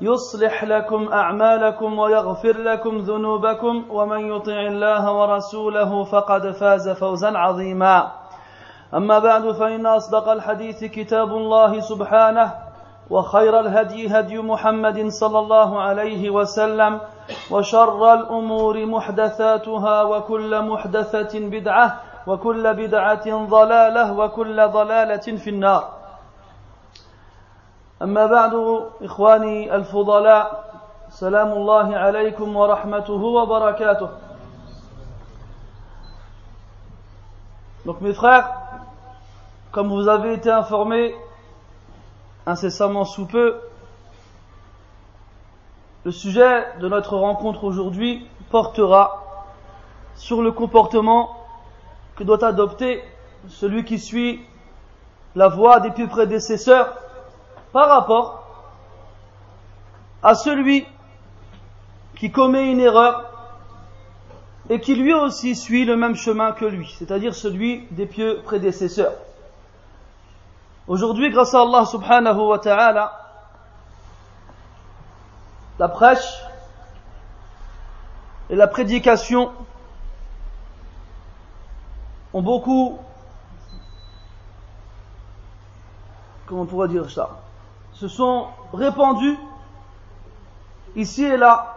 [0.00, 8.12] يصلح لكم أعمالكم ويغفر لكم ذنوبكم ومن يطع الله ورسوله فقد فاز فوزا عظيما.
[8.94, 12.54] أما بعد فإن أصدق الحديث كتاب الله سبحانه
[13.10, 17.00] وخير الهدي هدي محمد صلى الله عليه وسلم
[17.50, 25.95] وشر الأمور محدثاتها وكل محدثة بدعة وكل بدعة ضلالة وكل ضلالة في النار.
[28.01, 28.53] أما بعد
[29.01, 30.71] إخواني الفضلاء
[31.09, 34.09] سلام الله عليكم ورحمته وبركاته
[37.85, 38.47] Donc mes frères,
[39.71, 41.15] comme vous avez été informés
[42.45, 43.59] incessamment sous peu,
[46.05, 49.23] le sujet de notre rencontre aujourd'hui portera
[50.15, 51.35] sur le comportement
[52.15, 53.03] que doit adopter
[53.47, 54.45] celui qui suit
[55.35, 56.93] la voie des plus prédécesseurs
[57.76, 58.42] par rapport
[60.22, 60.86] à celui
[62.14, 63.30] qui commet une erreur
[64.70, 69.12] et qui lui aussi suit le même chemin que lui, c'est-à-dire celui des pieux prédécesseurs.
[70.88, 73.12] Aujourd'hui, grâce à Allah subhanahu wa ta'ala,
[75.78, 76.32] la prêche
[78.48, 79.52] et la prédication
[82.32, 82.98] ont beaucoup,
[86.46, 87.42] comment on pourrait dire ça,
[87.98, 89.38] se sont répandus
[90.96, 91.74] ici et là,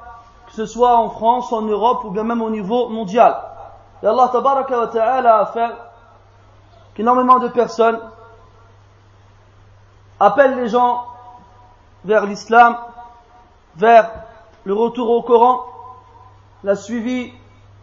[0.48, 3.36] que ce soit en France, en Europe ou bien même au niveau mondial.
[4.04, 5.72] Et Allah tabaraka wa ta'ala a fait
[6.94, 8.00] qu'énormément de personnes
[10.20, 11.06] appellent les gens
[12.04, 12.78] vers l'islam,
[13.76, 14.12] vers
[14.66, 15.66] le retour au Coran,
[16.64, 17.32] la suivi,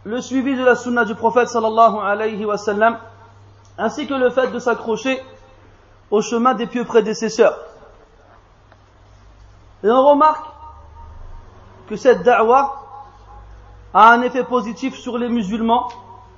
[0.03, 2.97] le suivi de la sunna du prophète sallallahu alayhi wa sallam,
[3.79, 5.23] ainsi que le fait de s'accrocher
[6.11, 7.66] au chemin des pieux prédécesseurs.
[9.87, 10.45] Et on remarque
[11.87, 12.75] que cette da'wah
[13.93, 15.87] a un effet positif sur les musulmans.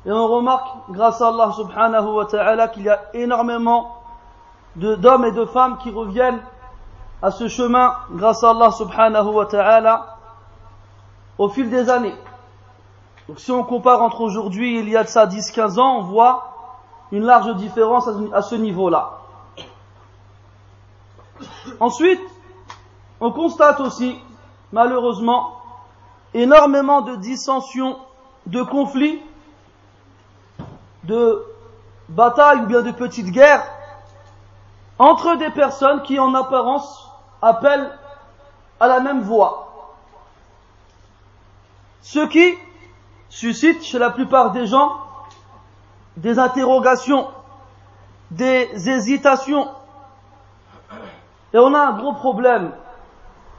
[0.05, 4.03] Et on remarque, grâce à Allah subhanahu wa ta'ala, qu'il y a énormément
[4.75, 6.39] d'hommes et de femmes qui reviennent
[7.23, 10.17] à ce chemin, grâce à Allah subhanahu wa ta'ala,
[11.39, 12.15] au fil des années.
[13.27, 16.03] Donc si on compare entre aujourd'hui et il y a de ça 10-15 ans, on
[16.03, 16.53] voit
[17.11, 19.13] une large différence à ce niveau-là.
[21.79, 22.21] Ensuite,
[23.21, 24.17] on constate aussi,
[24.71, 25.61] malheureusement,
[26.33, 27.97] énormément de dissensions,
[28.45, 29.21] de conflits,
[31.03, 31.45] de
[32.07, 33.65] batailles ou bien de petites guerres
[34.97, 37.09] entre des personnes qui en apparence
[37.41, 37.97] appellent
[38.79, 39.95] à la même voie.
[42.01, 42.57] Ce qui
[43.29, 44.91] suscite chez la plupart des gens
[46.17, 47.27] des interrogations,
[48.31, 49.69] des hésitations.
[51.53, 52.71] Et on a un gros problème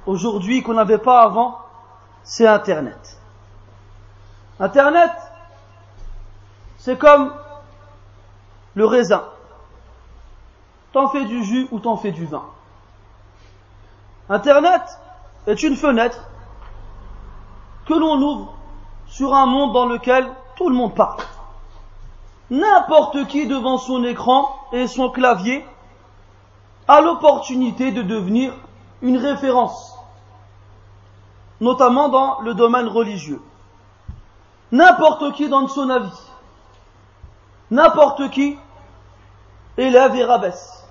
[0.07, 1.59] aujourd'hui qu'on n'avait pas avant,
[2.23, 3.19] c'est Internet.
[4.59, 5.13] Internet,
[6.79, 7.33] c'est comme
[8.75, 9.25] le raisin.
[10.93, 12.45] T'en fais du jus ou t'en fais du vin.
[14.29, 14.83] Internet
[15.47, 16.25] est une fenêtre
[17.87, 18.55] que l'on ouvre
[19.07, 21.21] sur un monde dans lequel tout le monde parle.
[22.51, 25.65] N'importe qui devant son écran et son clavier
[26.89, 28.53] a l'opportunité de devenir
[29.03, 29.90] une référence,
[31.61, 33.41] notamment dans le domaine religieux.
[34.73, 36.31] N'importe qui donne son avis.
[37.71, 38.59] N'importe qui
[39.77, 40.85] élève et rabaisse.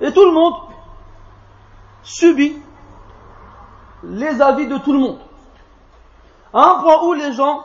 [0.00, 0.54] Et tout le monde
[2.02, 2.56] subit
[4.02, 5.20] les avis de tout le monde.
[6.52, 7.64] À un point où les gens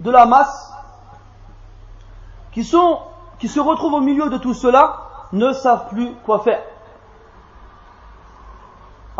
[0.00, 0.72] de la masse
[2.52, 2.68] qui
[3.38, 4.98] qui se retrouvent au milieu de tout cela
[5.32, 6.62] ne savent plus quoi faire.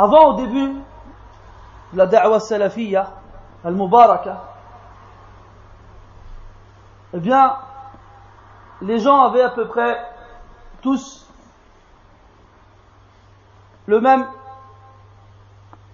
[0.03, 0.67] Avant, au début
[1.93, 3.09] de la da'wa salafiyya,
[3.65, 4.43] al-mubaraka,
[7.15, 7.55] eh bien,
[8.81, 9.97] les gens avaient à peu près
[10.81, 11.25] tous
[13.87, 14.27] le même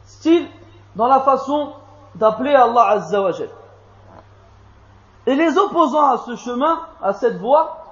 [0.05, 0.49] style
[0.97, 1.75] dans la façon
[2.15, 3.33] d'appeler Allah Azza wa
[5.27, 7.85] Et les opposants à ce chemin, à cette voie,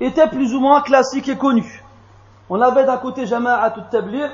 [0.00, 1.84] étaient plus ou moins classiques et connus.
[2.48, 4.28] On avait d'un côté Jama'atul Tablir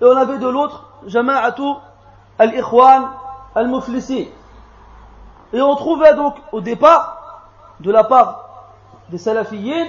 [0.00, 1.62] et on avait de l'autre Jama'atu
[2.38, 3.08] Al-Ikhwan
[3.54, 4.28] Al-Muflisi.
[5.52, 7.48] Et on trouvait donc au départ,
[7.80, 8.48] de la part
[9.10, 9.86] des salafiyyin,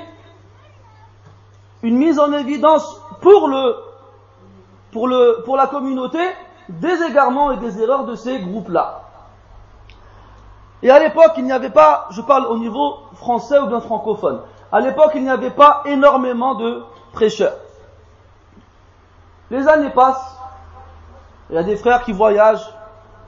[1.84, 3.76] une mise en évidence pour le,
[4.92, 6.20] pour le, pour la communauté
[6.70, 9.02] des égarements et des erreurs de ces groupes-là.
[10.84, 14.42] Et à l'époque, il n'y avait pas, je parle au niveau français ou bien francophone,
[14.72, 16.84] à l'époque, il n'y avait pas énormément de
[17.14, 17.56] prêcheurs.
[19.50, 20.38] Les années passent,
[21.50, 22.68] il y a des frères qui voyagent,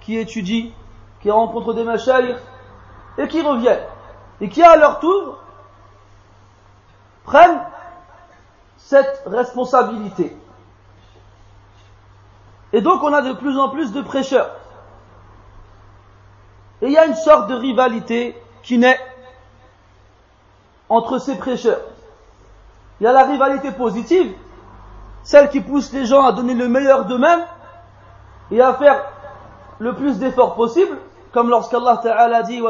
[0.02, 0.72] qui étudient,
[1.22, 2.40] qui rencontrent des machayrs
[3.18, 3.86] et qui reviennent.
[4.42, 5.40] Et qui à leur tour
[7.24, 7.62] prennent
[8.78, 10.36] cette responsabilité.
[12.72, 14.52] Et donc on a de plus en plus de prêcheurs.
[16.82, 19.00] Et il y a une sorte de rivalité qui naît
[20.88, 21.82] entre ces prêcheurs.
[23.00, 24.34] Il y a la rivalité positive,
[25.24, 27.46] celle qui pousse les gens à donner le meilleur d'eux-mêmes
[28.52, 29.04] et à faire
[29.80, 30.98] le plus d'efforts possible,
[31.32, 32.62] comme lorsqu'Allah Ta'ala dit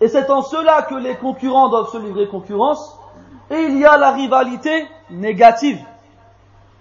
[0.00, 2.98] Et c'est en cela que les concurrents doivent se livrer concurrence.
[3.50, 5.78] Et il y a la rivalité négative,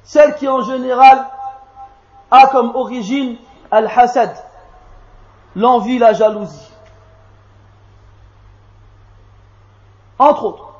[0.04, 1.27] celle qui en général
[2.31, 3.38] a comme origine
[3.72, 4.36] al-hasad,
[5.56, 6.72] l'envie, la jalousie.
[10.18, 10.75] Entre autres.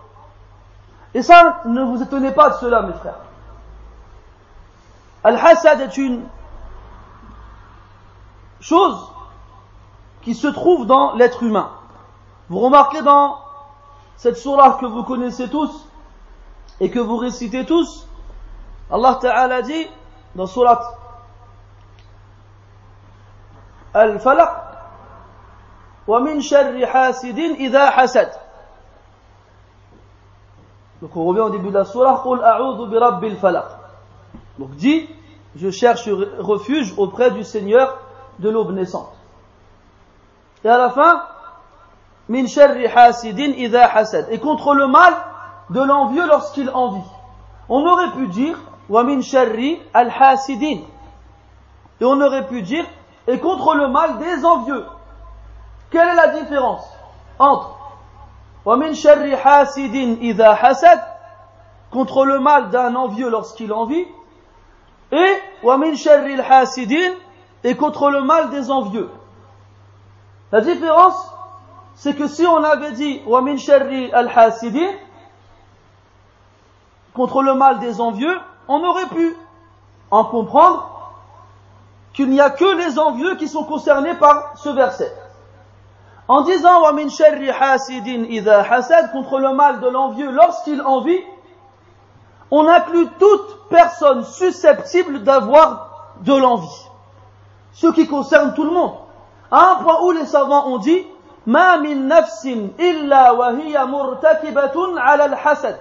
[1.15, 3.19] Et ça, ne vous étonnez pas de cela, mes frères.
[5.25, 6.25] Al-hasad est une
[8.61, 9.13] chose
[10.23, 11.71] qui se trouve dans l'être humain.
[12.49, 13.39] Vous remarquez dans
[14.17, 15.87] cette surah que vous connaissez tous
[16.81, 18.07] et que vous récitez tous,
[18.91, 19.87] Allah Ta'ala dit
[20.35, 20.81] dans surah
[23.95, 24.51] Al-Falaq
[26.07, 28.31] وَمِن شَرِّ حَاسِدٍ إِذَا حَسَدٍ
[31.06, 32.24] donc on revient au début de la surah,
[34.58, 35.08] Donc dit,
[35.56, 36.10] je cherche
[36.40, 38.00] refuge auprès du Seigneur
[38.40, 39.14] de l'aube naissante.
[40.64, 41.22] Et à la fin,
[42.28, 44.26] min sharri hasidin idha hasad.
[44.32, 45.14] Et contre le mal
[45.70, 47.08] de l'envieux lorsqu'il envie.
[47.70, 48.58] On aurait pu dire,
[48.90, 49.06] wa
[49.94, 50.80] al hasidin.
[52.02, 52.86] Et on aurait pu dire,
[53.28, 54.84] et contre le mal des envieux.
[55.92, 56.90] Quelle est la différence
[57.38, 57.75] entre
[61.92, 64.06] contre le mal d'un envieux lorsqu'il envie,
[65.12, 65.34] et
[67.64, 69.10] et contre le mal des envieux.
[70.52, 71.16] La différence,
[71.96, 74.92] c'est que si on avait dit wa min sharri al hasidin
[77.14, 78.38] contre le mal des envieux,
[78.68, 79.36] on aurait pu
[80.12, 80.96] en comprendre
[82.14, 85.14] qu'il n'y a que les envieux qui sont concernés par ce verset
[86.29, 91.21] En disant wa min sharri hasidin idha hasad contre le mal de l'envieux lorsqu'il envie,
[92.51, 96.91] on inclut toute personne susceptible d'avoir de l'envie
[97.73, 98.95] ce qui concerne tout le monde.
[99.51, 101.07] À un point où les savants ont dit
[101.47, 102.47] ما من نفس
[102.81, 105.77] إلا وهي مرتكبة على الحسد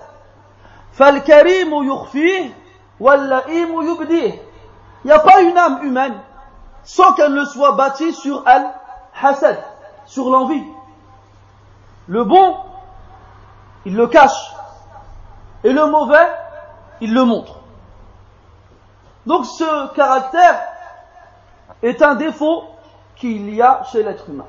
[0.93, 2.49] فالكريم يخفيه
[2.99, 4.41] واللئيم يبديه
[5.03, 6.17] Il n'y a pas une âme humaine
[6.83, 9.57] sans qu'elle ne soit bâtie sur al-hasad,
[10.14, 10.62] sur l'envie.
[12.06, 12.56] Le bon,
[13.84, 14.54] il le cache.
[15.64, 16.28] Et le mauvais,
[17.00, 17.56] il le montre.
[19.26, 20.60] Donc ce caractère
[21.82, 22.62] est un défaut
[23.16, 24.46] qu'il y a chez l'être humain.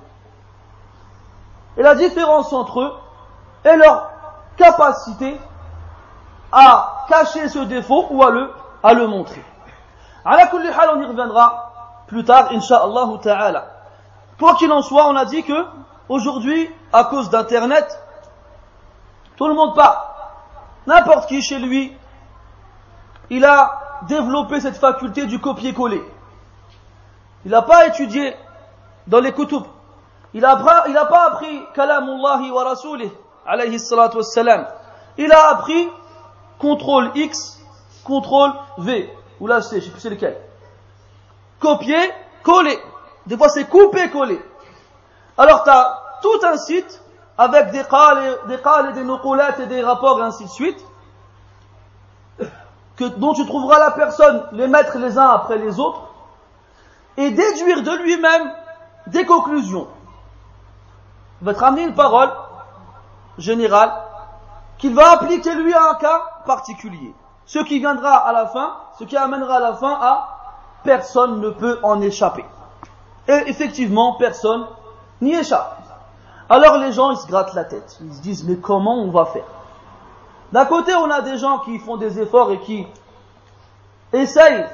[1.78, 2.94] Et la différence entre eux
[3.64, 4.12] est leur
[4.58, 5.40] capacité
[6.52, 9.44] à cacher ce défaut ou à le, montrer.
[10.24, 13.75] À la on y reviendra plus tard, inshallah ta'ala.
[14.40, 15.66] Quoi qu'il en soit, on a dit que
[16.10, 18.00] aujourd'hui, à cause d'internet,
[19.38, 19.98] tout le monde parle.
[20.88, 21.96] N'importe qui chez lui,
[23.30, 26.04] il a développé cette faculté du copier-coller.
[27.46, 28.36] Il n'a pas étudié
[29.08, 29.64] dans les kutub.
[30.34, 33.12] Il n'a pas appris kalamullahi wa rasulih,
[33.46, 34.68] alayhi salatu wassalam.
[35.18, 35.90] Il a appris
[36.60, 37.62] contrôle X,
[38.04, 39.10] contrôle V.
[39.40, 40.38] Ou là, sais, je sais plus c'est lequel.
[41.60, 42.12] Copier,
[42.44, 42.78] coller.
[43.28, 44.42] Des fois, c'est couper, coller.
[45.38, 47.02] Alors, tu as tout un site
[47.38, 50.86] avec des qal des, qal et des et des rapports et ainsi de suite,
[52.96, 56.02] que, dont tu trouveras la personne les mettre les uns après les autres,
[57.18, 58.54] et déduire de lui-même
[59.08, 59.88] des conclusions.
[61.42, 62.32] va te ramener une parole
[63.38, 63.92] générale
[64.78, 67.14] qu'il va appliquer lui à un cas particulier.
[67.46, 70.30] Ce qui viendra à la fin, ce qui amènera à la fin à
[70.84, 72.46] personne ne peut en échapper.
[73.28, 74.66] Et effectivement, personne
[75.22, 75.82] n'y échappe.
[76.50, 77.98] Alors les gens, ils se grattent la tête.
[78.02, 79.46] Ils se disent, mais comment on va faire?
[80.52, 82.86] D'un côté, on a des gens qui font des efforts et qui
[84.14, 84.66] essayent,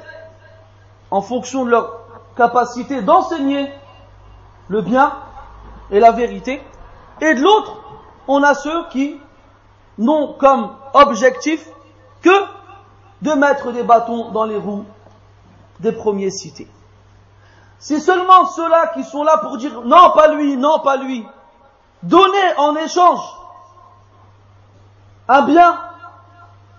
[1.10, 2.00] en fonction de leur
[2.36, 3.72] capacité, d'enseigner
[4.68, 5.12] le bien
[5.90, 6.62] et la vérité.
[7.20, 7.76] Et de l'autre,
[8.28, 9.18] on a ceux qui
[9.98, 11.68] n'ont comme objectif
[12.22, 12.44] que
[13.22, 14.84] de mettre des bâtons dans les roues
[15.80, 16.68] des premiers cités.
[17.82, 21.26] C'est seulement ceux-là qui sont là pour dire non, pas lui, non, pas lui,
[22.04, 23.20] donner en échange
[25.26, 25.80] un bien,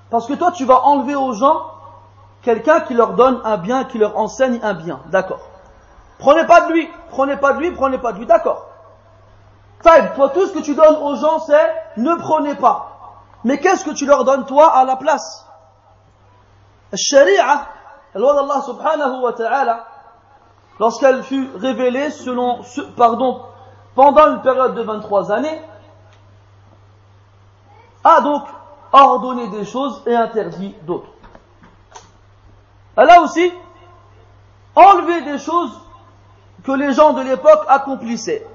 [0.10, 1.62] parce que toi tu vas enlever aux gens
[2.42, 5.42] quelqu'un qui leur donne un bien, qui leur enseigne un bien, d'accord.
[6.20, 8.68] Prenez pas de lui, prenez pas de lui, prenez pas de lui, d'accord.
[9.82, 12.92] toi tout ce que tu donnes aux gens c'est ne prenez pas.
[13.44, 15.46] Mais qu'est-ce que tu leur donnes toi à la place?
[16.96, 17.68] Sharia,
[18.16, 19.88] la subhanahu wa ta'ala,
[20.80, 22.10] lorsqu'elle fut révélée
[23.96, 25.62] pendant une période de 23 années,
[28.04, 28.44] a donc
[28.92, 31.08] ordonné des choses et interdit d'autres.
[32.96, 33.52] Elle a aussi
[34.76, 35.72] enlevé des choses
[36.64, 38.48] que les gens de l'époque accomplissaient.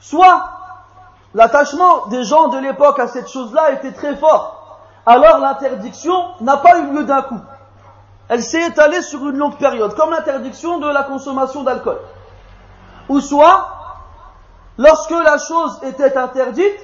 [0.00, 0.48] Soit
[1.34, 6.78] l'attachement des gens de l'époque à cette chose-là était très fort, alors l'interdiction n'a pas
[6.80, 7.40] eu lieu d'un coup.
[8.28, 11.98] Elle s'est étalée sur une longue période, comme l'interdiction de la consommation d'alcool.
[13.08, 13.68] Ou soit,
[14.78, 16.76] lorsque la chose était interdite,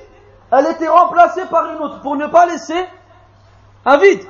[0.53, 2.87] elle était remplacée par une autre pour ne pas laisser
[3.85, 4.23] un vide.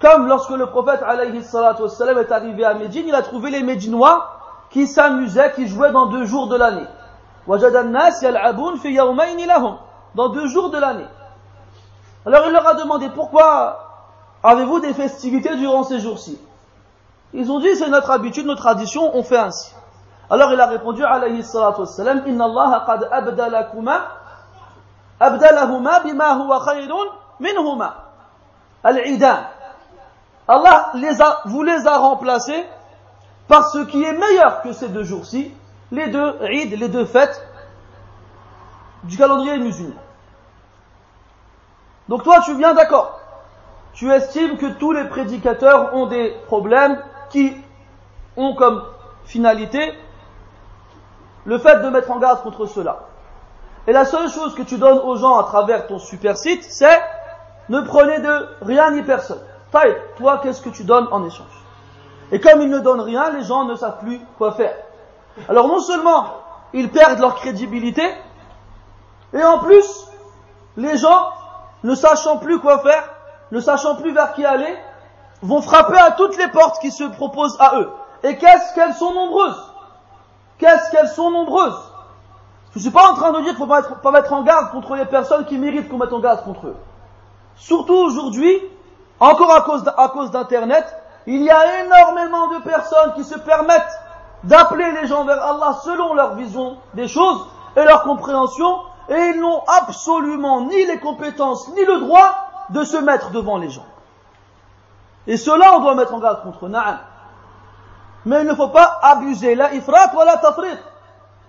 [0.00, 4.38] Comme lorsque le prophète alayhi est arrivé à Médine, il a trouvé les Médinois
[4.70, 6.86] qui s'amusaient, qui jouaient dans deux jours de l'année.
[10.14, 11.06] Dans deux jours de l'année.
[12.26, 13.87] Alors il leur a demandé pourquoi
[14.42, 16.38] avez-vous des festivités durant ces jours-ci?
[17.32, 19.74] Ils ont dit c'est notre habitude, notre tradition, on fait ainsi.
[20.30, 24.08] Alors il a répondu alayhi salatu wassalam Allah qad abdalakuma
[25.20, 27.06] abdalahuma bima huwa khayrun
[28.82, 29.38] al-idan.
[30.46, 30.92] Allah
[31.44, 32.64] vous les a remplacés
[33.48, 35.52] par ce qui est meilleur que ces deux jours-ci,
[35.90, 37.42] les deux Eid, les deux fêtes
[39.04, 39.94] du calendrier musulman.
[42.08, 43.17] Donc toi, tu viens d'accord.
[43.98, 47.56] Tu estimes que tous les prédicateurs ont des problèmes qui
[48.36, 48.84] ont comme
[49.24, 49.92] finalité
[51.44, 53.08] le fait de mettre en garde contre cela.
[53.88, 56.96] Et la seule chose que tu donnes aux gens à travers ton super site, c'est
[57.70, 59.40] ne prenez de rien ni personne.
[59.72, 61.64] Taï, toi, qu'est-ce que tu donnes en échange?
[62.30, 64.76] Et comme ils ne donnent rien, les gens ne savent plus quoi faire.
[65.48, 66.24] Alors non seulement
[66.72, 68.08] ils perdent leur crédibilité,
[69.32, 70.06] et en plus,
[70.76, 71.30] les gens,
[71.82, 73.02] ne sachant plus quoi faire,
[73.52, 74.76] ne sachant plus vers qui aller,
[75.42, 77.90] vont frapper à toutes les portes qui se proposent à eux.
[78.22, 79.72] Et qu'est-ce qu'elles sont nombreuses?
[80.58, 81.78] Qu'est-ce qu'elles sont nombreuses?
[82.72, 84.70] Je ne suis pas en train de dire qu'il ne faut pas mettre, en garde
[84.72, 86.76] contre les personnes qui méritent qu'on mette en garde contre eux.
[87.56, 88.60] Surtout aujourd'hui,
[89.20, 90.84] encore à cause, à cause d'Internet,
[91.26, 93.98] il y a énormément de personnes qui se permettent
[94.44, 99.40] d'appeler les gens vers Allah selon leur vision des choses et leur compréhension, et ils
[99.40, 103.86] n'ont absolument ni les compétences ni le droit de se mettre devant les gens.
[105.26, 106.98] Et cela, on doit mettre en garde contre Na'am.
[108.24, 110.76] Mais il ne faut pas abuser, la ifrat ou la tafrit,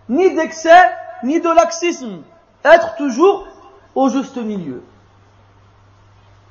[0.07, 0.91] ni d'excès,
[1.23, 2.21] ni de laxisme.
[2.63, 3.47] Être toujours
[3.95, 4.83] au juste milieu.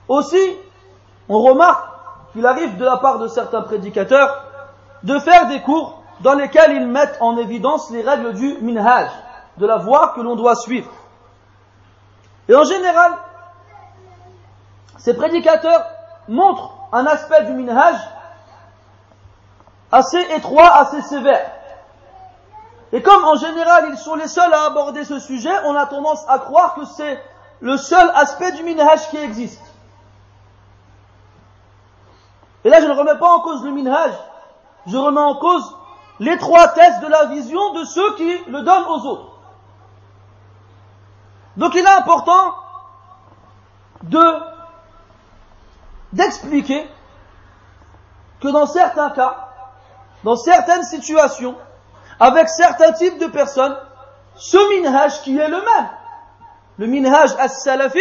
[0.09, 0.57] Aussi,
[1.29, 1.85] on remarque
[2.33, 4.45] qu'il arrive de la part de certains prédicateurs
[5.03, 9.09] de faire des cours dans lesquels ils mettent en évidence les règles du minhaj,
[9.59, 10.91] de la voie que l'on doit suivre.
[12.49, 13.13] Et en général,
[14.99, 15.87] ces prédicateurs
[16.29, 17.97] montrent un aspect du minhaj
[19.91, 21.51] assez étroit, assez sévère.
[22.93, 26.25] Et comme en général ils sont les seuls à aborder ce sujet, on a tendance
[26.29, 27.23] à croire que c'est
[27.61, 29.63] le seul aspect du minhaj qui existe.
[32.65, 34.13] Et là je ne remets pas en cause le minhaj,
[34.87, 35.77] je remets en cause
[36.19, 39.33] l'étroitesse de la vision de ceux qui le donnent aux autres.
[41.57, 42.55] Donc il est important
[44.03, 44.58] de
[46.13, 46.89] d'expliquer
[48.41, 49.49] que dans certains cas,
[50.25, 51.57] dans certaines situations,
[52.21, 53.77] avec certains types de personnes,
[54.37, 55.89] ce minhaj qui est le même,
[56.79, 57.99] le minhaj as-salafi,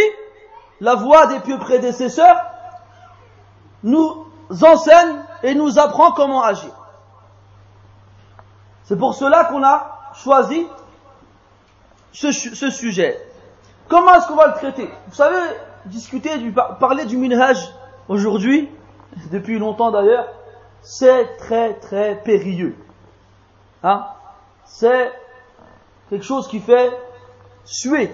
[0.80, 2.38] la voie des pieux prédécesseurs,
[3.84, 4.26] nous
[4.62, 6.72] enseigne et nous apprend comment agir.
[8.84, 10.68] C'est pour cela qu'on a choisi
[12.14, 13.22] ce, sujet.
[13.90, 14.90] Comment est-ce qu'on va le traiter?
[15.08, 15.38] Vous savez,
[15.86, 17.58] discuter, du, parler du minhaj
[18.10, 18.70] aujourd'hui,
[19.32, 20.28] depuis longtemps d'ailleurs,
[20.82, 22.76] c'est très très périlleux.
[23.84, 24.06] Hein?
[24.66, 25.12] C'est
[26.10, 26.92] quelque chose qui fait
[27.66, 28.14] suer.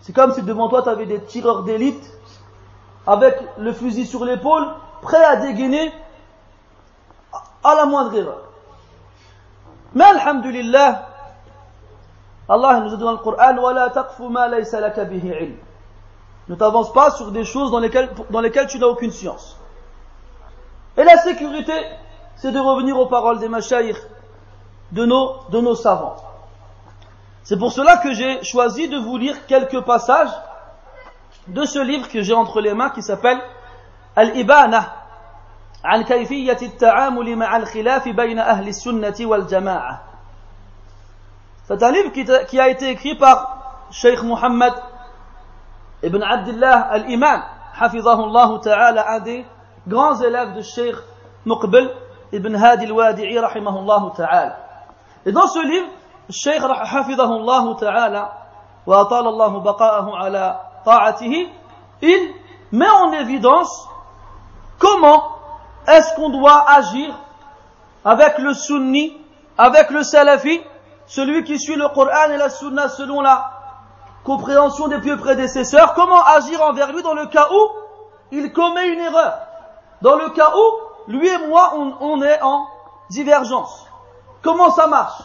[0.00, 2.12] C'est comme si devant toi tu avais des tireurs d'élite
[3.06, 4.66] avec le fusil sur l'épaule,
[5.02, 5.92] prêts à dégainer
[7.62, 8.42] à la moindre erreur.
[9.94, 11.08] Mais alhamdulillah,
[12.48, 13.56] Allah nous a dit dans le Coran,
[16.47, 19.57] Ne t'avance pas sur des choses dans lesquelles, dans lesquelles tu n'as aucune science.
[20.97, 21.73] Et la sécurité,
[22.35, 23.97] c'est de revenir aux paroles des machaïrs,
[24.91, 26.17] de nos, de nos savants.
[27.43, 30.31] C'est pour cela que j'ai choisi de vous lire quelques passages
[31.47, 33.39] de ce livre que j'ai entre les mains qui s'appelle
[34.15, 34.97] Al-Ibana
[35.83, 40.01] عن كيفية التعامل مع الخلاف بين أهل السنة والجماعة
[41.67, 42.11] C'est un livre
[42.45, 44.73] qui a été écrit par Sheikh Muhammad
[46.06, 47.42] ibn Abdullah al-Imam,
[47.74, 49.44] hafizahullah ta'ala, un des
[49.88, 50.94] grands élèves de Sheikh
[51.44, 51.90] Muqbil
[52.32, 54.56] ibn Hadi al-Wadi'i, rahimahullah ta'ala.
[55.26, 55.88] Et dans ce livre,
[56.30, 58.32] Sheikh hafizahullah ta'ala,
[58.86, 61.48] wa atala Allah baqa'ahu ala ta'atihi,
[62.02, 62.34] il
[62.70, 63.88] met en évidence
[64.78, 65.24] comment
[65.88, 67.12] est-ce qu'on doit agir
[68.04, 69.16] avec le sunni,
[69.58, 70.60] avec le salafi,
[71.06, 73.55] celui qui suit le Coran et la Sunna selon la
[74.26, 77.68] compréhension des pieux prédécesseurs, comment agir envers lui dans le cas où
[78.32, 79.38] il commet une erreur,
[80.02, 82.66] dans le cas où lui et moi on, est en
[83.08, 83.86] divergence.
[84.42, 85.22] Comment ça marche?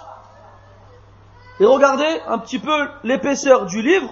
[1.60, 4.10] Et regardez un petit peu l'épaisseur du livre,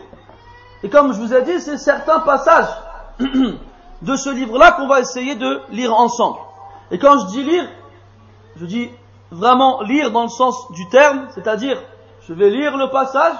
[0.81, 2.73] et comme je vous ai dit, c'est certains passages
[3.19, 6.39] de ce livre-là qu'on va essayer de lire ensemble.
[6.89, 7.69] Et quand je dis lire,
[8.55, 8.89] je dis
[9.29, 11.79] vraiment lire dans le sens du terme, c'est-à-dire
[12.27, 13.35] je vais lire le passage,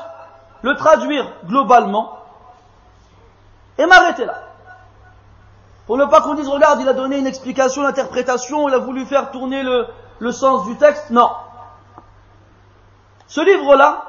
[0.62, 2.18] le traduire globalement
[3.78, 4.50] et m'arrêter là.
[5.88, 8.78] Pour ne pas qu'on dise, regarde, il a donné une explication, une interprétation, il a
[8.78, 11.10] voulu faire tourner le, sens du texte.
[11.10, 11.32] Non.
[13.26, 14.06] Ce livre-là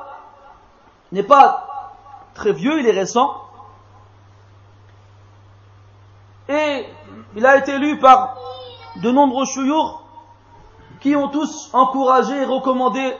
[1.12, 1.94] n'est pas
[2.34, 3.34] très vieux, il est récent.
[6.50, 6.86] Et
[7.36, 8.36] il a été lu par
[8.96, 10.02] de nombreux chouyours
[11.00, 13.16] qui ont tous encouragé et recommandé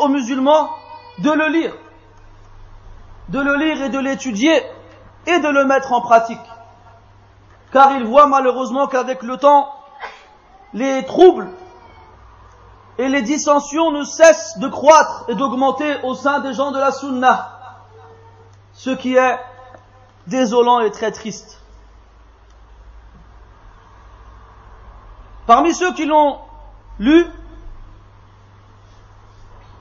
[0.00, 0.70] aux musulmans
[1.18, 1.74] de le lire,
[3.28, 4.62] de le lire et de l'étudier
[5.26, 6.40] et de le mettre en pratique.
[7.72, 9.72] Car ils voient malheureusement qu'avec le temps,
[10.72, 11.50] les troubles
[12.98, 16.92] et les dissensions ne cessent de croître et d'augmenter au sein des gens de la
[16.92, 17.58] sunna,
[18.72, 19.38] ce qui est
[20.26, 21.60] désolant et très triste.
[25.46, 26.38] Parmi ceux qui l'ont
[26.98, 27.26] lu,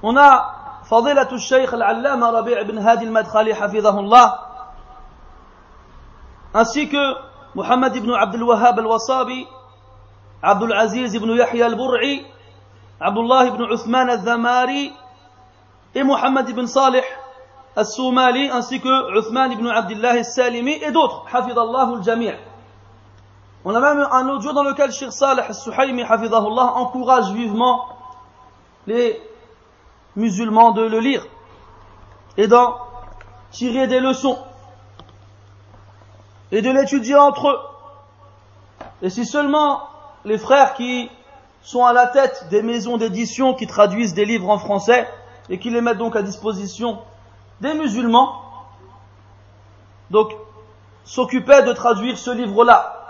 [0.02, 4.34] on a فضيلة الشيخ العلامة ربيع بن هادي المدخلي حفظه الله
[6.54, 7.16] ainsi que
[7.56, 9.48] Muhammad ibn Abdul Wahhab al-Wasabi,
[10.42, 12.26] Abdul Aziz ibn Yahya al-Bur'i,
[13.00, 14.94] Abdullah ibn Uthman al-Dhamari
[15.96, 17.04] et Muhammad ibn Salih
[17.76, 22.34] al-Soumali ainsi que Uthman ibn Abdullah al-Salimi et d'autres, حفظ al-Jami'
[23.66, 27.86] On a même un audio dans lequel Sheikh Salih al-Suhaymi encourage vivement
[28.86, 29.22] les
[30.16, 31.26] musulmans de le lire
[32.38, 32.78] et d'en
[33.52, 34.38] tirer des leçons
[36.52, 37.60] et de l'étudier entre eux.
[39.02, 39.84] Et si seulement
[40.26, 41.10] les frères qui
[41.62, 45.08] sont à la tête des maisons d'édition qui traduisent des livres en français
[45.50, 47.00] et qui les mettent donc à disposition
[47.62, 48.42] des musulmans,
[50.10, 50.34] donc
[51.06, 53.04] s'occupaient de traduire ce livre-là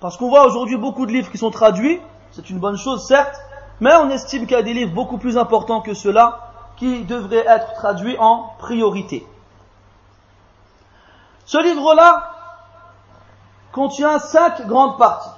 [0.00, 3.40] parce qu'on voit aujourd'hui beaucoup de livres qui sont traduits, c'est une bonne chose certes,
[3.80, 7.44] mais on estime qu'il y a des livres beaucoup plus importants que ceux-là qui devraient
[7.46, 9.26] être traduits en priorité.
[11.44, 12.30] Ce livre-là
[13.72, 15.30] contient cinq grandes parties.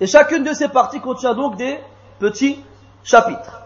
[0.00, 1.80] Et chacune de ces parties contient donc des
[2.18, 2.62] petits
[3.04, 3.62] chapitres.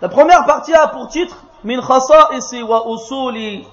[0.00, 3.66] La première partie a pour titre Min khasa'isi wa usuli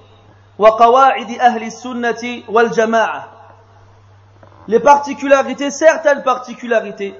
[4.67, 7.19] les particularités, certaines particularités,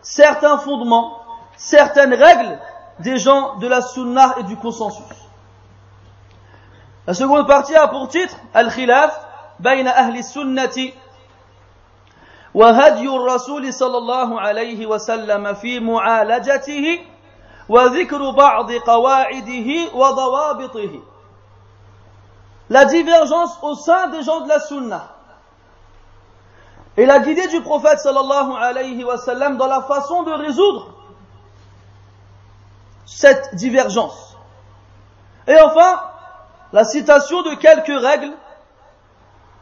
[0.00, 1.18] certains fondements,
[1.56, 2.58] certaines règles
[2.98, 5.04] des gens de la sunnah et du consensus.
[7.06, 9.18] La seconde partie a pour titre Al-Khilaf
[9.62, 10.92] بين أهل السنة
[12.54, 16.98] وهدي الرسول صلى الله عليه وسلم في معالجته
[17.68, 21.00] وذكر بعض قواعده وضوابطه
[22.70, 25.08] la divergence au sein des gens de la sunna
[26.96, 30.88] et la guidée du prophète sallallahu alayhi wa sallam dans la façon de résoudre
[33.06, 34.36] cette divergence.
[35.46, 36.00] Et enfin,
[36.72, 38.32] la citation de quelques règles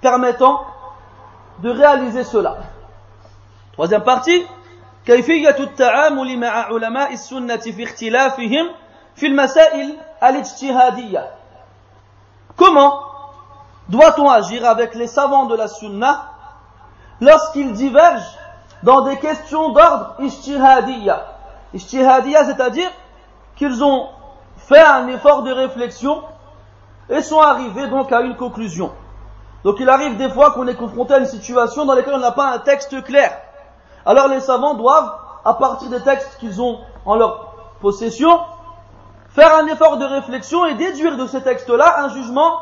[0.01, 0.65] permettant
[1.61, 2.59] de réaliser cela.
[3.73, 4.47] Troisième partie,
[5.07, 8.71] كيفية التعامل مع علماء السنة في اختلافهم
[9.17, 11.31] في المسائل الاجتهادية.
[12.57, 13.01] Comment
[13.89, 16.31] doit-on agir avec les savants de la sunna
[17.22, 18.38] Lorsqu'ils divergent
[18.84, 21.26] dans des questions d'ordre ijtihadiyya
[21.74, 22.90] Ijtihadiyya, c'est-à-dire
[23.56, 24.08] qu'ils ont
[24.58, 26.24] fait un effort de réflexion
[27.10, 28.92] et sont arrivés donc à une conclusion.
[29.64, 32.32] Donc il arrive des fois qu'on est confronté à une situation dans laquelle on n'a
[32.32, 33.36] pas un texte clair.
[34.06, 35.12] Alors les savants doivent,
[35.44, 38.40] à partir des textes qu'ils ont en leur possession,
[39.30, 42.60] faire un effort de réflexion et déduire de ces textes-là un jugement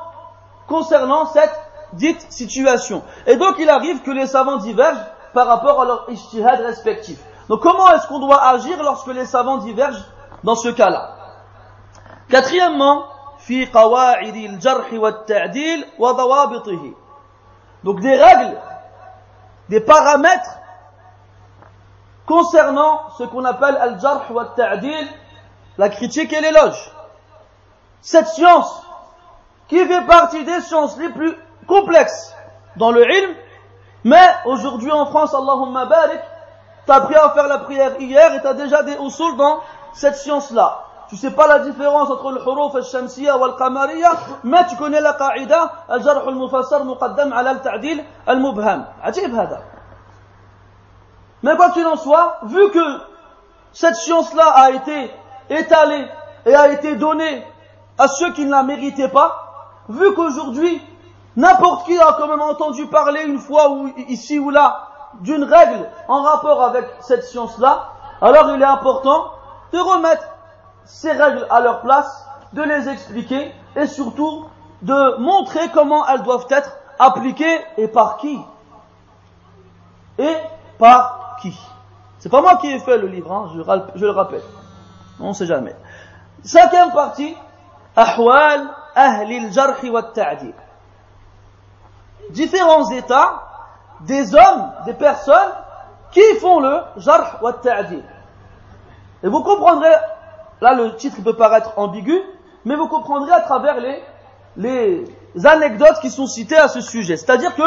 [0.68, 1.54] concernant cette
[1.94, 3.04] dite situation.
[3.26, 7.20] Et donc il arrive que les savants divergent par rapport à leur ijtihad respectif.
[7.50, 10.06] Donc comment est-ce qu'on doit agir lorsque les savants divergent
[10.44, 11.16] dans ce cas-là?
[12.30, 13.06] Quatrièmement,
[17.84, 18.58] Donc des règles,
[19.70, 20.58] des paramètres
[22.26, 25.08] concernant ce qu'on appelle al-jarh wa tadil,
[25.78, 26.92] la critique et l'éloge.
[28.02, 28.84] Cette science
[29.68, 31.36] qui fait partie des sciences les plus
[31.68, 32.36] complexes
[32.76, 33.36] dans le ilm,
[34.04, 36.20] mais aujourd'hui en France, Allahumma barik,
[36.86, 39.60] t'as appris à faire la prière hier et t'as déjà des usul dans
[39.94, 40.80] cette science-là.
[41.10, 44.12] Tu sais pas la différence entre le huruf al-shamsiyya ou al-qamariyya,
[44.44, 48.86] mais tu connais la qaïda, al-jarh al-mufassar muqaddam ala al-ta'dil al-mubham.
[49.04, 49.60] Ajib hada.
[51.44, 53.00] Mais quoi qu'il en soit, vu que
[53.74, 55.12] cette science-là a été
[55.50, 56.08] étalée
[56.46, 57.46] et a été donnée
[57.98, 60.82] à ceux qui ne la méritaient pas, vu qu'aujourd'hui,
[61.36, 64.90] n'importe qui a quand même entendu parler une fois ou ici ou là
[65.22, 67.90] d'une règle en rapport avec cette science-là,
[68.22, 69.32] alors il est important
[69.72, 70.24] de remettre
[70.86, 74.46] ces règles à leur place, de les expliquer et surtout
[74.82, 78.40] de montrer comment elles doivent être appliquées et par qui.
[80.18, 80.36] Et
[80.78, 81.58] par qui.
[82.20, 84.44] C'est pas moi qui ai fait le livre, hein, je, le rappelle.
[85.20, 85.76] On sait jamais.
[86.44, 87.36] Cinquième partie,
[87.96, 90.04] ahwal ahli al-jarh wa.
[92.32, 93.44] Différents états
[94.02, 95.52] des hommes, des personnes
[96.12, 98.04] qui font le jarh wa ta'dil.
[99.24, 99.94] Et vous comprendrez,
[100.62, 102.20] là le titre peut paraître ambigu,
[102.66, 104.04] mais vous comprendrez à travers les,
[104.58, 105.06] les
[105.46, 107.18] anecdotes qui sont citées à ce sujet.
[107.18, 107.64] C'est-à-dire que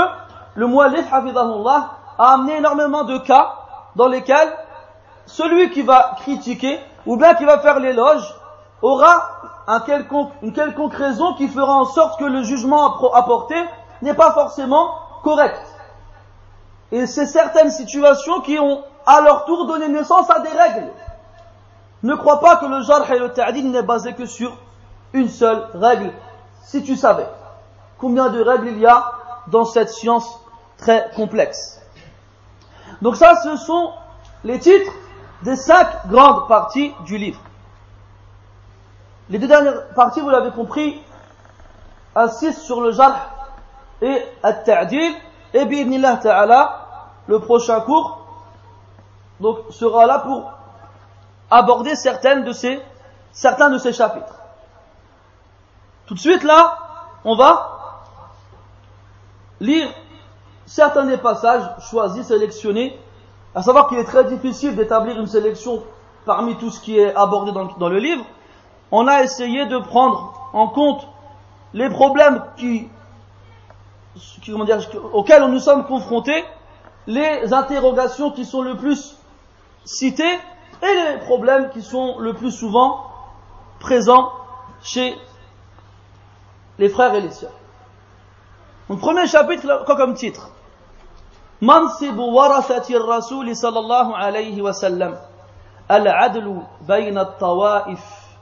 [0.55, 3.55] le muallif, hafidahullah, a amené énormément de cas
[3.95, 4.53] dans lesquels
[5.27, 8.35] celui qui va critiquer ou bien qui va faire l'éloge
[8.83, 9.29] aura
[9.67, 9.81] un
[10.43, 13.57] une quelconque raison qui fera en sorte que le jugement apporté
[14.07, 15.61] n'est pas forcément correct.
[16.93, 20.89] Et c'est certaines situations qui ont à leur tour donné naissance à des règles.
[22.03, 24.57] Ne crois pas que le jarh et le n'est basé que sur
[25.13, 26.13] une seule règle.
[26.63, 27.27] Si tu savais
[27.99, 29.13] combien de règles il y a
[29.49, 30.41] dans cette science
[30.79, 31.81] très complexe.
[33.03, 33.93] Donc ça, ce sont
[34.45, 34.93] les titres
[35.43, 37.41] des cinq grandes parties du livre.
[39.29, 41.01] Les deux dernières parties, vous l'avez compris,
[42.15, 43.36] insistent sur le jarh
[44.03, 45.15] et le ta'dil
[45.55, 46.87] et ta'ala,
[47.27, 48.21] le prochain cours
[49.41, 50.51] donc, sera là pour
[51.51, 52.81] aborder certaines de ces,
[53.33, 54.39] certains de ces chapitres.
[56.07, 56.79] Tout de suite là,
[57.25, 57.73] on va
[59.61, 59.89] lire
[60.67, 62.99] certains des passages choisis, sélectionnés,
[63.55, 65.83] à savoir qu'il est très difficile d'établir une sélection
[66.25, 68.25] parmi tout ce qui est abordé dans, le livre.
[68.91, 71.07] On a essayé de prendre en compte
[71.73, 72.89] les problèmes qui
[75.14, 76.44] auxquels nous sommes confrontés,
[77.08, 79.18] les interrogations qui sont le plus
[79.86, 80.40] citées
[80.84, 83.06] et les problèmes qui sont le plus souvent
[83.80, 84.32] présents
[84.82, 85.16] chez
[86.78, 87.52] les frères et les sœurs.
[88.90, 90.52] Le premier chapitre, quoi comme titre
[91.62, 95.18] منصب ورثة الرسول صلى الله عليه وسلم
[95.92, 98.02] العدل بين الطوائف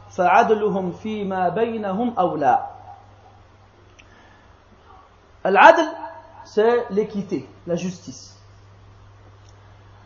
[0.09, 2.72] فعدلهم فيما بينهم أولى
[5.44, 5.86] Al-adl,
[6.44, 8.36] c'est l'équité, la justice.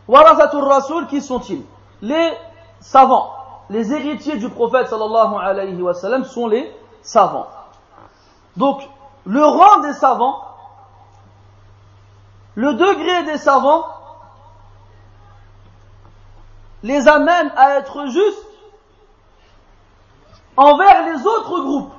[0.07, 1.63] Warathatul Rasul, qui sont-ils?
[2.01, 2.33] Les
[2.81, 3.33] savants,
[3.69, 7.47] les héritiers du prophète sallallahu alayhi wa sallam sont les savants.
[8.57, 8.81] Donc,
[9.25, 10.43] le rang des savants,
[12.55, 13.85] le degré des savants,
[16.83, 18.47] les amène à être justes
[20.57, 21.93] envers les autres groupes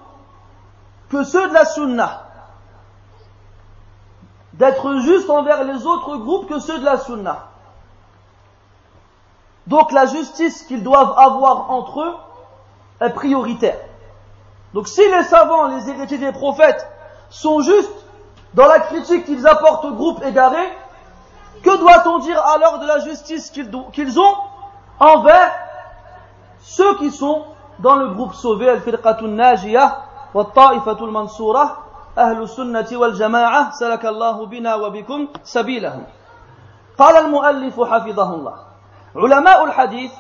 [1.11, 2.30] que ceux de la sunnah
[4.55, 7.47] d'être juste envers les autres groupes que ceux de la sunna.
[9.67, 12.15] Donc la justice qu'ils doivent avoir entre eux
[13.01, 13.79] est prioritaire.
[14.75, 16.87] Donc si les savants, les héritiers des prophètes,
[17.29, 18.05] sont justes
[18.55, 20.69] dans la critique qu'ils apportent au groupe égaré,
[21.63, 24.35] que doit-on dire alors de la justice qu'ils ont
[24.99, 25.53] envers
[26.61, 27.45] ceux qui sont
[27.79, 31.85] dans le groupe sauvé, al-firqatun najiyah, wa ta'ifatul mansourah,
[32.19, 36.07] أهل السنة والجماعة سلك الله بنا وبكم سبيلهم.
[36.99, 38.55] قال المؤلف حفظه الله
[39.17, 40.13] علماء الحديث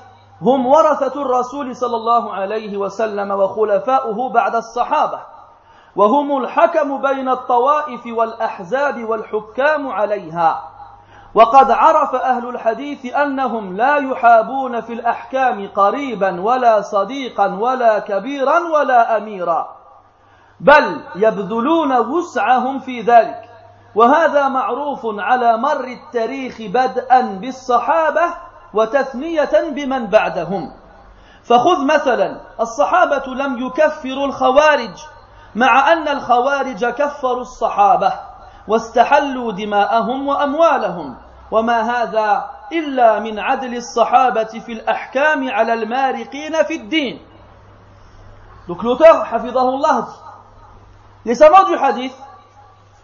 [0.42, 5.20] هم ورثة الرسول صلى الله عليه وسلم وخلفاؤه بعد الصحابة
[5.96, 10.62] وهم الحكم بين الطوائف والأحزاب والحكام عليها.
[11.34, 19.16] وقد عرف أهل الحديث أنهم لا يحابون في الأحكام قريبا ولا صديقا ولا كبيرا ولا
[19.16, 19.79] أميرا.
[20.60, 23.50] بل يبذلون وسعهم في ذلك.
[23.94, 28.22] وهذا معروف على مر التاريخ بدءا بالصحابة
[28.74, 30.72] وتثنية بمن بعدهم.
[31.44, 34.96] فخذ مثلا الصحابة لم يكفروا الخوارج
[35.54, 38.12] مع أن الخوارج كفروا الصحابة
[38.68, 41.16] واستحلوا دماءهم وأموالهم.
[41.50, 47.18] وما هذا إلا من عدل الصحابة في الأحكام على المارقين في الدين.
[48.68, 50.19] Donc l'auteur, Hafidahullah, dit
[51.24, 52.14] Les savants du hadith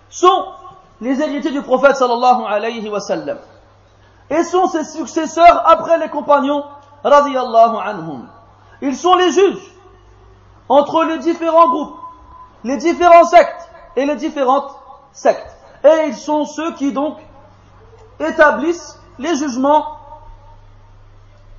[0.09, 0.47] sont
[1.01, 3.39] les héritiers du prophète sallallahu alayhi wa sallam
[4.31, 6.65] et sont ses successeurs après les compagnons
[7.05, 8.29] radiyallahu anhum.
[8.81, 9.73] Ils sont les juges
[10.69, 11.97] entre les différents groupes,
[12.65, 14.75] les différents sectes et les différentes
[15.13, 15.57] sectes.
[15.85, 17.19] Et ils sont ceux qui donc
[18.19, 19.99] établissent les jugements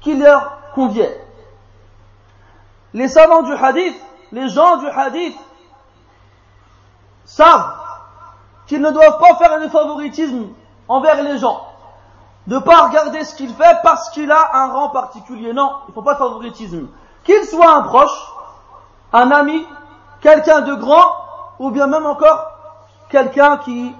[0.02, 1.22] qui leur conviennent.
[2.94, 3.96] Les savants du hadith,
[4.32, 5.38] les gens du hadith
[7.28, 7.76] savent
[8.66, 10.48] qu'ils ne doivent pas faire un favoritisme
[10.88, 11.62] envers les gens.
[12.48, 15.54] Ne pas regarder ce qu'il fait parce qu'il a un rang particulier.
[15.54, 16.88] Non, il ne faut pas de favoritisme.
[17.24, 18.34] Qu'il soit un proche,
[19.12, 19.68] un ami,
[20.22, 21.12] quelqu'un de grand,
[21.60, 22.52] ou bien même encore
[23.10, 23.94] quelqu'un qui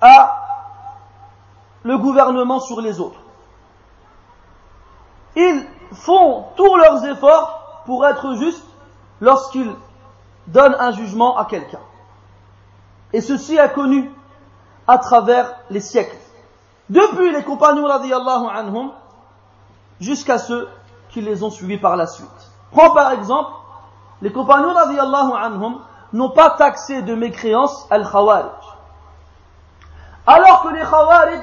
[0.00, 0.36] a
[1.82, 3.20] le gouvernement sur les autres.
[5.36, 8.66] Ils font tous leurs efforts pour être justes
[9.20, 9.74] lorsqu'ils
[10.46, 11.80] donnent un jugement à quelqu'un.
[13.12, 14.10] Et ceci est connu
[14.86, 16.16] à travers les siècles.
[16.90, 18.92] Depuis les compagnons radiallahu anhum
[20.00, 20.68] jusqu'à ceux
[21.10, 22.28] qui les ont suivis par la suite.
[22.70, 23.50] Prends par exemple
[24.22, 25.80] les compagnons radiallahu anhum
[26.12, 28.50] n'ont pas taxé de mécréance al-khawarij.
[30.26, 31.40] Alors que les khawarij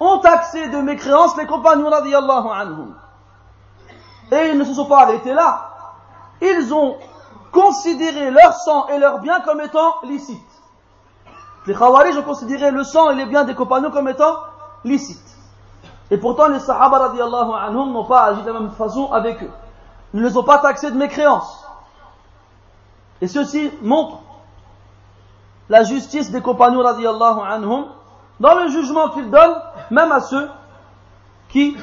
[0.00, 2.94] ont taxé de mécréance les compagnons radiallahu anhum.
[4.30, 5.70] Et ils ne se sont pas arrêtés là.
[6.40, 6.96] Ils ont
[7.52, 10.51] considéré leur sang et leurs biens comme étant licites.
[11.65, 14.35] Les Khawarij ont considéré le sang et les biens des compagnons comme étant
[14.85, 15.37] licites.
[16.09, 19.51] Et pourtant, les Sahaba radiallahu anhum n'ont pas agi de la même façon avec eux.
[20.13, 21.65] Ils ne les ont pas taxés de mécréance.
[23.19, 24.19] Et ceci montre
[25.69, 27.87] la justice des compagnons radiallahu anhum
[28.39, 29.61] dans le jugement qu'ils donnent,
[29.91, 30.49] même à ceux
[31.49, 31.75] qui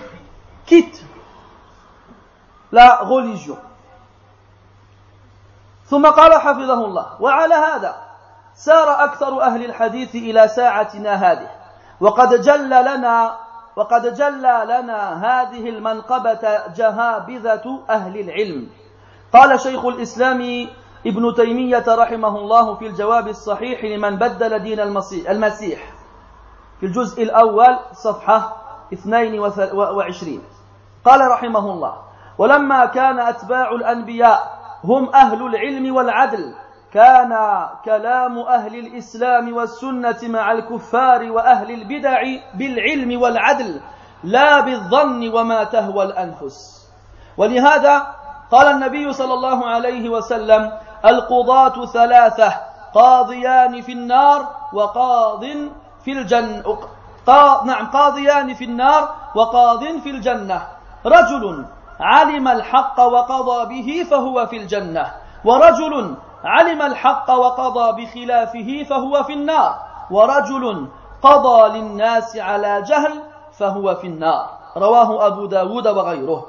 [0.65, 1.05] quittent
[2.73, 3.59] la religion.
[5.91, 7.95] ثم قال حفظه الله وعلى هذا
[8.60, 11.50] سار أكثر أهل الحديث إلى ساعتنا هذه.
[12.00, 13.36] وقد جل لنا
[13.76, 18.70] وقد جلى لنا هذه المنقبة جهابذة أهل العلم.
[19.34, 20.68] قال شيخ الإسلام
[21.06, 24.80] ابن تيمية رحمه الله في الجواب الصحيح لمن بدل دين
[25.30, 25.94] المسيح
[26.80, 28.58] في الجزء الأول صفحة
[28.94, 30.42] 22
[31.06, 31.94] قال رحمه الله
[32.38, 36.54] ولما كان أتباع الأنبياء هم أهل العلم والعدل
[36.94, 37.34] كان
[37.86, 42.22] كلام أهل الإسلام والسنة مع الكفار وأهل البدع
[42.54, 43.82] بالعلم والعدل
[44.24, 46.88] لا بالظن وما تهوى الأنفس
[47.38, 48.16] ولهذا
[48.52, 50.72] قال النبي صلى الله عليه وسلم
[51.06, 52.54] القضاة ثلاثة
[52.94, 55.46] قاضيان في النار وقاض
[56.06, 56.64] في الجنة.
[57.66, 60.68] نعم قاضيان في النار وقاض في الجنة
[61.06, 61.66] رجل
[62.00, 65.12] علم الحق وقضى به فهو في الجنة
[65.46, 69.76] ورجل علم الحق وقضى بخلافه فهو في النار
[70.12, 70.88] ورجل
[71.22, 73.14] قضى للناس على جهل
[73.60, 74.50] فهو في النار.
[74.78, 76.46] رواه أبو داود وغيره.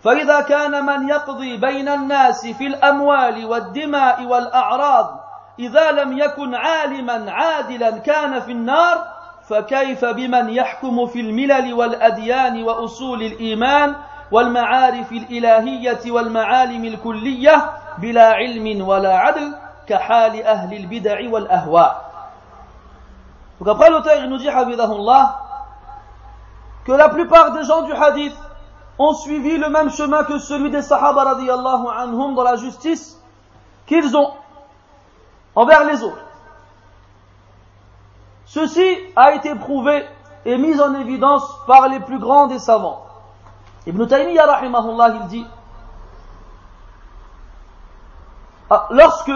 [0.00, 5.20] فإذا كان من يقضي بين الناس في الأموال والدماء والأعراض
[5.58, 9.06] إذا لم يكن عالما عادلا كان في النار
[9.48, 13.96] فكيف بمن يحكم في الملل والأديان وأصول الإيمان
[14.32, 19.55] والمعارف الإلهية والمعالم الكلية بلا علم ولا عدل
[19.87, 22.11] كحال أهل البدع والأهواء
[23.59, 24.49] Donc après l'auteur il nous dit
[26.85, 28.35] que la plupart des gens du hadith
[28.97, 33.19] ont suivi le même chemin que celui des Sahaba radiyallahu anhum dans la justice
[33.85, 34.31] qu'ils ont
[35.55, 36.23] envers les autres.
[38.45, 40.05] Ceci a été prouvé
[40.45, 43.05] et mis en évidence par les plus grands des savants.
[43.85, 45.45] Ibn Taymiyyah rahimahullah il dit
[48.90, 49.32] lorsque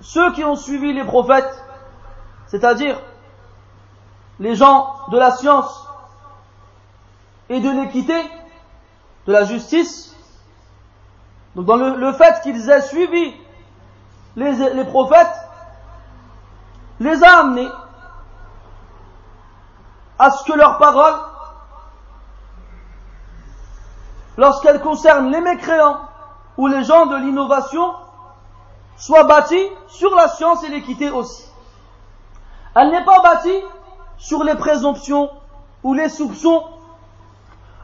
[0.00, 1.64] ceux qui ont suivi les prophètes,
[2.46, 3.00] c'est-à-dire
[4.38, 5.86] les gens de la science
[7.48, 8.14] et de l'équité,
[9.26, 10.16] de la justice,
[11.54, 13.34] dans le, fait qu'ils aient suivi
[14.36, 15.26] les, les prophètes,
[17.00, 17.68] les a amenés
[20.18, 21.18] à ce que leurs paroles,
[24.36, 26.09] lorsqu'elles concernent les mécréants
[26.60, 27.94] ou les gens de l'innovation,
[28.98, 31.46] soient bâties sur la science et l'équité aussi.
[32.74, 33.62] Elle n'est pas bâtie
[34.18, 35.30] sur les présomptions
[35.82, 36.64] ou les soupçons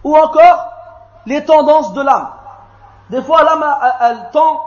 [0.04, 0.68] ou encore
[1.24, 2.28] les tendances de l'âme.
[3.08, 3.64] Des fois, l'âme,
[4.02, 4.60] elle, tend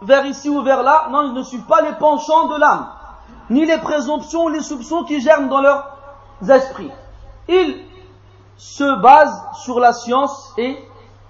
[0.00, 1.08] vers ici ou vers là.
[1.10, 2.88] Non, ils ne suivent pas les penchants de l'âme,
[3.50, 5.86] ni les présomptions ou les soupçons qui germent dans leurs
[6.48, 6.90] esprits.
[7.46, 7.84] Ils
[8.56, 10.82] se basent sur la science et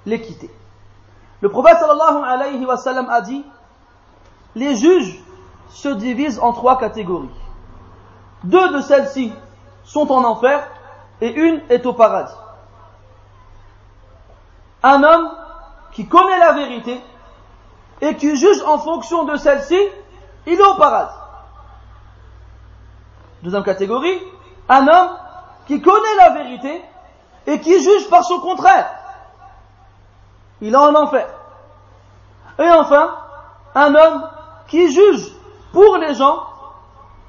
[0.07, 0.49] l'équité.
[1.41, 3.45] Le prophète sallallahu alayhi wa sallam a dit,
[4.55, 5.23] les juges
[5.71, 7.31] se divisent en trois catégories.
[8.45, 9.33] Deux de celles-ci
[9.85, 10.67] sont en enfer
[11.21, 12.35] et une est au paradis
[14.83, 15.31] un homme
[15.93, 17.01] qui connaît la vérité
[18.01, 19.79] et qui juge en fonction de celle-ci,
[20.47, 21.15] il est au paradis.
[23.43, 24.19] Deuxième catégorie,
[24.69, 25.11] un homme
[25.67, 26.83] qui connaît la vérité
[27.47, 28.91] et qui juge par son contraire.
[30.61, 31.27] Il est en enfer.
[32.59, 33.17] Et enfin,
[33.75, 34.29] un homme
[34.69, 35.33] qui juge
[35.73, 36.45] pour les gens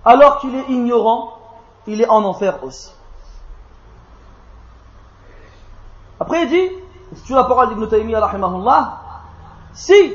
[0.03, 1.37] alors qu'il est ignorant,
[1.87, 2.91] il est en enfer aussi.
[6.19, 6.69] Après il dit,
[7.15, 8.29] c'est la parole d'Ibn Taymiyyah
[9.73, 10.13] si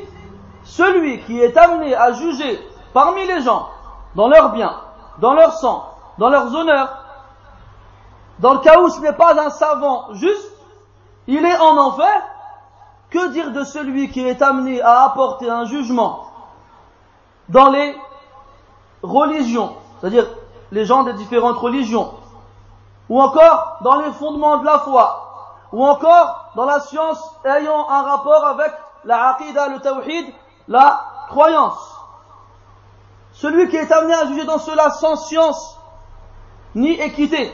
[0.65, 2.61] celui qui est amené à juger
[2.93, 3.69] parmi les gens,
[4.15, 4.77] dans leurs biens,
[5.19, 6.97] dans leur sang, dans leurs honneurs,
[8.39, 10.51] dans le cas où ce n'est pas un savant juste,
[11.27, 12.23] il est en enfer,
[13.17, 16.27] que dire de celui qui est amené à apporter un jugement
[17.49, 17.97] dans les
[19.03, 20.27] religions, c'est-à-dire
[20.71, 22.13] les gens des différentes religions,
[23.09, 28.03] ou encore dans les fondements de la foi, ou encore dans la science ayant un
[28.03, 28.73] rapport avec
[29.05, 30.27] la aqidah, le tawhid,
[30.69, 31.95] la croyance.
[33.33, 35.79] Celui qui est amené à juger dans cela sans science
[36.75, 37.53] ni équité,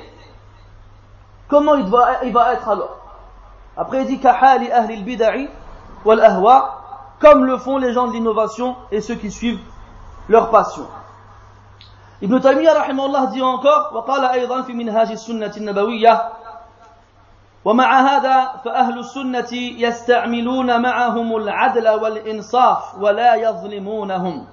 [1.48, 3.01] comment il va, il va être alors?
[3.76, 5.48] Après il dit kahali ahli al-bid'i
[6.04, 6.82] wal ahwa,
[7.20, 9.61] comme le font les gens de l'innovation et ceux qui suivent
[10.28, 10.87] leur passion.
[12.20, 16.22] Ibn Taymiyyah rahimahullah dit encore, وقال أيضا في منهاج السنة النبوية
[17.64, 24.46] ومع هذا فأهل السنة يستعملون معهم العدل والإنصاف ولا يظلمونهم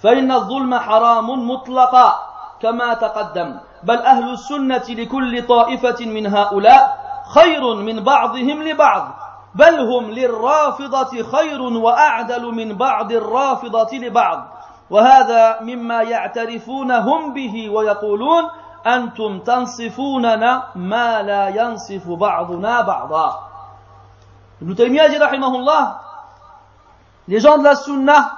[0.00, 2.18] فإن الظلم حرام مطلقا
[2.60, 6.99] كما تقدم بل أهل السنة لكل طائفة من هؤلاء
[7.34, 9.08] خير من بعضهم لبعض
[9.54, 14.46] بل هم للرافضة خير وأعدل من بعض الرافضة لبعض
[14.90, 18.44] وهذا مما يعترفون هم به ويقولون
[18.86, 23.50] أنتم تنصفوننا ما لا ينصف بعضنا بعضا
[24.62, 25.96] ابن تيمية رحمه الله
[27.28, 28.32] Les gens de la sunna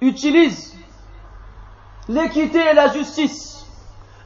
[0.00, 0.74] utilisent
[2.08, 3.66] l'équité et la justice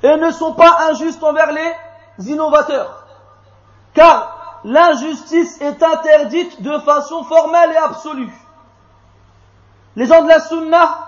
[0.05, 3.06] et ne sont pas injustes envers les innovateurs.
[3.97, 8.33] Car l'injustice est interdite de façon formelle et absolue.
[9.97, 10.99] Les gens de la sunna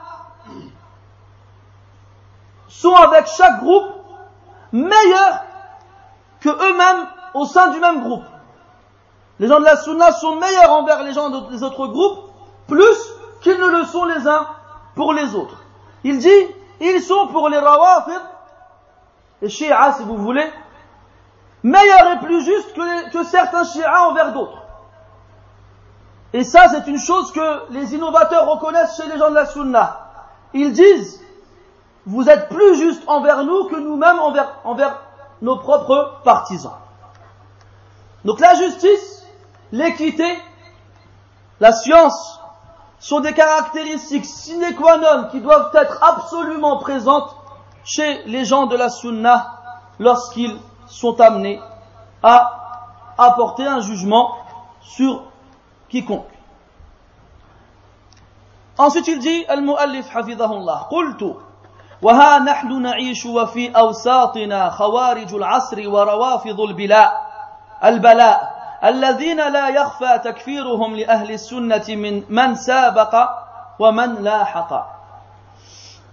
[2.68, 3.85] sont avec chaque groupe
[4.72, 5.44] meilleurs
[6.40, 8.24] que eux-mêmes au sein du même groupe.
[9.38, 12.30] Les gens de la Sunna sont meilleurs envers les gens des autres groupes,
[12.66, 14.49] plus qu'ils ne le sont les uns
[14.97, 15.62] pour les autres.
[16.03, 16.47] Il dit,
[16.80, 18.20] ils sont pour les Rawafid,
[19.43, 20.51] les Shia si vous voulez,
[21.62, 22.74] meilleurs et plus justes
[23.12, 24.59] que, certains Shia envers d'autres.
[26.32, 30.11] Et ça, c'est une chose que les innovateurs reconnaissent chez les gens de la Sunna.
[30.52, 31.22] Ils disent,
[32.06, 34.98] vous êtes plus juste envers nous que nous-mêmes envers, envers
[35.42, 36.76] nos propres partisans.
[38.24, 39.26] Donc la justice,
[39.72, 40.38] l'équité,
[41.61, 42.40] la science
[42.98, 47.34] sont des caractéristiques sine qua non qui doivent être absolument présentes
[47.84, 49.61] chez les gens de la sunna
[49.98, 50.59] lorsqu'ils
[50.89, 51.61] sont amenés
[52.22, 54.32] à apporter un jugement
[54.80, 55.22] sur
[55.89, 56.26] quiconque.
[58.78, 61.36] Ensuite il dit, Al-Mu'allif hafidahullah, قلت
[62.03, 67.12] وها نحن نعيش وفي أوساطنا خوارج العصر وروافض البلاء
[67.84, 73.28] البلاء الذين لا يخفى تكفيرهم لأهل السنة من من سابق
[73.78, 74.97] ومن لاحق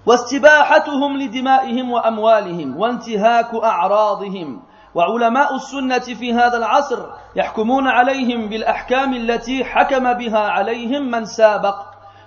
[0.08, 4.62] واستباحتهم لدمائهم وأموالهم وانتهاك أعراضهم.
[4.96, 11.76] وعلماء السنة في هذا العصر يحكمون عليهم بالأحكام التي حكم بها عليهم من سابق.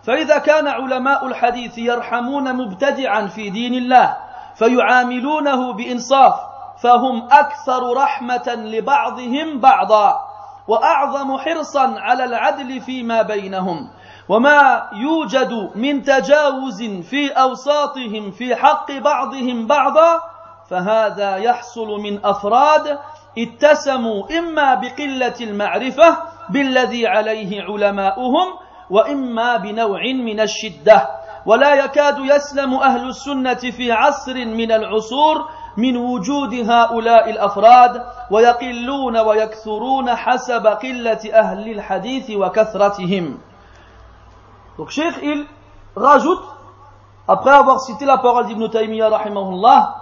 [0.03, 4.17] فإذا كان علماء الحديث يرحمون مبتدعا في دين الله
[4.55, 6.35] فيعاملونه بإنصاف
[6.83, 10.21] فهم أكثر رحمة لبعضهم بعضا
[10.69, 13.91] وأعظم حرصا على العدل فيما بينهم.
[14.29, 20.21] وما يوجد من تجاوز في أوساطهم في حق بعضهم بعضا
[20.71, 22.99] فهذا يحصل من أفراد
[23.39, 26.19] اتسموا إما بقلة المعرفة
[26.51, 28.47] بالذي عليه علماؤهم
[28.91, 31.09] وإما بنوع من الشدة.
[31.47, 40.15] ولا يكاد يسلم أهل السنة في عصر من العصور من وجود هؤلاء الأفراد ويقلون ويكثرون
[40.15, 43.39] حسب قلة أهل الحديث وكثرتهم.
[44.79, 45.45] Donc Cheikh, il
[45.97, 46.41] rajoute,
[47.27, 49.97] après avoir cité la parole d'Ibn Taymiyyah, rahimahullah,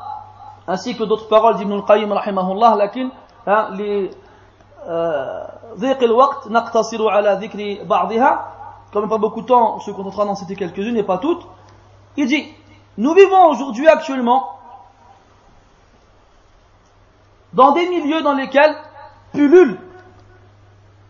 [0.69, 3.11] ainsi que d'autres paroles d'Ibn al-Qayyim, rahimahullah, lakin,
[3.47, 4.11] hein, les,
[4.87, 5.45] euh,
[8.93, 11.47] comme pas beaucoup de temps, on se contentera d'en citer quelques-unes et pas toutes.
[12.17, 12.47] Il dit,
[12.99, 14.59] nous vivons aujourd'hui actuellement
[17.53, 18.77] dans des milieux dans lesquels
[19.33, 19.81] pullulent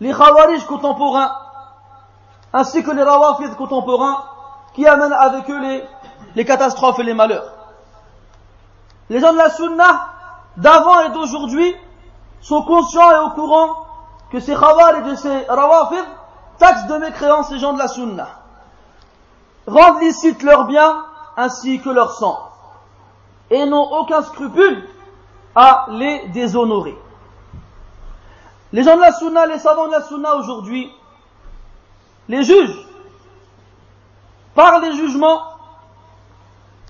[0.00, 1.32] les khawarij contemporains
[2.52, 4.24] ainsi que les rawafid contemporains
[4.74, 5.82] qui amènent avec eux
[6.34, 7.52] les, catastrophes et les malheurs.
[9.08, 10.08] Les gens de la sunna
[10.56, 11.74] d'avant et d'aujourd'hui
[12.40, 13.86] sont conscients et au courant
[14.30, 16.04] que ces khawarij et ces rawafid
[16.58, 18.28] taxent de mécréance les gens de la sunna,
[19.66, 21.04] rendent licite leurs biens
[21.36, 22.38] ainsi que leur sang,
[23.50, 24.88] et n'ont aucun scrupule
[25.54, 26.96] à les déshonorer.
[28.72, 30.90] Les gens de la sunna, les savants de la sunna aujourd'hui,
[32.28, 32.86] les juges
[34.54, 35.42] par les jugements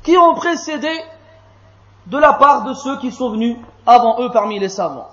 [0.03, 0.91] qui ont précédé
[2.07, 3.57] de la part de ceux qui sont venus
[3.87, 5.09] avant eux parmi les savants.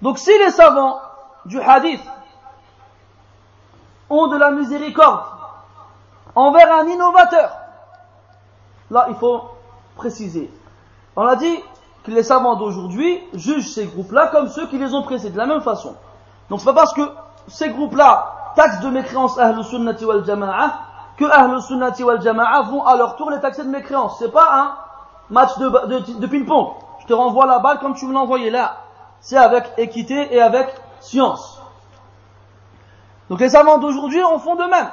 [0.00, 1.00] Donc si les savants
[1.44, 2.02] du hadith
[4.08, 5.24] ont de la miséricorde
[6.34, 7.50] envers un innovateur,
[8.90, 9.42] là il faut
[9.96, 10.52] préciser.
[11.16, 11.58] On a dit
[12.04, 15.46] que les savants d'aujourd'hui jugent ces groupes-là comme ceux qui les ont précédés, de la
[15.46, 15.96] même façon.
[16.48, 17.10] Donc c'est pas parce que
[17.48, 20.72] ces groupes-là taxent de mécréance Ahl Sunnati wal Jama'a
[21.16, 24.18] que Ahl Sunnati wal Jama'a vont à leur tour les taxer de mécréance.
[24.18, 24.74] C'est pas un
[25.30, 26.74] match de, de, de ping-pong.
[27.00, 28.76] Je te renvoie la balle comme tu me l'as envoyé là.
[29.20, 31.60] C'est avec équité et avec science.
[33.30, 34.90] Donc les savants d'aujourd'hui en font de même.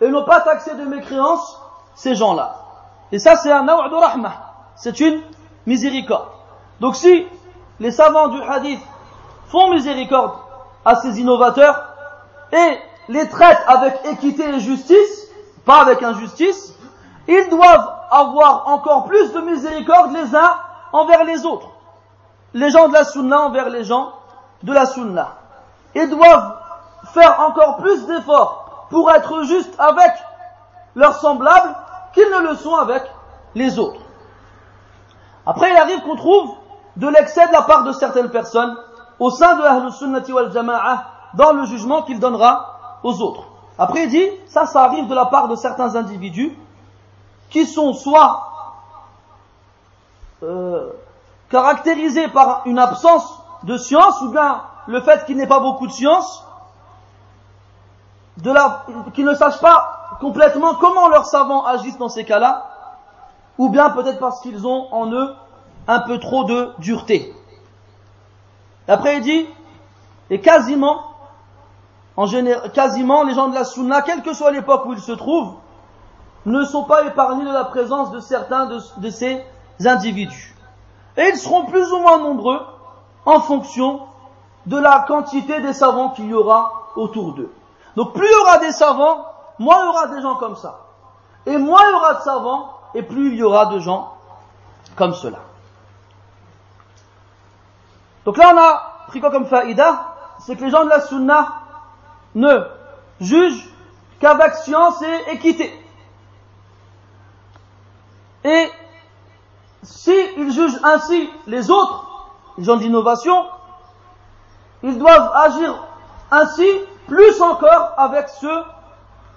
[0.00, 1.60] Et n'ont pas taxé de mécréance
[1.94, 2.56] ces gens-là.
[3.12, 4.34] Et ça c'est un nawa' de rahmah.
[4.76, 5.20] C'est une
[5.66, 6.28] miséricorde.
[6.80, 7.26] Donc si
[7.80, 8.80] les savants du hadith
[9.48, 10.32] font miséricorde
[10.84, 11.84] à ces innovateurs
[12.52, 12.78] et
[13.08, 15.28] les traitent avec équité et justice,
[15.64, 16.74] pas avec injustice,
[17.26, 20.56] ils doivent avoir encore plus de miséricorde les uns
[20.92, 21.68] envers les autres.
[22.54, 24.12] Les gens de la sunna envers les gens
[24.62, 25.34] de la sunna.
[25.94, 26.56] Ils doivent
[27.12, 30.12] faire encore plus d'efforts pour être justes avec
[30.94, 31.74] leurs semblables
[32.14, 33.02] qu'ils ne le sont avec
[33.54, 34.00] les autres.
[35.46, 36.54] Après, il arrive qu'on trouve
[36.96, 38.76] de l'excès de la part de certaines personnes
[39.18, 41.04] au sein de Ahlus Sunnati wal Jama'a
[41.34, 43.44] dans le jugement qu'il donnera aux autres.
[43.78, 46.56] Après, il dit, ça, ça arrive de la part de certains individus
[47.50, 48.48] qui sont soit
[50.42, 50.90] euh,
[51.50, 55.86] caractérisés par une absence de science ou bien le fait qu'il n'y ait pas beaucoup
[55.86, 56.44] de science,
[58.38, 58.52] de
[59.12, 62.66] qu'ils ne sachent pas complètement comment leurs savants agissent dans ces cas-là,
[63.58, 65.34] ou bien peut-être parce qu'ils ont en eux
[65.86, 67.34] un peu trop de dureté.
[68.86, 69.46] Après il dit,
[70.30, 71.07] et quasiment,
[72.18, 75.12] en général, quasiment les gens de la sunna, quelle que soit l'époque où ils se
[75.12, 75.54] trouvent,
[76.46, 79.40] ne sont pas épargnés de la présence de certains de, ces
[79.86, 80.56] individus.
[81.16, 82.60] Et ils seront plus ou moins nombreux
[83.24, 84.00] en fonction
[84.66, 87.52] de la quantité des savants qu'il y aura autour d'eux.
[87.94, 89.24] Donc plus il y aura des savants,
[89.60, 90.86] moins il y aura des gens comme ça.
[91.46, 94.12] Et moins il y aura de savants, et plus il y aura de gens
[94.96, 95.38] comme cela.
[98.24, 100.16] Donc là, on a pris quoi comme faïda?
[100.40, 101.67] C'est que les gens de la sunna
[102.34, 102.60] ne
[103.20, 103.68] jugent
[104.20, 105.72] qu'avec science et équité.
[108.44, 108.68] Et
[109.82, 113.46] s'ils jugent ainsi les autres, les gens d'innovation,
[114.82, 115.84] ils doivent agir
[116.30, 116.68] ainsi
[117.06, 118.62] plus encore avec ceux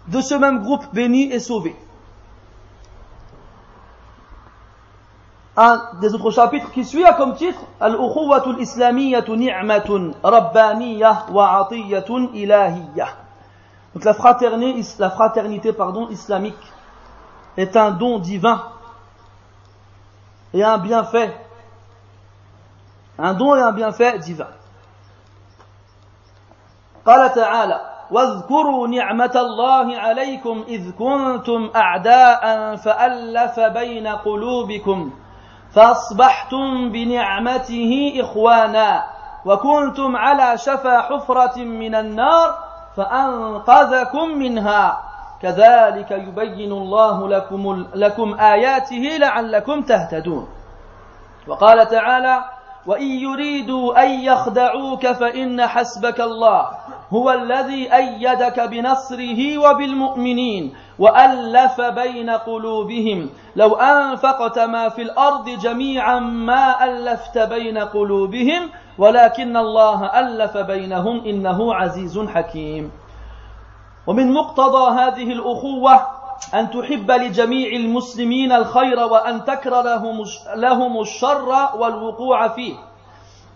[0.07, 1.75] de ce même groupe béni et sauvé.
[5.57, 12.29] Un des autres chapitres qui suit a comme titre Al-Ukhuwatul Islamiyyatu Ni'matun Rabbaniyah wa Atiyatun
[12.33, 13.09] Ilahiyyah.
[13.93, 16.55] Donc la fraternité, la fraternité pardon, islamique
[17.57, 18.63] est un don divin
[20.53, 21.35] et un bienfait.
[23.17, 24.47] Un don et un bienfait divin.
[27.05, 27.81] قال تعالى
[28.11, 35.11] واذكروا نعمة الله عليكم إذ كنتم أعداء فألف بين قلوبكم
[35.75, 39.03] فأصبحتم بنعمته إخوانا
[39.45, 42.55] وكنتم على شفا حفرة من النار
[42.97, 45.01] فأنقذكم منها.
[45.41, 50.47] كذلك يبين الله لكم, لكم آياته لعلكم تهتدون.
[51.47, 52.43] وقال تعالى
[52.85, 56.69] وإن يريدوا أن يخدعوك فإن حسبك الله
[57.13, 63.29] هو الذي أيدك بنصره وبالمؤمنين وألف بين قلوبهم.
[63.55, 71.75] لو أنفقت ما في الأرض جميعا ما ألفت بين قلوبهم ولكن الله ألف بينهم إنه
[71.75, 72.91] عزيز حكيم.
[74.07, 76.07] ومن مقتضى هذه الأخوة
[76.53, 79.81] أن تحب لجميع المسلمين الخير وأن تكره
[80.55, 82.75] لهم, الشر والوقوع فيه.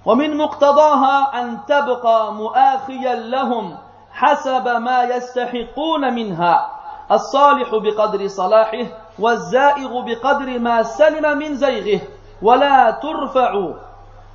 [0.05, 3.77] ومن مقتضاها أن تبقى مؤاخيا لهم
[4.11, 6.74] حسب ما يستحقون منها.
[7.11, 8.85] الصالح بقدر صلاحه
[9.19, 12.01] والزائغ بقدر ما سلم من زيغه.
[12.41, 13.51] ولا ترفع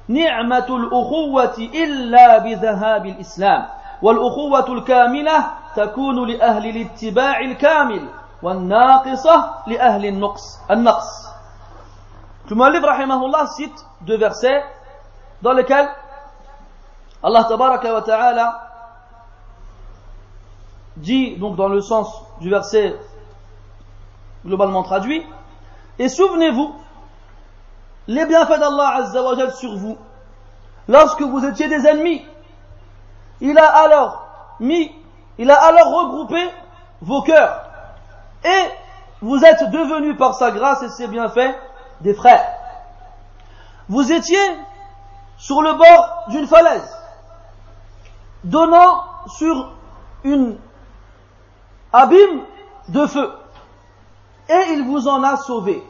[0.09, 3.67] نعمة الأخوة إلا بذهاب الإسلام.
[4.03, 5.47] والأخوة الكاملة
[5.77, 8.09] تكون لأهل الاتباع الكامل
[8.43, 11.31] والناقصة لأهل النقص النقص.
[12.51, 14.65] المؤلف رحمه الله cite deux versets
[15.43, 15.89] dans lesquels
[17.23, 18.61] Allah tabaraka wa ta'ala
[20.97, 22.09] dit donc dans le sens
[22.41, 22.97] du verset
[24.45, 25.25] globalement traduit.
[25.99, 26.75] Et souvenez-vous
[28.07, 29.97] les bienfaits d'Allah azza wa jal sur vous.
[30.89, 32.25] Lorsque vous étiez des ennemis
[33.41, 34.27] il a alors
[34.61, 34.93] mis
[35.39, 36.51] il a alors regroupé
[37.01, 37.65] vos cœurs.
[38.45, 38.71] Et
[39.23, 41.55] vous êtes devenus par sa grâce et ses bienfaits
[42.01, 42.47] des frères.
[43.89, 44.39] Vous étiez
[45.37, 46.97] sur le bord d'une falaise
[48.45, 49.73] donnant sur
[50.25, 50.57] une
[51.93, 52.43] abîme
[52.89, 53.33] de feu.
[54.49, 55.83] Et il vous en a sauvé.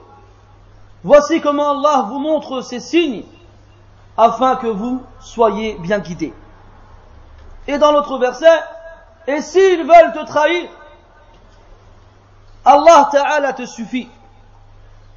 [1.03, 3.25] Voici comment Allah vous montre ces signes
[4.17, 6.35] afin que vous soyez bien guidés.
[7.67, 8.61] Et dans l'autre verset,
[9.27, 10.69] et s'ils veulent te trahir,
[12.65, 14.11] Allah Ta'ala te suffit.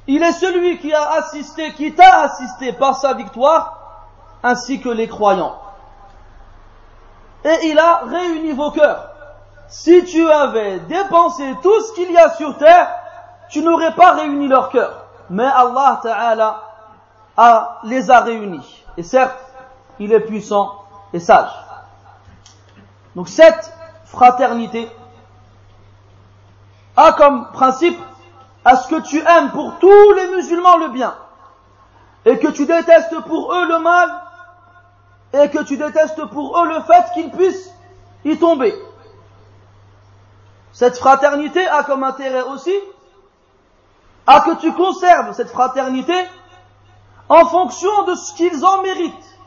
[0.06, 4.06] Il est celui qui a assisté, qui t'a assisté par sa victoire,
[4.42, 5.58] ainsi que les croyants.
[7.44, 9.13] Et il a réuni vos cœurs
[9.74, 12.94] si tu avais dépensé tout ce qu'il y a sur terre,
[13.50, 15.04] tu n'aurais pas réuni leur cœur.
[15.30, 16.62] Mais Allah Ta'ala
[17.36, 18.84] a, les a réunis.
[18.96, 19.36] Et certes,
[19.98, 21.50] il est puissant et sage.
[23.16, 24.88] Donc cette fraternité
[26.96, 27.98] a comme principe
[28.64, 31.16] à ce que tu aimes pour tous les musulmans le bien
[32.24, 34.08] et que tu détestes pour eux le mal
[35.32, 37.74] et que tu détestes pour eux le fait qu'ils puissent
[38.24, 38.72] y tomber.
[40.74, 42.74] Cette fraternité a comme intérêt aussi
[44.26, 46.14] à que tu conserves cette fraternité
[47.28, 49.38] en fonction de ce qu'ils en méritent.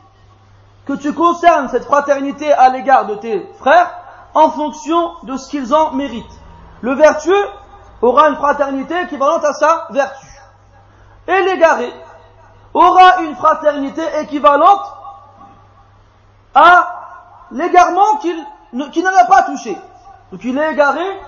[0.86, 3.94] Que tu conserves cette fraternité à l'égard de tes frères
[4.32, 6.24] en fonction de ce qu'ils en méritent.
[6.80, 7.48] Le vertueux
[8.00, 10.26] aura une fraternité équivalente à sa vertu.
[11.26, 11.92] Et l'égaré
[12.72, 14.86] aura une fraternité équivalente
[16.54, 19.76] à l'égarement qu'il n'en a pas touché.
[20.32, 21.20] Donc il est égaré,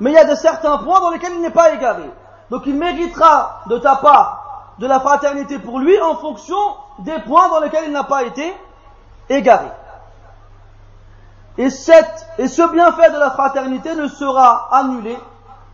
[0.00, 2.10] mais il y a de certains points dans lesquels il n'est pas égaré.
[2.50, 6.58] Donc il méritera de ta part de la fraternité pour lui en fonction
[7.00, 8.54] des points dans lesquels il n'a pas été
[9.28, 9.68] égaré.
[11.58, 15.18] Et, cette, et ce bienfait de la fraternité ne sera annulé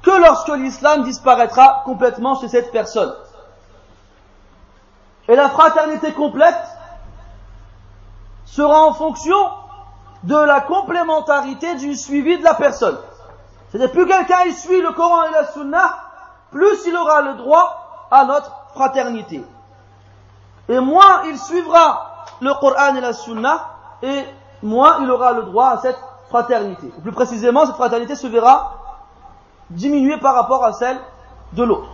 [0.03, 3.15] que lorsque l'islam disparaîtra complètement chez cette personne.
[5.29, 6.57] Et la fraternité complète
[8.47, 9.37] sera en fonction
[10.24, 12.98] de la complémentarité du suivi de la personne.
[13.70, 15.96] C'est-à-dire plus quelqu'un il suit le Coran et la Sunna,
[16.52, 19.44] plus il aura le droit à notre fraternité.
[20.70, 23.70] Et moins il suivra le Coran et la Sunna,
[24.02, 24.24] et
[24.62, 26.88] moins il aura le droit à cette fraternité.
[27.02, 28.74] plus précisément, cette fraternité se verra
[29.70, 31.00] diminuée par rapport à celle
[31.54, 31.89] de l'autre.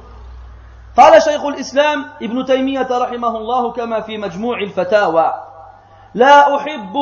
[0.97, 5.33] قال شيخ الإسلام ابن تيمية رحمه الله كما في مجموع الفتاوى
[6.13, 6.93] لا أحب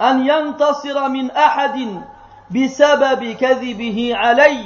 [0.00, 2.02] أن ينتصر من أحد
[2.50, 4.60] بسبب كذبه علي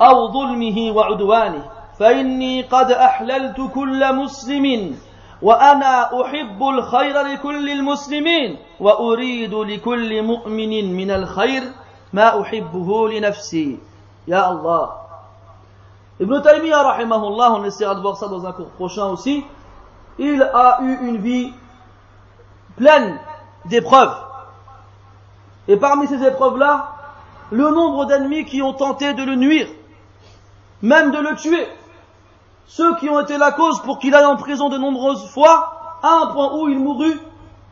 [0.00, 1.64] أو ظلمه وعدوانه.
[1.98, 4.96] فإني قد أحللت كل مسلم
[5.42, 11.62] وأنا أحب الخير لكل المسلمين وأريد لكل مؤمن من الخير
[12.12, 13.78] ما أحبه لنفسي.
[14.28, 14.90] يا الله.
[16.20, 19.44] Ibn Taymiyyah, rahimahullah, on essaiera de voir ça dans un cours prochain aussi,
[20.18, 21.52] il a eu une vie
[22.76, 23.18] pleine
[23.66, 24.14] d'épreuves.
[25.68, 26.92] Et parmi ces épreuves-là,
[27.50, 29.68] le nombre d'ennemis qui ont tenté de le nuire,
[30.82, 31.68] même de le tuer,
[32.66, 36.08] ceux qui ont été la cause pour qu'il aille en prison de nombreuses fois, à
[36.22, 37.18] un point où il mourut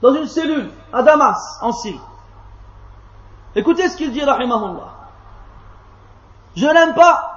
[0.00, 2.00] dans une cellule à Damas, en Syrie.
[3.54, 4.88] Écoutez ce qu'il dit, rahimahullah.
[6.56, 7.28] Je n'aime pas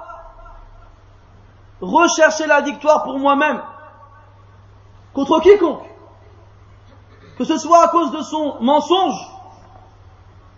[1.80, 3.62] rechercher la victoire pour moi-même
[5.12, 5.84] contre quiconque,
[7.38, 9.16] que ce soit à cause de son mensonge,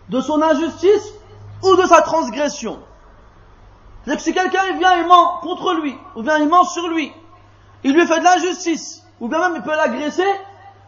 [0.08, 1.12] de son injustice
[1.62, 2.78] ou de sa transgression.
[4.04, 7.12] C'est-à-dire que si quelqu'un vient et ment contre lui, ou bien il ment sur lui,
[7.84, 10.28] il lui fait de l'injustice, ou bien même il peut l'agresser,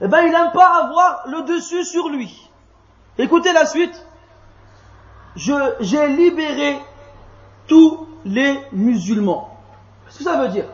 [0.00, 2.48] eh bien il n'aime pas avoir le dessus sur lui.
[3.18, 4.06] Écoutez la suite.
[5.36, 6.80] j'ai libéré
[7.66, 9.56] tous les musulmans.
[10.06, 10.66] Qu'est-ce que ça veut dire?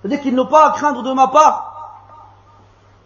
[0.00, 1.68] C'est-à-dire qu'ils n'ont pas à craindre de ma part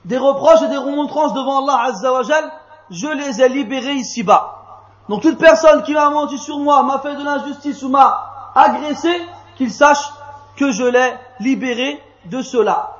[0.04, 2.50] des reproches et des remontrances devant Allah Azzawajal,
[2.90, 4.61] je les ai libérés ici-bas.
[5.09, 9.11] Donc toute personne qui m'a menti sur moi, m'a fait de l'injustice ou m'a agressé,
[9.57, 10.12] qu'il sache
[10.57, 12.96] que je l'ai libéré de cela.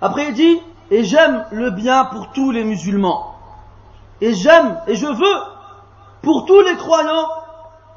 [0.00, 3.34] Après il dit, et j'aime le bien pour tous les musulmans.
[4.20, 5.42] Et j'aime et je veux
[6.22, 7.28] pour tous les croyants,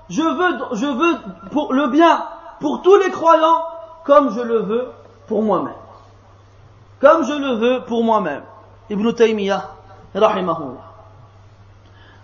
[0.10, 1.18] je veux, je veux
[1.52, 2.26] pour le bien
[2.60, 3.64] pour tous les croyants
[4.04, 4.92] comme je le veux
[5.28, 5.74] pour moi-même.
[7.00, 8.44] Comme je le veux pour moi-même.
[8.90, 9.70] Ibn Taymiyyah,
[10.16, 10.89] rahimahullah.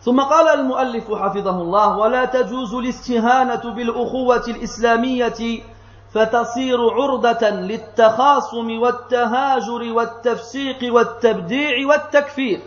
[0.06, 5.62] ثم قال المؤلف حفظه الله ولا تجوز الاستهانة بالأخوة الإسلامية
[6.14, 12.62] فتصير عرضة للتخاصم والتهاجر والتفسيق والتبديع والتكفير.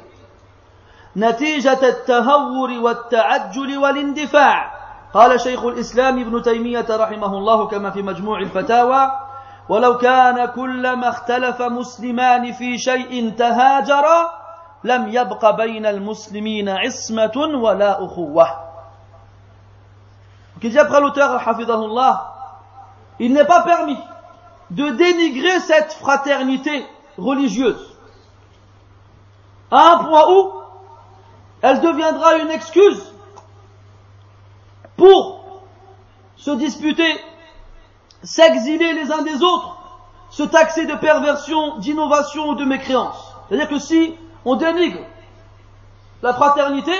[1.16, 4.78] نتيجة التهور والتعجل والاندفاع.
[5.14, 9.11] قال شيخ الإسلام ابن تيمية رحمه الله كما في مجموع الفتاوى
[9.68, 14.38] ولو كان كلما اختلف مسلمان في شيء تهاجرا
[14.84, 18.47] لم يبق بين المسلمين عصمة ولا أخوة
[20.62, 22.34] Qui dit après l'auteur, Hafidahullah,
[23.20, 23.97] il n'est pas permis
[24.72, 26.86] de dénigrer cette fraternité
[27.18, 27.97] religieuse
[29.70, 30.51] à un point où
[31.62, 33.14] elle deviendra une excuse
[34.95, 35.64] pour
[36.38, 37.20] se disputer,
[38.22, 39.78] s'exiler les uns des autres,
[40.30, 43.34] se taxer de perversion, d'innovation ou de mécréance.
[43.47, 44.16] C'est-à-dire que si
[44.49, 45.01] on dénigre
[46.22, 46.94] la fraternité,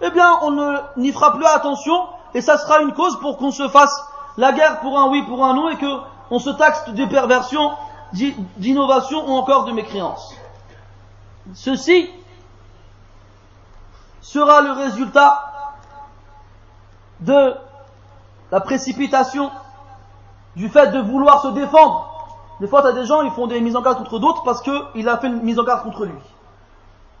[0.00, 3.68] eh bien on n'y fera plus attention et ça sera une cause pour qu'on se
[3.68, 4.04] fasse
[4.36, 7.72] la guerre pour un oui, pour un non et qu'on se taxe de perversion,
[8.12, 10.34] d'innovation ou encore de mécréance.
[11.52, 12.08] Ceci
[14.20, 15.52] sera le résultat
[17.20, 17.54] de
[18.52, 19.50] la précipitation,
[20.54, 22.10] du fait de vouloir se défendre.
[22.60, 25.08] Des fois, tu des gens, ils font des mises en garde contre d'autres parce qu'il
[25.08, 26.14] a fait une mise en garde contre lui.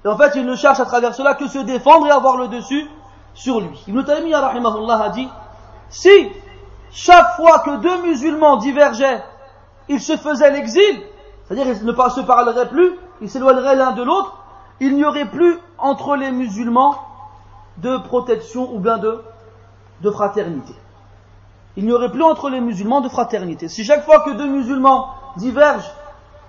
[0.04, 2.48] Et en fait, il ne cherche à travers cela que se défendre et avoir le
[2.48, 2.86] dessus
[3.32, 3.82] sur lui.
[3.88, 5.28] Ibn Taymiyyah, a dit,
[5.88, 6.28] si
[6.90, 9.22] chaque fois que deux musulmans divergeaient,
[9.88, 11.02] ils se faisaient l'exil,
[11.44, 14.36] c'est-à-dire ils ne se parleraient plus, ils s'éloigneraient l'un de l'autre,
[14.80, 16.96] il n'y aurait plus entre les musulmans
[17.78, 20.74] de protection ou bien de fraternité.
[21.76, 23.68] Il n'y aurait plus entre les musulmans de fraternité.
[23.68, 25.90] Si chaque fois que deux musulmans divergent,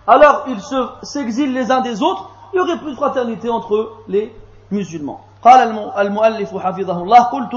[0.05, 0.61] alors ils
[1.01, 4.33] s'exilent les uns des autres, il n'y aurait plus de fraternité entre les
[4.71, 5.19] musulmans.
[5.43, 7.53] قال المؤلف حفظه الله قلت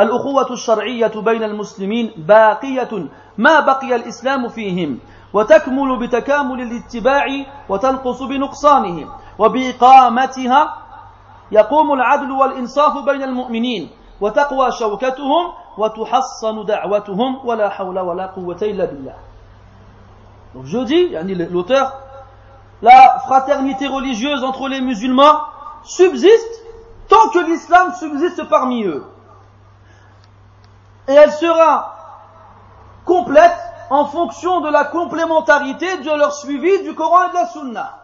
[0.00, 4.98] الأخوة الشرعية بين المسلمين باقية ما بقي الإسلام فيهم
[5.32, 7.26] وتكمل بتكامل الاتباع
[7.68, 10.74] وتنقص بنقصانهم وبإقامتها
[11.52, 13.90] يقوم العدل والإنصاف بين المؤمنين
[14.20, 15.44] وتقوى شوكتهم
[15.78, 19.14] وتحصن دعوتهم ولا حول ولا قوة إلا بالله
[20.54, 21.08] Donc je dis,
[21.50, 21.92] l'auteur,
[22.82, 25.40] la fraternité religieuse entre les musulmans
[25.84, 26.62] subsiste
[27.08, 29.04] tant que l'islam subsiste parmi eux.
[31.08, 31.94] Et elle sera
[33.04, 33.56] complète
[33.90, 37.98] en fonction de la complémentarité de leur suivi du Coran et de la Sunna.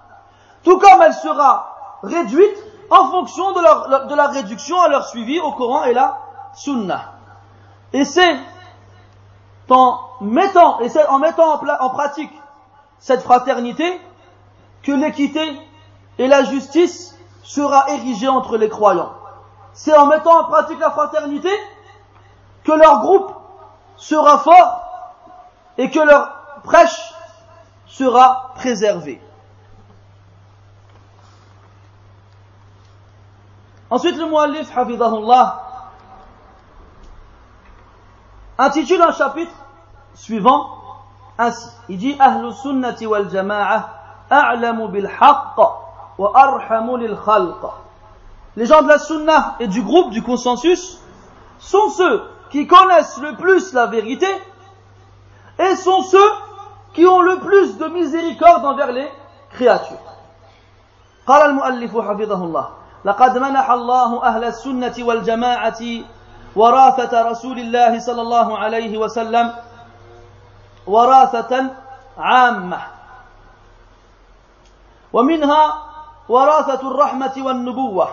[0.62, 2.56] Tout comme elle sera réduite
[2.90, 6.18] en fonction de, la réduction à leur suivi au Coran et la
[6.54, 7.12] Sunna.
[7.92, 8.38] Et c'est
[9.70, 12.32] en mettant, en mettant en pratique
[12.98, 14.00] cette fraternité
[14.82, 15.60] que l'équité
[16.18, 19.12] et la justice sera érigée entre les croyants.
[19.72, 21.50] C'est en mettant en pratique la fraternité
[22.64, 23.32] que leur groupe
[23.96, 24.84] sera fort
[25.78, 27.14] et que leur prêche
[27.86, 29.20] sera préservée.
[33.90, 35.62] Ensuite, le muallif, hafidahullah,
[38.58, 39.52] intitule un chapitre
[40.14, 40.68] suivant
[41.38, 41.68] ainsi.
[41.88, 43.99] Il dit Ahlu sunnati wal jama'a
[46.18, 47.62] wa arhamu lil khalq.
[48.56, 51.00] Les gens de la sunna et du groupe du consensus
[51.58, 54.26] sont ceux qui connaissent le plus la vérité
[55.58, 56.30] et sont ceux
[56.92, 59.08] qui ont le plus de miséricorde envers les
[59.50, 59.96] créatures.
[61.26, 62.68] قال المؤلف حفظه الله
[63.04, 65.82] لقد منح الله أهل السنة والجماعة
[66.56, 69.52] وراثة رسول الله صلى الله عليه وسلم
[70.86, 71.70] وراثة
[72.18, 72.78] عامة
[75.12, 75.74] ومنها
[76.28, 78.08] وراثة الرحمة والنبوة.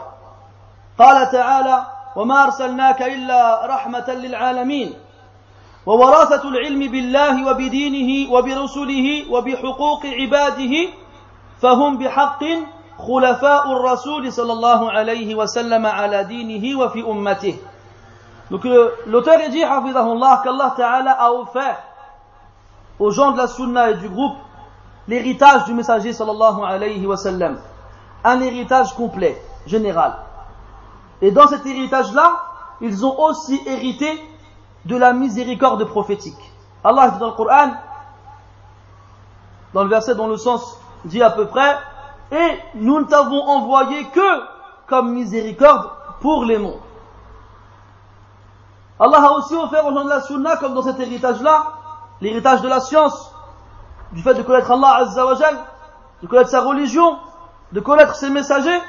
[1.00, 1.86] قال تعالى
[2.16, 4.94] وما أرسلناك إلا رحمة للعالمين.
[5.86, 10.74] ووراثة العلم بالله وبدينه وبرسله وبحقوق عباده
[11.62, 12.44] فهم بحق
[12.98, 17.56] خلفاء الرسول صلى الله عليه وسلم على دينه وفي أمته.
[18.50, 18.64] Donc
[19.06, 21.78] l'auteur dit, qu'Allah Ta'ala a offert
[23.00, 24.38] aux gens de la Sunna et du groupe
[25.08, 27.58] l'héritage du messager sallallahu alayhi wa sallam.
[28.24, 30.16] Un héritage complet, général.
[31.22, 32.34] Et dans cet héritage-là,
[32.82, 34.22] ils ont aussi hérité
[34.86, 36.52] de la miséricorde prophétique.
[36.84, 37.72] Allah dit dans le Coran,
[39.74, 41.78] dans le verset dont le sens dit à peu près,
[42.32, 44.42] et nous ne t'avons envoyé que
[44.88, 45.90] comme miséricorde
[46.22, 46.80] pour les mondes.
[49.00, 51.66] Allah a aussi offert aux gens de la Sunna, comme dans cet héritage-là,
[52.22, 53.32] l'héritage de la science,
[54.13, 55.35] du fait de connaître Allah Azza wa
[56.23, 57.19] de connaître sa religion,
[57.73, 58.81] de connaître ses messagers,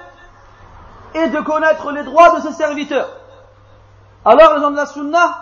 [1.16, 3.10] et de connaître les droits de ses serviteurs.
[4.26, 5.38] Alors les gens de la Sunna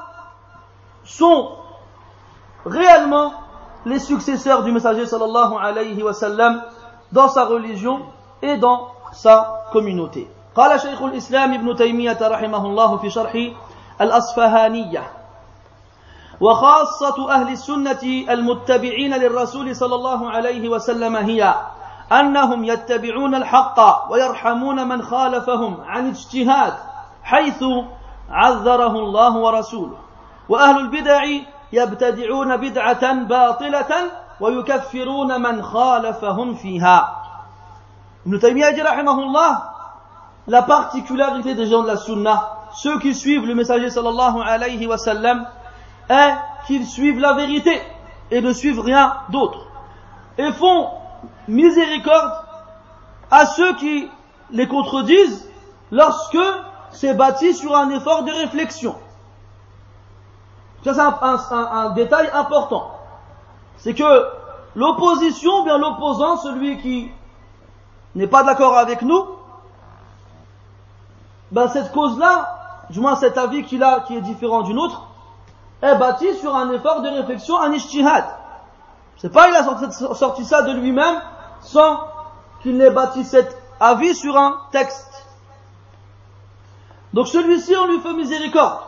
[1.03, 1.51] sont
[2.65, 3.33] réellement
[3.85, 6.61] les successeurs du messager sallallahu alayhi wa sallam
[7.11, 8.01] dans sa religion
[8.41, 10.27] et dans sa communauté.
[10.55, 13.33] قال شيخ الإسلام ابن تيمية رحمه الله في شرح
[14.01, 15.14] الأصفهانية
[16.40, 21.54] وخاصة أهل السنة المتبعين للرسول صلى الله عليه وسلم هي
[22.12, 26.72] أنهم يتبعون الحق ويرحمون من خالفهم عن اجتهاد
[27.22, 27.64] حيث
[28.30, 29.98] عذره الله ورسوله.
[30.48, 31.24] وأهل البدع
[31.72, 33.92] يبتدعون بدعة باطلة
[34.40, 37.22] ويكفرون من خالفهم فيها.
[38.26, 39.76] ابن تيمية رحمه الله
[40.48, 44.98] la particularité des gens de la sunna ceux qui suivent le messager sallallahu alayhi wa
[44.98, 45.46] sallam
[46.08, 46.34] est
[46.66, 47.80] qu'ils suivent la vérité
[48.30, 49.60] et ne suivent rien d'autre.
[50.38, 50.90] Et font
[51.48, 52.32] miséricorde
[53.30, 54.08] à ceux qui
[54.50, 55.48] les contredisent
[55.90, 56.38] lorsque
[56.90, 58.96] c'est bâti sur un effort de réflexion.
[60.84, 60.94] Ça
[61.48, 62.92] c'est un, détail important.
[63.76, 64.26] C'est que
[64.76, 67.10] l'opposition, bien l'opposant, celui qui
[68.14, 69.26] n'est pas d'accord avec nous,
[71.50, 75.05] ben cette cause-là, du moins cet avis qu'il a qui est différent d'une autre,
[75.82, 78.24] est bâti sur un effort de réflexion, un ishtihad.
[79.18, 79.64] C'est pas il a
[80.14, 81.20] sorti, ça de lui-même
[81.60, 82.00] sans
[82.62, 85.26] qu'il n'ait bâti cet avis sur un texte.
[87.12, 88.80] Donc celui-ci, on lui fait miséricorde.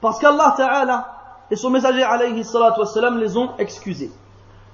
[0.00, 1.06] Parce qu'Allah Ta'ala
[1.50, 4.12] et son messager alayhi salatu wassalam les ont excusés.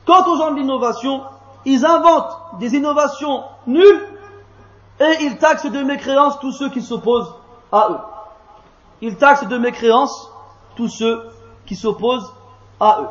[0.07, 1.22] Quant aux gens de l'innovation,
[1.64, 4.09] ils inventent des innovations nulles
[5.01, 7.34] et ils taxent de mécréance tous ceux qui s'opposent
[7.72, 7.99] à eux
[9.01, 10.30] il taxe de mécréance
[10.76, 11.30] tous ceux
[11.66, 12.32] qui s'opposent
[12.78, 13.08] à eux.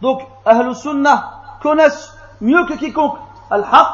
[0.00, 3.18] Donc, Ahlus Sunnah connaissent mieux que quiconque
[3.50, 3.86] Al-Haq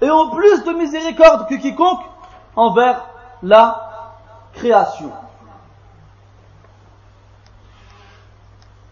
[0.00, 2.00] et ont plus de miséricorde que quiconque
[2.56, 3.04] envers
[3.42, 3.90] la
[4.54, 5.12] création.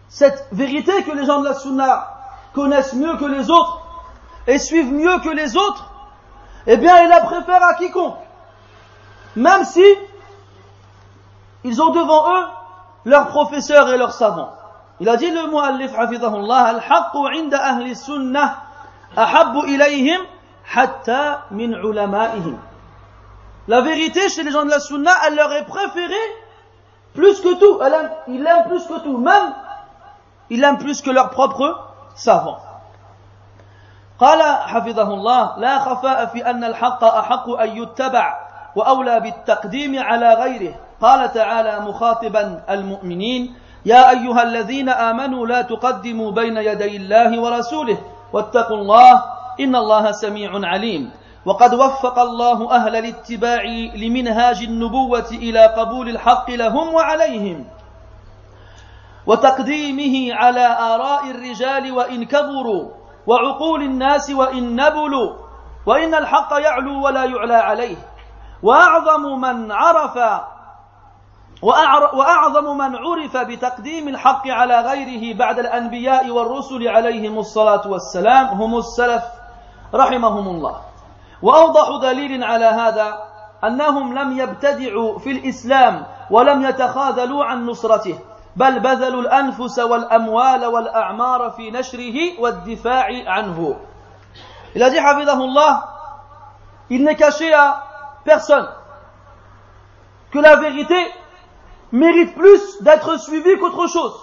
[0.09, 2.07] Cette vérité que les gens de la Sunna
[2.53, 3.81] connaissent mieux que les autres
[4.47, 5.89] et suivent mieux que les autres,
[6.67, 8.17] eh bien, ils la préfèrent à quiconque.
[9.35, 9.85] Même si
[11.63, 12.45] ils ont devant eux
[13.05, 14.53] leurs professeurs et leurs savants.
[14.99, 18.63] Il a dit le muallif hafidhahullah al-haqqu 'inda ahli sunnah
[19.15, 20.21] ahabbu ilayhim
[20.75, 22.57] hatta min ulama'ihim.
[23.67, 26.15] La vérité chez les gens de la sunna, elle leur est préférée
[27.13, 27.79] plus que tout.
[27.83, 29.17] Elle aime, ils l'aiment plus que tout.
[29.17, 29.53] Même,
[30.49, 31.79] ils l'aiment plus que leurs propres
[32.15, 32.59] savants.
[34.19, 38.39] قال حفظه الله لا خفاء في أن الحق أحق أن يتبع
[38.75, 46.57] وأولى بالتقديم على غيره قال تعالى مخاطبا المؤمنين يا أيها الذين آمنوا لا تقدموا بين
[46.57, 47.97] يدي الله ورسوله
[48.33, 49.23] واتقوا الله
[49.59, 51.11] إن الله سميع عليم.
[51.45, 53.63] وقد وفق الله أهل الاتباع
[53.95, 57.65] لمنهاج النبوة إلى قبول الحق لهم وعليهم
[59.27, 62.91] وتقديمه على آراء الرجال وإن كبروا
[63.27, 65.35] وعقول الناس وإن نبلوا
[65.85, 67.97] وإن الحق يعلو ولا يعلى عليه.
[68.63, 70.17] وأعظم من عرف
[71.61, 79.23] وأعظم من عرف بتقديم الحق على غيره بعد الأنبياء والرسل عليهم الصلاة والسلام هم السلف
[79.93, 80.81] رحمهم الله.
[81.41, 83.17] وأوضح دليل على هذا
[83.63, 88.19] أنهم لم يبتدعوا في الإسلام ولم يتخاذلوا عن نصرته
[88.55, 93.75] بل بذلوا الأنفس والأموال والأعمار في نشره والدفاع عنه.
[94.75, 95.83] Il a dit, Allah,
[96.89, 97.83] il n'est caché à
[98.23, 98.67] personne.
[100.31, 100.95] Que la vérité
[101.91, 104.13] mérite plus d'être suivie qu'autre chose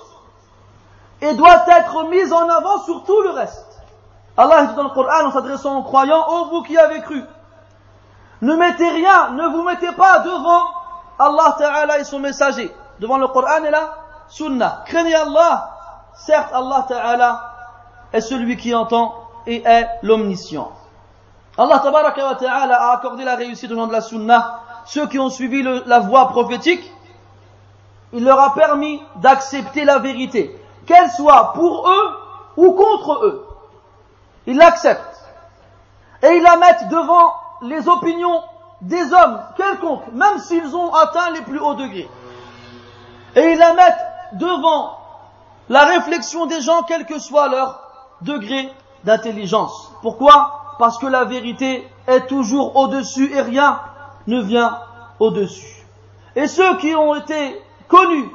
[1.21, 3.65] et doit être mise en avant sur tout le reste.
[4.37, 7.23] Allah dit dans le Coran en s'adressant aux croyants, ô vous qui avez cru,
[8.43, 10.63] ne mettez rien, ne vous mettez pas devant
[11.19, 13.95] Allah Ta'ala et son messager, devant le Coran et la
[14.29, 14.83] Sunnah.
[14.87, 15.71] Craignez Allah,
[16.15, 17.53] certes Allah Ta'ala
[18.13, 19.15] est celui qui entend
[19.47, 20.71] et est l'omniscient.
[21.57, 25.63] Allah Ta'ala a accordé la réussite au nom de la Sunnah, ceux qui ont suivi
[25.63, 26.93] la voie prophétique,
[28.17, 32.19] il leur a permis d'accepter la vérité, qu'elle soit pour eux
[32.57, 33.47] ou contre eux.
[34.47, 35.29] Ils l'acceptent.
[36.23, 38.43] Et ils la mettent devant les opinions
[38.81, 42.09] des hommes quelconques, même s'ils ont atteint les plus hauts degrés.
[43.35, 44.97] Et ils la mettent devant
[45.69, 47.81] la réflexion des gens, quel que soit leur
[48.23, 48.73] degré
[49.05, 49.93] d'intelligence.
[50.01, 50.77] Pourquoi?
[50.79, 53.79] Parce que la vérité est toujours au-dessus et rien
[54.27, 54.79] ne vient
[55.21, 55.85] au-dessus.
[56.35, 58.31] Et ceux qui ont été connus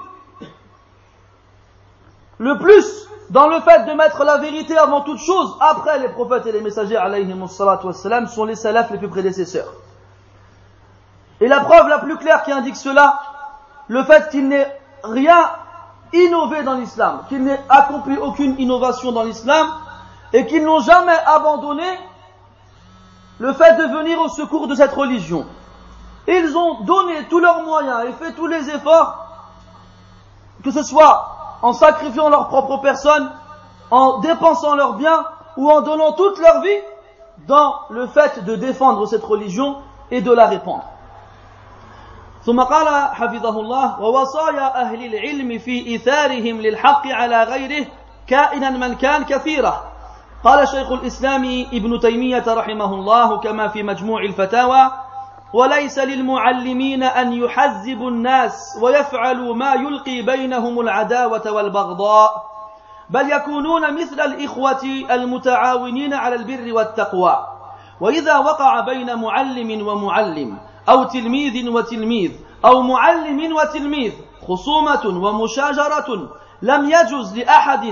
[2.38, 6.46] le plus dans le fait de mettre la vérité avant toute chose, après les prophètes
[6.48, 9.72] et les messagers, wassalam, sont les salafs les plus prédécesseurs.
[11.40, 13.20] Et la preuve la plus claire qui indique cela,
[13.88, 14.68] le fait qu'il n'ait
[15.04, 15.50] rien
[16.14, 19.68] innové dans l'islam, qu'il n'ait accompli aucune innovation dans l'islam,
[20.34, 21.88] et qu'ils n'ont jamais abandonné
[23.40, 25.46] le fait de venir au secours de cette religion.
[26.28, 29.21] Ils ont donné tous leurs moyens et fait tous les efforts,
[30.63, 33.31] que ce soit en sacrifiant leur propre personne,
[33.91, 35.25] en dépensant leurs biens
[35.57, 36.81] ou en donnant toute leur vie
[37.47, 39.77] dans le fait de défendre cette religion
[40.11, 40.85] et de la répandre.
[42.47, 47.87] ثم قال حفظه الله ووصايا أهل العلم في إيثارهم للحق على غيره
[48.27, 49.85] كائنا من كان كثيرة
[50.45, 54.91] قال شيخ الإسلام ابن تيمية رحمه الله كما في مجموع الفتاوى
[55.54, 62.52] وليس للمعلمين أن يحزبوا الناس ويفعلوا ما يلقي بينهم العداوة والبغضاء
[63.10, 67.48] بل يكونون مثل الإخوة المتعاونين على البر والتقوى.
[68.02, 70.58] وإذا وقع بين معلم ومعلم
[70.90, 72.32] أو تلميذ وتلميذ
[72.66, 74.14] أو معلم وتلميذ
[74.48, 76.30] خصومة ومشاجرة
[76.62, 77.86] لم يجز لأحد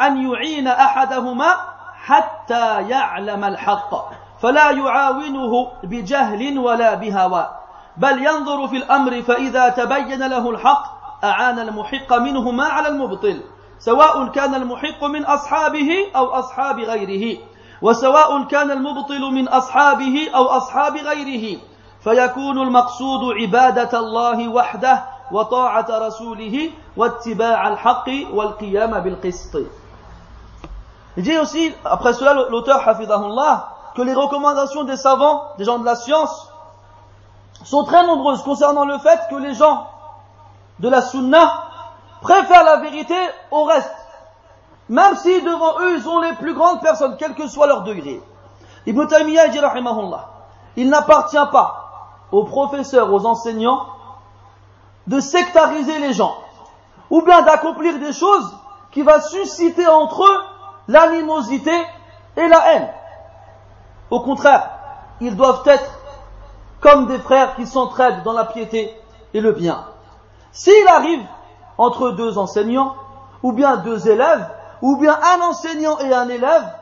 [0.00, 1.56] أن يعين أحدهما
[1.94, 4.17] حتى يعلم الحق.
[4.42, 7.48] فلا يعاونه بجهل ولا بهوى
[7.96, 13.42] بل ينظر في الأمر فإذا تبين له الحق أعان المحق منهما على المبطل
[13.78, 17.38] سواء كان المحق من أصحابه أو أصحاب غيره
[17.82, 21.58] وسواء كان المبطل من أصحابه أو أصحاب غيره
[22.04, 29.56] فيكون المقصود عبادة الله وحده وطاعة رسوله واتباع الحق والقيام بالقسط.
[31.16, 35.84] Il dit aussi, après cela, l'auteur, hafidahullah, que les recommandations des savants, des gens de
[35.84, 36.48] la science,
[37.64, 39.86] sont très nombreuses concernant le fait que les gens
[40.78, 41.64] de la sunna
[42.20, 43.16] préfèrent la vérité
[43.50, 43.94] au reste,
[44.88, 48.22] même si devant eux ils ont les plus grandes personnes, quel que soit leur degré.
[48.86, 49.60] Ibn Taymiyyah dit
[50.76, 51.84] il n'appartient pas
[52.30, 53.86] aux professeurs, aux enseignants,
[55.06, 56.36] de sectariser les gens,
[57.10, 58.56] ou bien d'accomplir des choses
[58.92, 60.40] qui vont susciter entre eux
[60.88, 61.72] l'animosité
[62.36, 62.88] et la haine.
[64.10, 64.70] Au contraire,
[65.20, 65.90] ils doivent être
[66.80, 68.94] comme des frères qui s'entraident dans la piété
[69.34, 69.84] et le bien.
[70.52, 71.24] S'il arrive
[71.76, 72.94] entre deux enseignants,
[73.42, 74.46] ou bien deux élèves,
[74.82, 76.72] ou bien un enseignant et un élève,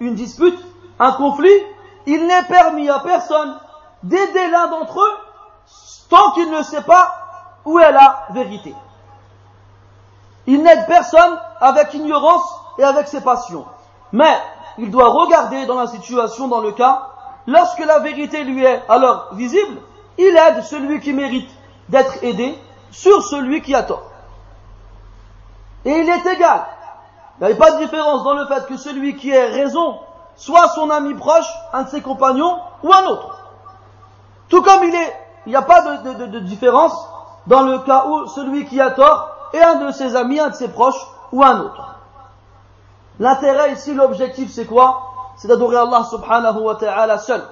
[0.00, 0.58] une dispute,
[0.98, 1.62] un conflit,
[2.06, 3.58] il n'est permis à personne
[4.02, 5.16] d'aider l'un d'entre eux
[6.08, 7.14] tant qu'il ne sait pas
[7.64, 8.74] où est la vérité.
[10.46, 12.44] Il n'aide personne avec ignorance
[12.78, 13.66] et avec ses passions.
[14.12, 14.40] Mais
[14.78, 17.08] il doit regarder dans la situation, dans le cas,
[17.46, 19.78] lorsque la vérité lui est alors visible,
[20.16, 21.50] il aide celui qui mérite
[21.88, 22.56] d'être aidé
[22.90, 24.04] sur celui qui a tort.
[25.84, 26.66] Et il est égal.
[27.40, 29.98] Il n'y a pas de différence dans le fait que celui qui a raison
[30.36, 33.38] soit son ami proche, un de ses compagnons, ou un autre.
[34.48, 35.16] Tout comme il est,
[35.46, 36.94] il n'y a pas de, de différence
[37.46, 40.54] dans le cas où celui qui a tort et un de ses amis, un de
[40.54, 41.97] ses proches ou un autre.
[43.20, 45.02] L'intérêt ici, l'objectif c'est quoi?
[45.36, 47.42] C'est d'adorer Allah subhanahu wa ta'ala seul,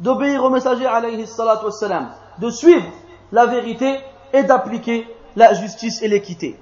[0.00, 2.86] d'obéir au messager alayhi salatu wassalam, de suivre
[3.32, 4.00] la vérité
[4.32, 5.06] et d'appliquer
[5.36, 6.60] la justice et l'équité.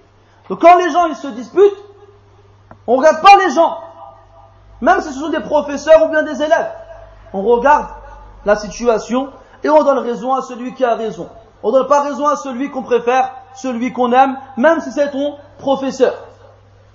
[0.48, 1.84] Donc quand les gens ils se disputent,
[2.86, 3.78] on regarde pas les gens,
[4.80, 6.72] même si ce sont des professeurs ou bien des élèves.
[7.32, 7.88] On regarde
[8.44, 9.30] la situation
[9.64, 11.28] et on donne raison à celui qui a raison.
[11.62, 15.36] On donne pas raison à celui qu'on préfère, celui qu'on aime, même si c'est ton
[15.58, 16.14] professeur.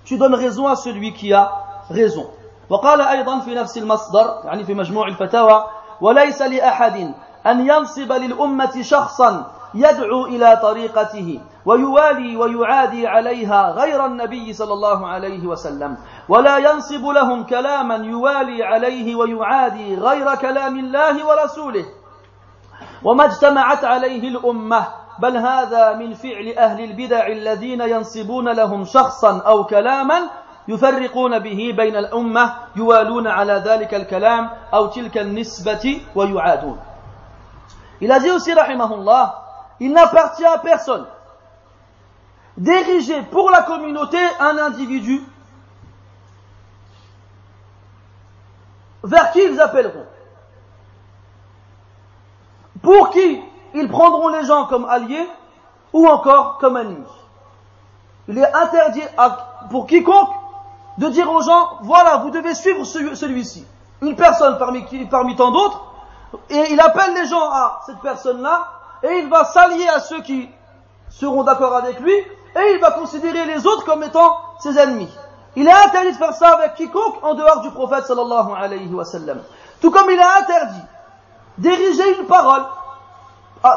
[0.04, 1.50] Tu donnes raison à celui qui a
[1.90, 2.26] raison.
[2.70, 5.64] وقال أيضا في نفس المصدر يعني في مجموع الفتاوى
[6.00, 7.14] وليس لأحد
[7.46, 15.46] أن ينصب للأمة شخصا يدعو إلى طريقته ويوالي ويعادي عليها غير النبي صلى الله عليه
[15.46, 15.96] وسلم
[16.28, 21.84] ولا ينصب لهم كلاما يوالي عليه ويعادي غير كلام الله ورسوله
[23.04, 24.86] وما اجتمعت عليه الأمة
[25.18, 30.30] بل هذا من فعل أهل البدع الذين ينصبون لهم شخصا أو كلاما
[30.68, 36.80] يفرقون به بين الأمة يوالون على ذلك الكلام أو تلك النسبة ويعادون
[38.02, 39.32] إلى زيوسي رحمه الله
[39.80, 41.06] Il n'appartient بيرسون personne
[42.56, 45.22] d'ériger pour la communauté un individu
[49.02, 50.06] vers qui ils appelleront.
[52.82, 53.40] Pour qui
[53.74, 55.28] ils prendront les gens comme alliés
[55.92, 57.06] ou encore comme ennemis.
[58.28, 59.02] Il est interdit
[59.70, 60.30] pour quiconque
[60.98, 63.66] de dire aux gens, voilà, vous devez suivre celui-ci.
[64.00, 65.80] Une personne parmi, tant d'autres,
[66.50, 68.66] et il appelle les gens à cette personne-là,
[69.02, 70.48] et il va s'allier à ceux qui
[71.08, 75.12] seront d'accord avec lui, et il va considérer les autres comme étant ses ennemis.
[75.56, 79.04] Il est interdit de faire ça avec quiconque en dehors du prophète sallallahu alayhi wa
[79.04, 79.40] sallam.
[79.80, 80.82] Tout comme il est interdit
[81.58, 82.62] d'ériger une parole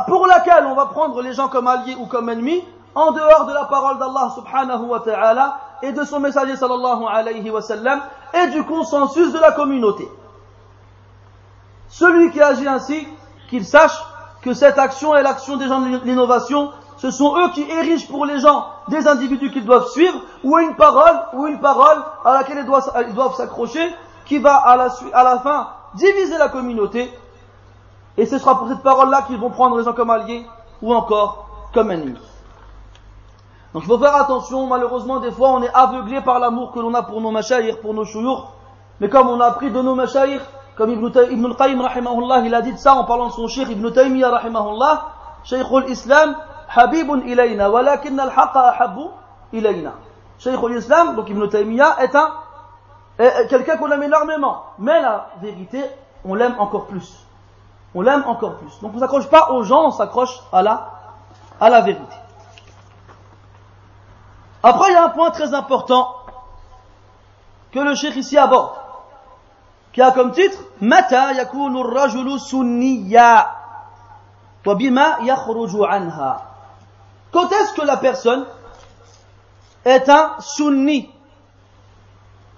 [0.07, 2.63] pour laquelle on va prendre les gens comme alliés ou comme ennemis
[2.95, 7.49] en dehors de la parole d'Allah subhanahu wa ta'ala et de son messager sallallahu alayhi
[7.49, 7.61] wa
[8.33, 10.07] et du consensus de la communauté.
[11.89, 13.07] Celui qui agit ainsi,
[13.49, 14.03] qu'il sache
[14.41, 18.25] que cette action est l'action des gens de l'innovation ce sont eux qui érigent pour
[18.25, 22.59] les gens des individus qu'ils doivent suivre, ou une parole, ou une parole à laquelle
[22.59, 23.93] ils doivent s'accrocher,
[24.25, 27.11] qui va à la, à la fin diviser la communauté,
[28.17, 30.45] et ce sera pour cette parole-là qu'ils vont prendre les gens comme alliés,
[30.81, 32.19] ou encore comme ennemis.
[33.73, 36.93] Donc il faut faire attention, malheureusement des fois on est aveuglé par l'amour que l'on
[36.93, 38.53] a pour nos mashayir, pour nos chouyours,
[38.99, 40.41] mais comme on a appris de nos mashayir,
[40.77, 43.91] comme Ibn, Ibn al-Qayyim rahimahullah, il a dit ça en parlant de son cheikh Ibn
[43.91, 45.05] Taymiyyah rahimahullah,
[45.43, 46.35] Shaykh al-Islam,
[46.67, 49.09] habib ilayna, walakin al-haqqa ahabbu
[49.53, 49.93] ilayna.
[50.37, 52.31] Cheikh l'Islam, donc Ibn Taymiyyah, est un,
[53.47, 54.63] quelqu'un qu'on aime énormément.
[54.79, 55.81] Mais la vérité,
[56.25, 57.24] on l'aime encore plus.
[57.95, 58.77] On l'aime encore plus.
[58.81, 62.15] Donc on ne s'accroche pas aux gens, on s'accroche à la, vérité.
[64.61, 66.13] Après, il y a un point très important
[67.71, 68.73] que le cheikh ici aborde,
[69.93, 73.55] qui a comme titre Mata yakunu rajulu sunniya
[74.65, 74.75] wa
[75.89, 76.41] anha.
[77.31, 78.45] Quand est-ce que la personne
[79.85, 81.09] est un sunni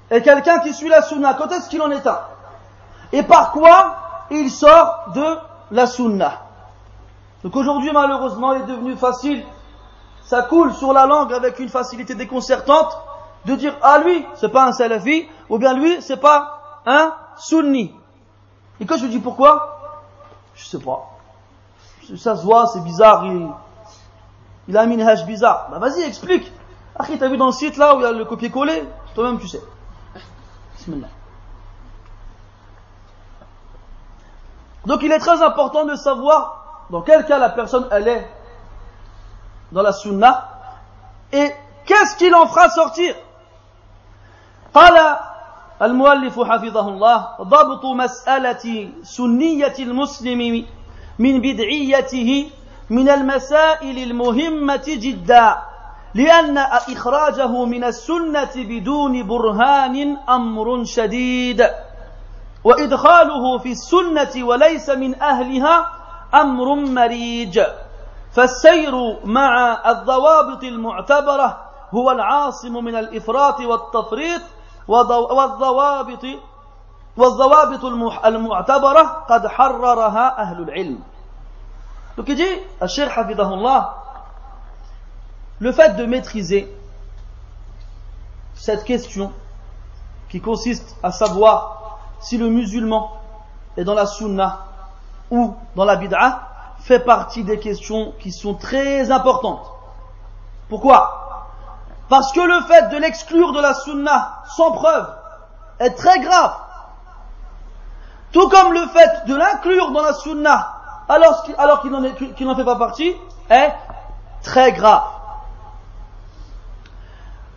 [0.10, 2.22] Et quelqu'un qui suit la sunna, quand est-ce qu'il en est un?
[3.12, 5.38] Et par quoi il sort de
[5.72, 6.42] la sunna
[7.44, 9.46] Donc aujourd'hui, malheureusement, il est devenu facile,
[10.24, 12.98] ça coule sur la langue avec une facilité déconcertante,
[13.46, 17.94] de dire ah lui, c'est pas un salafi, ou bien lui, c'est pas un sunni.
[18.80, 20.04] Et quand je dis pourquoi,
[20.56, 21.18] je sais pas.
[22.18, 23.48] Ça se voit, c'est bizarre, il,
[24.68, 25.68] il a un minhaj bizarre.
[25.72, 26.52] Bah vas-y, explique.
[26.96, 28.84] Akhi, t'as vu dans le site là où il y a le copier-coller?
[29.14, 29.62] Toi-même, tu sais.
[34.88, 38.26] Donc il est très important de savoir dans quel cas la personne elle est
[39.74, 40.48] dans la sunna
[41.34, 41.52] et
[41.86, 43.14] qu'est-ce qu'il en fera sortir.
[44.74, 45.18] قال
[45.82, 50.66] المؤلف حفظه الله ضبط مسألة سنية المسلم
[51.20, 52.50] من بدعيته
[52.90, 55.58] من المسائل المهمة جدا
[56.14, 61.68] لأن إخراجه من السنة بدون برهان أمر شديد
[62.68, 65.88] وإدخاله في السنة وليس من أهلها
[66.34, 67.62] أمر مريج.
[68.32, 68.92] فالسير
[69.26, 71.58] مع الضوابط المعتبرة
[71.94, 74.42] هو العاصم من الإفراط والتفريط
[74.88, 76.26] والضوابط
[77.18, 77.86] والضوابط
[78.26, 81.00] المعتبرة قد حررها أهل العلم.
[82.18, 82.56] Donc il dit,
[82.88, 83.94] Cheikh Hafidahullah,
[85.60, 86.68] le fait de maîtriser
[88.56, 89.32] cette question
[90.30, 91.77] qui consiste à savoir
[92.20, 93.12] si le musulman
[93.76, 94.66] est dans la sunna
[95.30, 96.42] ou dans la bid'a
[96.80, 99.66] fait partie des questions qui sont très importantes.
[100.70, 101.48] Pourquoi?
[102.10, 105.08] Parce que le fait de l'exclure de la sunna sans preuve
[105.80, 106.56] est très grave.
[108.32, 110.74] Tout comme le fait de l'inclure dans la sunna
[111.10, 113.16] alors, qu'il n'en fait pas partie
[113.50, 113.74] est
[114.44, 115.04] très grave.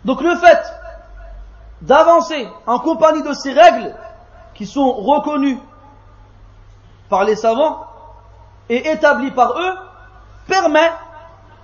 [0.05, 0.61] Donc le fait
[1.81, 3.93] d'avancer en compagnie de ces règles
[4.53, 5.59] qui sont reconnues
[7.09, 7.85] par les savants
[8.69, 9.73] et établies par eux
[10.47, 10.91] permet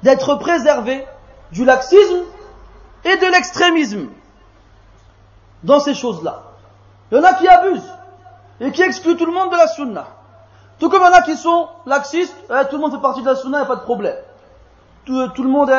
[0.03, 1.05] d'être préservé
[1.51, 2.23] du laxisme
[3.05, 4.07] et de l'extrémisme
[5.63, 6.43] dans ces choses-là.
[7.11, 7.93] Il y en a qui abusent
[8.59, 10.07] et qui excluent tout le monde de la sunna.
[10.79, 13.21] Tout comme il y en a qui sont laxistes, eh, tout le monde fait partie
[13.21, 14.15] de la sunna, il n'y a pas de problème.
[15.05, 15.69] Tout, le monde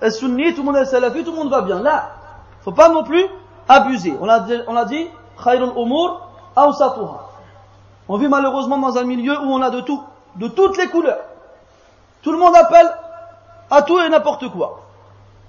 [0.00, 1.80] est, sunni, tout le monde est salafi, tout le monde va bien.
[1.82, 2.12] Là,
[2.62, 3.24] faut pas non plus
[3.68, 4.16] abuser.
[4.20, 5.08] On a, on dit,
[5.42, 6.29] khayrul umur
[8.08, 10.02] On vit malheureusement dans un milieu où on a de tout,
[10.36, 11.20] de toutes les couleurs.
[12.22, 12.90] Tout le monde appelle
[13.70, 14.80] à tout et n'importe quoi.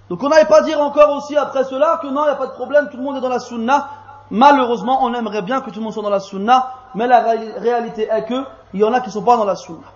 [0.10, 2.48] Donc on n'allait pas dire encore aussi après cela que non, il n'y a pas
[2.48, 3.90] de problème, tout le monde est dans la sunna.
[4.30, 7.22] Malheureusement, on aimerait bien que tout le monde soit dans la sunna, mais la
[7.58, 9.88] réalité est que il y en a qui ne sont pas dans la sunna.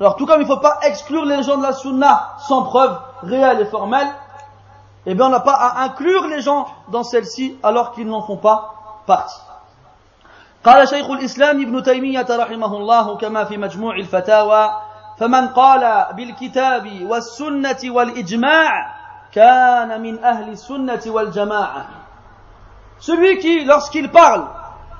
[0.00, 2.98] Alors tout comme il ne faut pas exclure les gens de la sunna sans preuve
[3.22, 4.08] réelle et formelle,
[5.06, 8.38] eh bien on n'a pas à inclure les gens dans celle-ci alors qu'ils n'en font
[8.38, 9.40] pas partie.
[10.64, 14.70] قال شيخ الإسلام ابن تيمية رحمه الله كما في مجموع الفتاوى
[15.18, 18.94] فمن قال بالكتاب والسنة والإجماع
[19.32, 21.86] كان من أهل السنة والجماعة
[23.00, 24.44] Celui qui, lorsqu'il parle,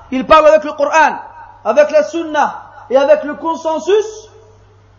[0.09, 1.19] il parle avec le Coran,
[1.63, 4.31] avec la Sunna et avec le consensus,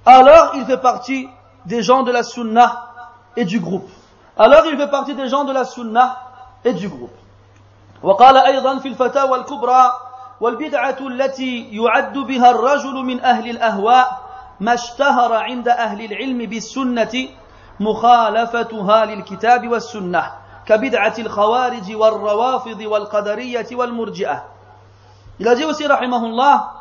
[0.07, 1.29] alors il fait partie
[1.67, 2.87] des gens de la Sunna
[3.37, 3.91] et du groupe.
[4.39, 6.17] Alors il fait partie des gens de la Sunna
[6.65, 7.11] et du groupe.
[8.03, 9.93] وقال أيضا في الفتاوى الكبرى
[10.43, 14.23] والبدعة التي يعد بها الرجل من أهل الأهواء
[14.61, 17.29] ما اشتهر عند أهل العلم بالسنة
[17.81, 20.33] مخالفتها للكتاب والسنة
[20.67, 24.45] كبدعة الخوارج والروافض والقدرية والمرجئة
[25.39, 26.73] Il a dit aussi, rahimahullah,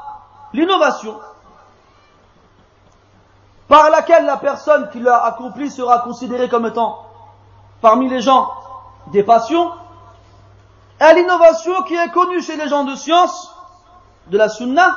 [3.68, 7.05] par laquelle la personne qui l'a accompli sera considérée comme étant
[7.80, 8.51] parmi les gens
[9.07, 9.72] des passions,
[11.01, 13.51] est l'innovation qui est connue chez les gens de science,
[14.32, 14.95] de la sunna,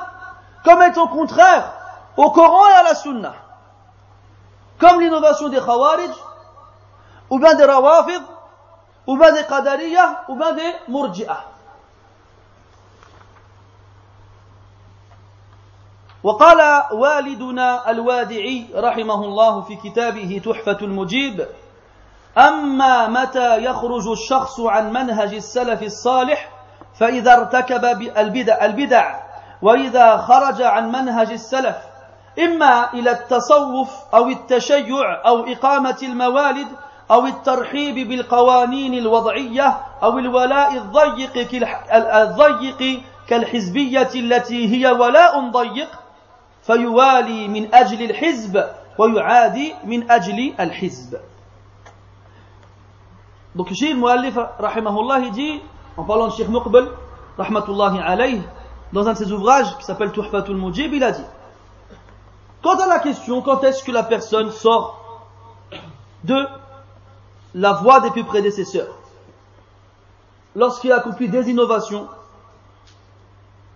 [0.64, 1.72] comme étant contraire
[2.16, 3.34] au Coran et à la sunna.
[4.78, 6.10] Comme l'innovation des khawarij,
[7.30, 8.22] ou bien des rawafid,
[9.08, 11.44] ou bien des qadariyah, ou bien des murji'ah.
[16.24, 21.46] وقال والدنا الوادعي رحمه الله في كتابه تحفة المجيب
[22.38, 26.50] أما متى يخرج الشخص عن منهج السلف الصالح
[26.94, 27.84] فإذا ارتكب
[28.16, 29.23] البدع, البدع
[29.64, 31.76] وإذا خرج عن منهج السلف
[32.38, 36.68] إما إلى التصوف أو التشيع أو إقامة الموالد
[37.10, 45.88] أو الترحيب بالقوانين الوضعية أو الولاء الضيق الضيق كالحزبية التي هي ولاء ضيق
[46.62, 48.64] فيوالي من أجل الحزب
[48.98, 51.18] ويعادي من أجل الحزب.
[53.54, 55.60] Donc ici, le muallif, rahimahullah, il dit,
[55.96, 56.32] en parlant de
[58.00, 58.42] alayh,
[58.94, 61.24] dans un de ses ouvrages qui s'appelle Tuhfatul Mujib, il a dit,
[62.62, 65.26] quant à la question, quand est-ce que la personne sort
[66.22, 66.46] de
[67.56, 68.94] la voie des plus prédécesseurs,
[70.54, 72.08] lorsqu'il accomplit des innovations,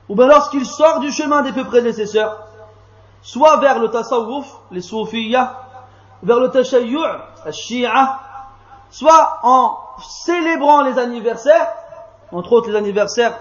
[0.09, 2.39] ou bien lorsqu'il sort du chemin des plus prédécesseurs,
[3.21, 5.53] soit vers le tasawwuf, les soufiyas,
[6.23, 6.97] vers le tashayyu',
[7.45, 8.21] le shia,
[8.89, 11.67] soit en célébrant les anniversaires,
[12.31, 13.37] entre autres les anniversaires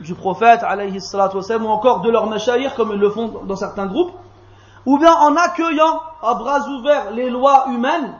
[0.00, 4.12] du prophète, alayhi ou encore de leurs mashayikh, comme ils le font dans certains groupes,
[4.84, 8.14] ou bien en accueillant à bras ouverts les lois humaines,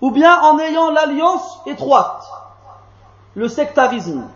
[0.00, 2.24] ou bien en ayant l'alliance étroite,
[3.34, 4.28] le sectarisme,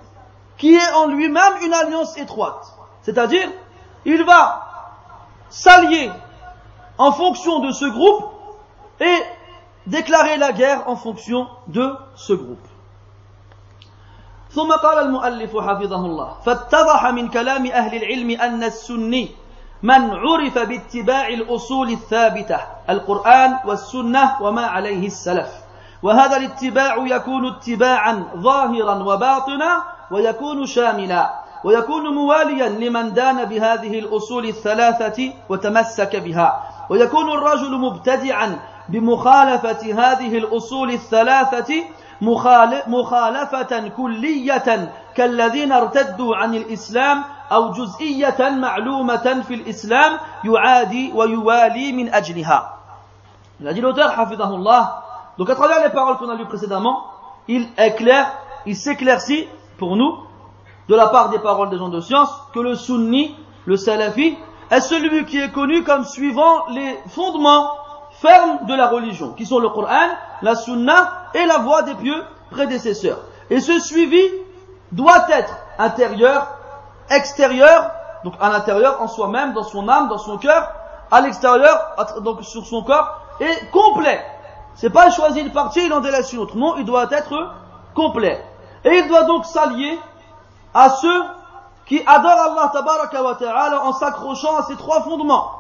[0.57, 2.75] qui est en lui-même une alliance étroite.
[3.03, 3.49] C'est-à-dire,
[4.05, 4.63] il va
[5.49, 6.11] s'allier
[6.99, 8.31] en fonction de ce groupe
[9.01, 9.19] et
[9.87, 12.67] déclarer la guerre en fonction de ce groupe.
[14.57, 19.29] ثم قال المؤلف حفظه الله فاتضح من كلام أهل العلم أن السني
[19.83, 22.59] من عرف باتباع الأصول الثابتة
[22.91, 25.49] القرآن والسنة وما عليه السلف.
[26.03, 31.35] وهذا الاتباع يكون اتباعا ظاهرا وباطنا ويكون شاملا
[31.65, 36.63] ويكون مواليا لمن دان بهذه الأصول الثلاثة وتمسك بها.
[36.91, 38.59] ويكون الرجل مبتدعا
[38.89, 41.75] بمخالفة هذه الأصول الثلاثة
[42.88, 52.78] مخالفة كلية كالذين ارتدوا عن الإسلام أو جزئية معلومة في الإسلام يعادي ويوالي من أجلها.
[53.60, 55.04] Il a dit l'auteur, hafidahullah,
[55.38, 57.06] donc à travers les paroles qu'on a lues précédemment,
[57.48, 58.32] il éclaire,
[58.66, 59.48] il s'éclaircit
[59.78, 60.18] pour nous,
[60.90, 63.36] de la part des paroles des gens de science, que le sunni,
[63.66, 64.38] le salafi,
[64.72, 67.72] est celui qui est connu comme suivant les fondements
[68.14, 70.10] fermes de la religion, qui sont le Coran,
[70.43, 73.19] la sunna et la voie des pieux prédécesseurs.
[73.51, 74.23] Et ce suivi
[74.93, 76.49] doit être intérieur,
[77.11, 77.91] extérieur,
[78.25, 80.73] donc à l'intérieur, en soi-même, dans son âme, dans son cœur,
[81.11, 84.25] à l'extérieur, donc sur son corps, et complet.
[84.75, 86.57] C'est pas choisir une partie, il en délaisse une autre.
[86.57, 87.53] Non, il doit être
[87.95, 88.45] complet.
[88.85, 89.99] Et il doit donc s'allier
[90.75, 91.25] à ceux
[91.87, 95.53] qui adorent Allah tabaraka wa ta'ala en s'accrochant à ces trois fondements.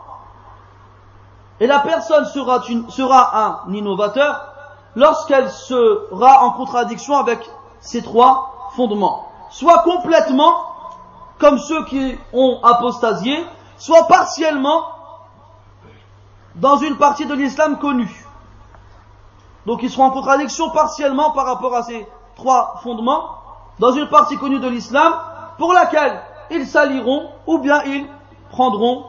[1.60, 4.55] Et la personne sera un innovateur
[4.96, 7.48] lorsqu'elle sera en contradiction avec
[7.80, 9.28] ces trois fondements.
[9.50, 10.56] Soit complètement,
[11.38, 13.46] comme ceux qui ont apostasié,
[13.78, 14.82] soit partiellement
[16.56, 18.26] dans une partie de l'islam connue.
[19.66, 23.36] Donc ils seront en contradiction partiellement par rapport à ces trois fondements
[23.78, 25.12] dans une partie connue de l'islam
[25.58, 26.20] pour laquelle
[26.50, 28.06] ils s'allieront ou bien ils
[28.50, 29.04] prendront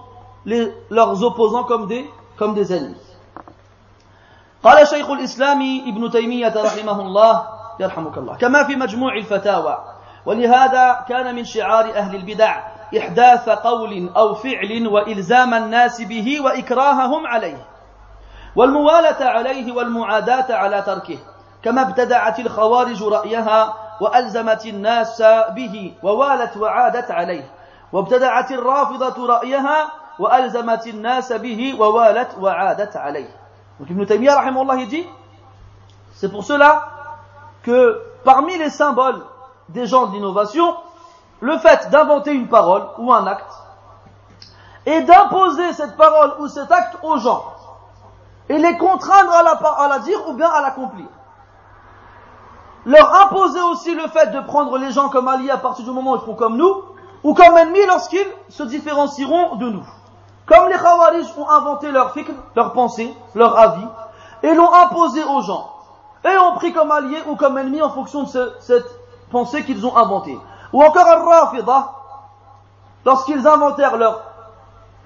[0.45, 3.06] leurs opposants comme des ennemis.
[4.63, 7.47] قال شيخ الإسلام ابن تيمية رحمه الله
[7.79, 9.77] يرحمك الله كما في مجموع الفتاوى
[10.25, 12.63] ولهذا كان من شعار أهل البدع
[12.97, 17.65] إحداث قول أو فعل وإلزام الناس به وإكراههم عليه
[18.55, 21.17] والموالة عليه والمعاداة على تركه
[21.63, 25.21] كما ابتدعت الخوارج رأيها وألزمت الناس
[25.55, 27.51] به ووالت وعادت عليه
[27.93, 33.29] وابتدعت الرافضة رأيها وألزمت الناس به ووالت وعادت عليه.
[33.79, 34.43] Donc Ibn Taymiyyah,
[34.79, 35.05] il dit,
[36.13, 36.87] c'est pour cela
[37.63, 39.23] que parmi les symboles
[39.69, 40.75] des gens d'innovation,
[41.41, 43.53] le fait d'inventer une parole ou un acte
[44.85, 47.45] et d'imposer cette parole ou cet acte aux gens
[48.49, 51.05] et les contraindre à la, à la dire ou bien à l'accomplir
[52.87, 56.13] leur imposer aussi le fait de prendre les gens comme alliés à partir du moment
[56.13, 56.83] où ils font comme nous,
[57.23, 59.85] ou comme ennemis lorsqu'ils se différencieront de nous.
[60.46, 63.86] Comme les Khawarij ont inventé leur fikr, leur pensée, leur avis,
[64.42, 65.70] et l'ont imposé aux gens,
[66.24, 68.86] et ont pris comme alliés ou comme ennemis en fonction de cette
[69.30, 70.38] pensée qu'ils ont inventée.
[70.72, 71.92] Ou encore Al-Rafidah,
[73.04, 74.22] lorsqu'ils inventèrent leur,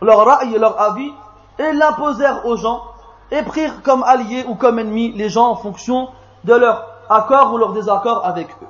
[0.02, 1.12] leur ra'i, leur avis,
[1.58, 2.82] et l'imposèrent aux gens,
[3.30, 6.08] et prirent comme alliés ou comme ennemis les gens en fonction
[6.44, 8.66] de leur accord ou leur désaccord avec eux.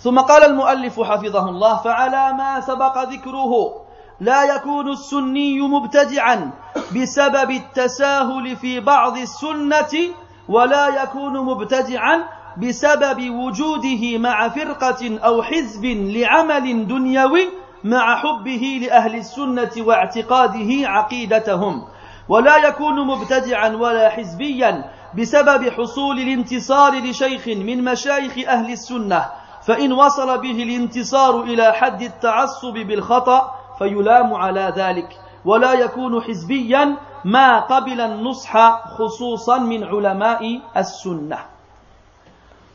[0.00, 3.72] ثم قال المؤلف حفظه الله فعلى ما سبق ذكره
[4.19, 6.51] لا يكون السني مبتدعا
[6.95, 10.13] بسبب التساهل في بعض السنة
[10.49, 12.23] ولا يكون مبتدعا
[12.57, 17.49] بسبب وجوده مع فرقة أو حزب لعمل دنيوي
[17.83, 21.85] مع حبه لأهل السنة واعتقاده عقيدتهم.
[22.29, 24.83] ولا يكون مبتدعا ولا حزبيا
[25.17, 29.25] بسبب حصول الانتصار لشيخ من مشايخ أهل السنة
[29.67, 33.51] فإن وصل به الانتصار إلى حد التعصب بالخطأ
[33.82, 38.52] فيلام على ذلك ولا يكون حزبيا ما قبل النصح
[38.88, 41.38] خصوصا من علماء السنة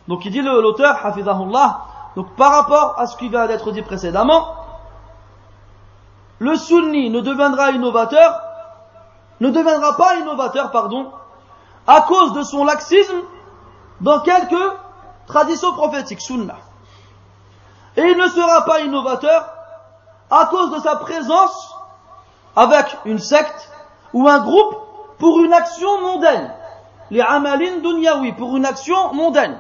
[0.08, 1.82] Donc il dit l'auteur, Hafizahullah,
[2.18, 4.48] donc par rapport à ce qui vient d'être dit précédemment,
[6.40, 8.42] le sunni ne deviendra innovateur,
[9.40, 11.10] ne deviendra pas innovateur, pardon,
[11.88, 13.22] à cause de son laxisme
[14.02, 14.74] dans quelques
[15.26, 16.58] traditions prophétiques, sunnah.
[17.96, 19.46] Et il ne sera pas innovateur
[20.31, 21.75] à cause de sa présence
[22.57, 23.71] avec une secte
[24.13, 24.77] ou un groupe
[25.19, 26.53] pour une action mondaine.
[27.11, 29.59] Les amalin dunyawi, pour une action mondaine.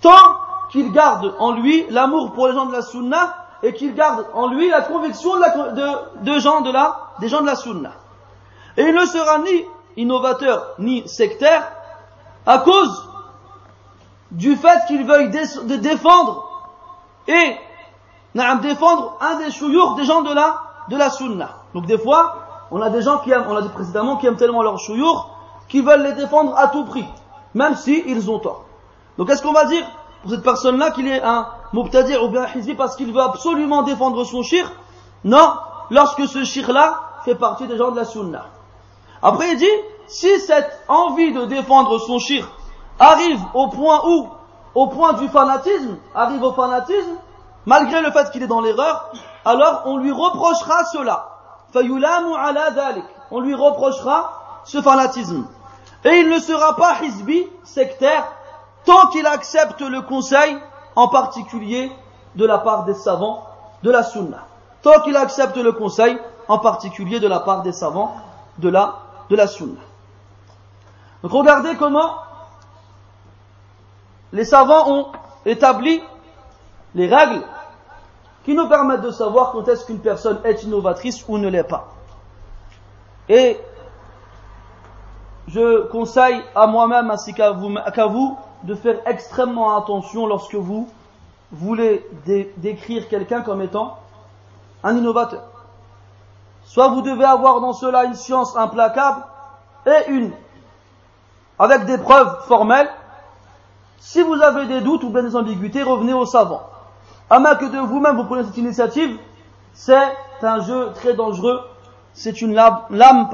[0.00, 0.36] Tant
[0.70, 4.48] qu'il garde en lui l'amour pour les gens de la sunna et qu'il garde en
[4.48, 7.92] lui la conviction de, gens de la, des gens de la sunna.
[8.76, 9.64] Et il ne sera ni
[9.96, 11.70] innovateur ni sectaire
[12.46, 13.08] à cause
[14.30, 15.30] du fait qu'il veuille
[15.78, 16.48] défendre
[17.28, 17.56] et
[18.34, 21.50] défendre un des chouyours des gens de la, de la sunna.
[21.74, 22.36] Donc des fois,
[22.70, 25.30] on a des gens qui aiment, on l'a dit précédemment, qui aiment tellement leurs chouyours,
[25.68, 27.04] qui veulent les défendre à tout prix,
[27.54, 28.64] même si ils ont tort.
[29.18, 29.84] Donc est-ce qu'on va dire
[30.22, 34.24] pour cette personne-là qu'il est un mubtadir ou bien hizbi parce qu'il veut absolument défendre
[34.24, 34.70] son shir
[35.24, 35.54] Non,
[35.90, 38.46] lorsque ce shir-là fait partie des gens de la sunna.
[39.22, 39.66] Après, il dit,
[40.06, 42.48] si cette envie de défendre son shirk
[42.98, 44.28] arrive au point où,
[44.74, 47.16] au point du fanatisme, arrive au fanatisme,
[47.66, 49.12] malgré le fait qu'il est dans l'erreur,
[49.44, 51.28] alors on lui reprochera cela.
[53.30, 55.46] On lui reprochera ce fanatisme.
[56.04, 58.24] Et il ne sera pas hizbi, sectaire,
[58.84, 60.58] tant qu'il accepte le conseil,
[60.96, 61.90] en particulier
[62.34, 63.46] de la part des savants
[63.82, 64.44] de la sunna.
[64.82, 66.18] Tant qu'il accepte le conseil,
[66.48, 68.16] en particulier de la part des savants
[68.58, 68.96] de la
[69.30, 69.80] de la sunna.
[71.22, 72.16] Regardez comment
[74.32, 75.06] les savants ont
[75.46, 76.02] établi
[76.94, 77.42] les règles
[78.44, 81.88] qui nous permettent de savoir quand est-ce qu'une personne est innovatrice ou ne l'est pas.
[83.28, 83.58] Et
[85.48, 90.88] je conseille à moi-même ainsi qu'à vous, de faire extrêmement attention lorsque vous
[91.50, 92.06] voulez
[92.56, 93.98] décrire quelqu'un comme étant
[94.82, 95.42] un innovateur.
[96.64, 99.24] Soit vous devez avoir dans cela une science implacable
[99.86, 100.32] et une
[101.58, 102.90] avec des preuves formelles.
[103.98, 106.71] Si vous avez des doutes ou bien des ambiguïtés, revenez au savant.
[107.32, 109.18] À moins que de vous-même vous prenez cette initiative,
[109.72, 111.62] c'est un jeu très dangereux.
[112.12, 113.30] C'est une lame,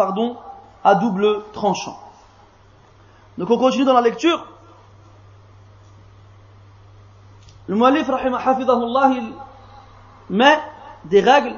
[0.85, 1.99] à double tranchant.
[3.39, 4.47] Donc on continue dans la lecture.
[7.67, 9.33] Le muallif, il
[10.31, 10.59] met
[11.07, 11.57] des règles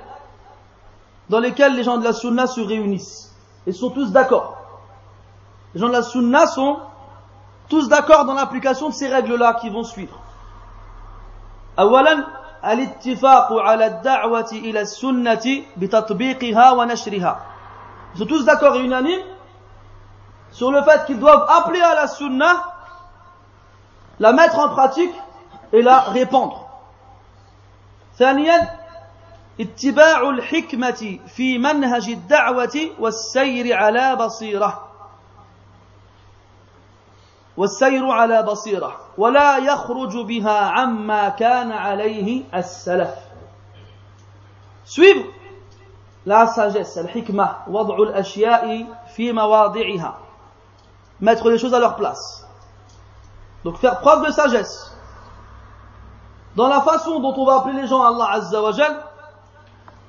[1.29, 3.37] dans lesquelles les gens de la sunna se réunissent.
[3.67, 4.57] Ils sont tous d'accord.
[5.75, 6.79] Les gens de la sunna sont
[7.69, 10.19] tous d'accord dans l'application de ces règles-là qui vont suivre.
[11.81, 12.27] أولا
[12.65, 17.40] الاتفاق على الدعوة إلى السنة بتطبيقها ونشرها.
[18.15, 19.23] Ils sont tous d'accord et unanimes
[20.51, 22.62] sur le fait qu'ils doivent appeler à la sunna,
[24.19, 25.15] la mettre en pratique
[25.73, 26.66] et la répandre.
[28.19, 28.69] ثانيا
[29.61, 34.90] اتباع الحكمة في منهج الدعوة والسير على بصيرة
[37.57, 43.15] والسير على بصيرة ولا يخرج بها عما كان عليه السلف
[44.86, 45.26] suivre
[46.26, 50.18] la sagesse, الحكمة وضع الأشياء في مواضعها
[51.22, 52.45] mettre les choses à leur place
[53.64, 54.91] donc faire preuve de sagesse
[56.56, 58.95] dans la façon dont on va appeler les gens à Allah Azza wa Jal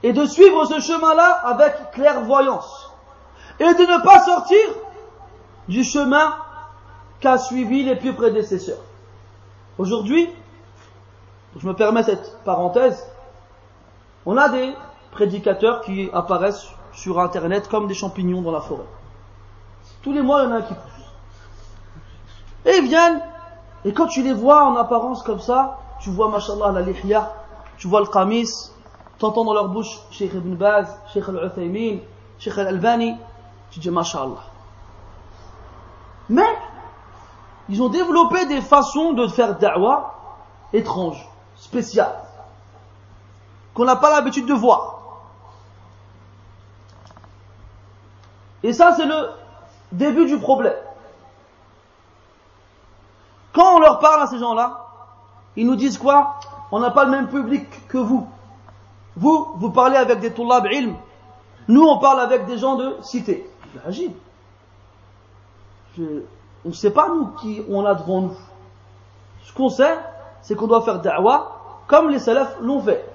[0.03, 2.91] et de suivre ce chemin-là avec clairvoyance
[3.61, 4.69] et de ne pas sortir
[5.69, 6.35] du chemin
[7.22, 8.84] qu'a suivi les plus prédécesseurs.
[9.78, 10.30] Aujourd'hui,
[11.58, 13.06] je me permets cette parenthèse,
[14.26, 14.74] on a des
[15.12, 18.86] prédicateurs qui apparaissent sur Internet comme des champignons dans la forêt.
[20.02, 21.06] Tous les mois, il y en a un qui pousse.
[22.66, 23.22] Et ils viennent,
[23.86, 27.34] et quand tu les vois en apparence comme ça, tu vois, mashallah, la lihya,
[27.78, 28.72] tu vois le qamis,
[29.18, 32.00] t'entends dans leur bouche Sheikh Ibn Baz, Sheikh Al-Uthaymin,
[32.40, 33.16] Sheikh Al-Albani,
[33.72, 34.44] tu dis mashallah.
[36.30, 36.58] Mais,
[37.70, 40.16] ils ont développé des façons de faire da'wah
[40.74, 42.16] étranges, spéciales,
[43.74, 45.00] qu'on n'a pas l'habitude de voir.
[48.64, 49.30] Et ça, c'est le
[49.92, 50.76] début du problème.
[53.54, 54.88] Quand on leur parle à ces gens-là,
[55.56, 56.40] ils nous disent quoi?
[56.72, 58.28] On n'a pas le même public que vous.
[59.18, 60.96] Vous, vous parlez avec des tullab ilm.
[61.68, 63.50] Nous, on parle avec des gens de cité.
[63.86, 64.14] Agile.
[66.66, 68.38] On ne sait pas, nous, qui on a devant nous.
[69.44, 69.98] Ce qu'on sait,
[70.42, 71.58] c'est qu'on doit faire da'wah
[71.88, 73.06] comme les salafs l'ont fait.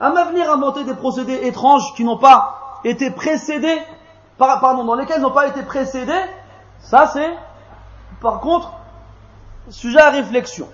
[0.00, 3.80] À venir inventer des procédés étranges qui n'ont pas été précédés,
[4.36, 6.12] pardon, dans lesquels n'ont pas été précédés,
[6.78, 7.34] ça c'est,
[8.20, 8.72] par contre,
[9.70, 10.68] sujet à réflexion.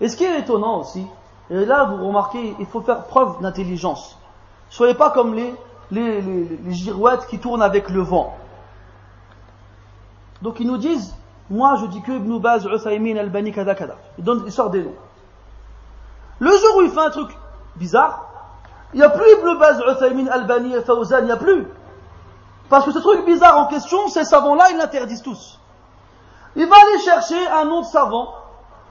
[0.00, 1.06] Et ce qui est étonnant aussi,
[1.50, 4.18] et là vous remarquez, il faut faire preuve d'intelligence.
[4.70, 5.54] Soyez pas comme les,
[6.70, 8.34] girouettes qui tournent avec le vent.
[10.42, 11.14] Donc ils nous disent,
[11.50, 13.96] moi je dis que Ibn Baz, Uthaymin, Albani, kada kada.
[14.18, 14.94] Ils, donnent, ils sortent des noms.
[16.40, 17.30] Le jour où il fait un truc
[17.76, 18.26] bizarre,
[18.92, 21.66] il n'y a plus Ibn Baz, Uthaymin, Albani, Fawzan, il n'y a plus.
[22.68, 25.58] Parce que ce truc bizarre en question, ces savants-là, ils l'interdisent tous.
[26.56, 28.34] Il va aller chercher un autre savant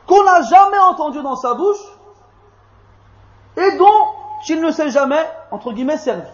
[0.08, 1.84] qu'on n'a jamais entendu dans sa bouche
[3.58, 4.06] et dont
[4.48, 6.28] il ne s'est jamais, entre guillemets, servi.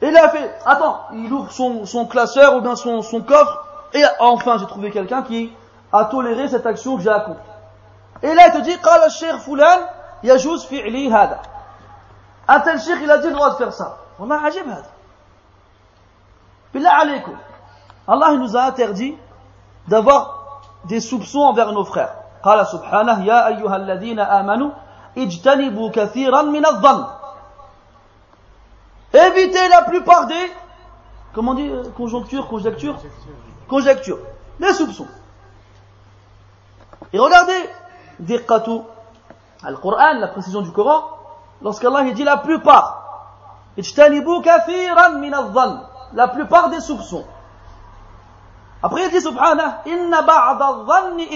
[0.00, 3.57] Et il a fait, attends, il ouvre son, son classeur ou bien son, son coffre
[3.93, 5.51] et enfin j'ai trouvé quelqu'un qui
[5.91, 7.41] a toléré cette action que j'ai accomplie.
[8.21, 9.79] Et là il te dit, قال الشيخ فلان
[10.23, 11.39] يجوز فعلي هذا.
[12.47, 13.97] Un tel cheikh il a dit le droit de faire ça.
[14.19, 14.91] وما عجب هذا.
[16.73, 17.35] بالله عليكم.
[18.07, 19.15] Allah il nous a interdit
[19.87, 22.15] d'avoir des soupçons envers nos frères.
[22.43, 24.71] قال سبحانه يا أيها الذين آمنوا
[25.17, 27.05] اجتنبوا كثيرا من الظن
[29.13, 30.51] évitez la plupart des
[31.33, 32.95] comment on dit euh, conjoncture conjecture
[33.68, 34.18] Conjecture,
[34.58, 35.06] les soupçons.
[37.12, 37.68] Et regardez,
[38.18, 38.80] diqqatu
[39.62, 41.02] al-Qur'an, la précision du Coran,
[41.62, 43.04] lorsqu'Allah dit la plupart,
[46.14, 47.24] la plupart des soupçons.
[48.82, 51.28] Après il dit subhanah, inna ba'da dhanni.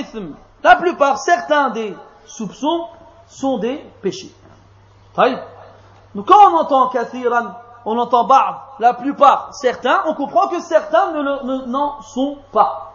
[0.63, 2.87] La plupart, certains des soupçons
[3.27, 4.35] sont des péchés.
[6.15, 7.55] Donc quand on entend kathiran,
[7.85, 11.13] on entend ba'd, la plupart, certains, on comprend que certains
[11.67, 12.93] n'en sont pas.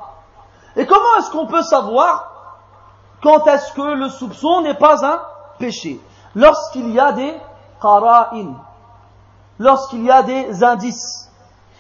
[0.75, 2.31] Et comment est-ce qu'on peut savoir
[3.21, 5.19] quand est-ce que le soupçon n'est pas un
[5.59, 5.99] péché?
[6.35, 7.35] Lorsqu'il y a des
[7.81, 8.53] qara'in,
[9.59, 11.31] lorsqu'il y a des indices,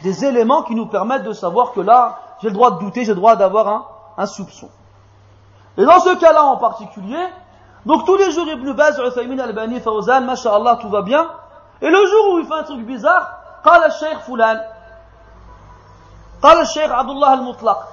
[0.01, 3.13] des éléments qui nous permettent de savoir que là, j'ai le droit de douter, j'ai
[3.13, 3.85] le droit d'avoir un,
[4.17, 4.69] un soupçon.
[5.77, 7.23] Et dans ce cas-là en particulier,
[7.85, 11.29] donc tous les jours Ibn Baz, Uthaymin, Albani, Fawzan, Masha'Allah, tout va bien.
[11.80, 14.60] Et le jour où il fait un truc bizarre, قال الشيخ فلان
[16.42, 17.88] قال الشيخ عبد الله المطلق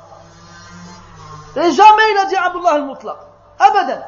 [1.55, 3.17] Et jamais il a dit Abdullah al-Mutlaq.
[3.59, 4.01] Abadan.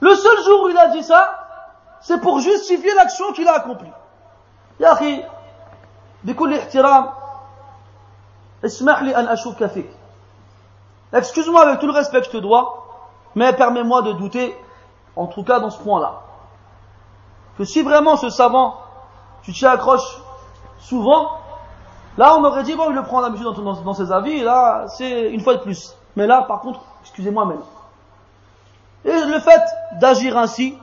[0.00, 1.46] Le seul jour où il a dit ça,
[2.00, 3.92] c'est pour justifier l'action qu'il a accomplie.
[4.80, 5.24] يا أخي
[6.24, 7.10] بكل احترام
[8.64, 9.90] اسمح لي أن أشك فيك
[11.12, 12.84] Excuse-moi avec tout le respect que je te dois,
[13.34, 14.54] mais permets-moi de douter,
[15.16, 16.20] en tout cas dans ce point-là.
[17.57, 18.77] Que si vraiment ce savant,
[19.43, 20.19] tu t'y accroches
[20.79, 21.29] souvent,
[22.17, 25.29] là on m'aurait dit, bon, il le prend d'habitude dans, dans, ses avis, là c'est
[25.29, 25.95] une fois de plus.
[26.15, 27.61] Mais là, par contre, excusez-moi même.
[29.05, 29.61] Et le fait
[29.99, 30.77] d'agir ainsi,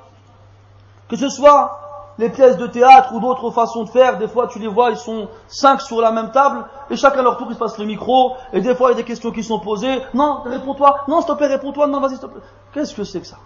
[1.09, 1.81] que ce soit
[2.19, 4.97] les pièces de théâtre ou d'autres façons de faire, des fois tu les vois, ils
[4.97, 7.87] sont cinq sur la même table, et chacun à leur tour ils se passent le
[7.87, 11.21] micro, et des fois il y a des questions qui sont posées, non, réponds-toi, non,
[11.21, 12.29] s'il te plaît, réponds-toi, non, vas-y, s'il.
[12.73, 13.39] Qu'est-ce que c'est que ça?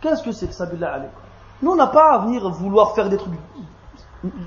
[0.00, 1.00] Qu'est-ce que c'est que ça, billah
[1.62, 3.34] Nous, on n'a pas à venir vouloir faire des trucs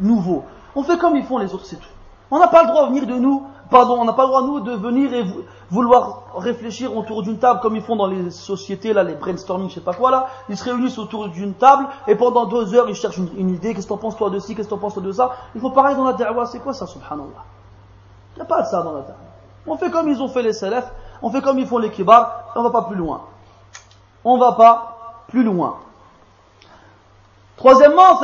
[0.01, 0.43] nouveaux.
[0.75, 1.89] On fait comme ils font les autres, c'est tout.
[2.31, 4.43] On n'a pas le droit de venir de nous pardon, on n'a pas le droit,
[4.43, 5.25] nous, de venir et
[5.71, 9.75] vouloir réfléchir autour d'une table comme ils font dans les sociétés, là, les brainstorming, je
[9.75, 10.27] sais pas quoi, là.
[10.47, 13.73] Ils se réunissent autour d'une table et pendant deux heures, ils cherchent une, idée.
[13.73, 15.31] Qu'est-ce que t'en penses toi de ci, qu'est-ce que t'en penses toi de ça?
[15.55, 16.45] Il faut pareil dans la da'wah.
[16.45, 17.43] C'est quoi ça, subhanallah?
[18.35, 19.17] Il n'y a pas de ça dans la da'wah.
[19.65, 20.91] On fait comme ils ont fait les salafs,
[21.21, 23.21] on fait comme ils font les kibars, on va pas plus loin.
[24.23, 25.77] On va pas plus loin.
[27.57, 28.19] Troisièmement,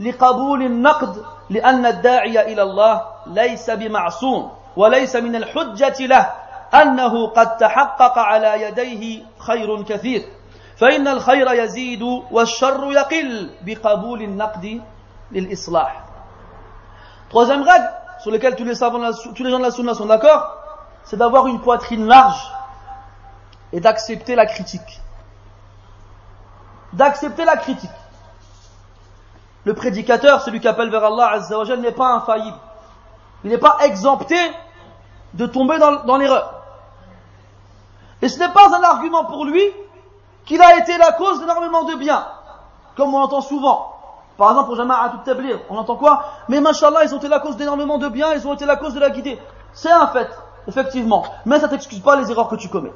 [0.00, 6.32] لقبول النقد لأن الداعي إلى الله ليس بمعصوم وليس من الحجة له
[6.74, 10.22] أنه قد تحقق على يديه خير كثير
[10.76, 14.82] فإن الخير يزيد والشر يقل بقبول النقد
[15.32, 16.04] للإصلاح
[17.30, 17.88] Troisième règle
[18.18, 18.98] sur laquelle tous les, savants,
[19.36, 20.52] tous les gens de la sunna sont d'accord,
[21.04, 22.52] c'est d'avoir une poitrine large
[23.72, 25.00] et d'accepter la critique.
[26.92, 27.90] D'accepter la critique.
[29.64, 32.56] le prédicateur, celui qui appelle vers Allah Azzawajal, n'est pas infaillible.
[33.44, 34.36] Il n'est pas exempté
[35.34, 36.54] de tomber dans, dans l'erreur.
[38.22, 39.62] Et ce n'est pas un argument pour lui
[40.44, 42.26] qu'il a été la cause d'énormément de bien,
[42.96, 43.96] comme on entend souvent.
[44.36, 46.24] Par exemple, pour Jama'at Tablir, on entend quoi?
[46.48, 48.94] Mais mashallah, ils ont été la cause d'énormément de bien, ils ont été la cause
[48.94, 49.38] de la guidée.
[49.72, 50.30] C'est un fait,
[50.66, 51.24] effectivement.
[51.44, 52.92] Mais ça t'excuse pas les erreurs que tu commets.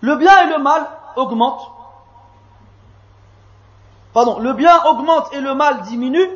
[0.00, 1.70] Le bien et le mal augmentent
[4.12, 6.28] pardon, le bien augmente et le mal diminue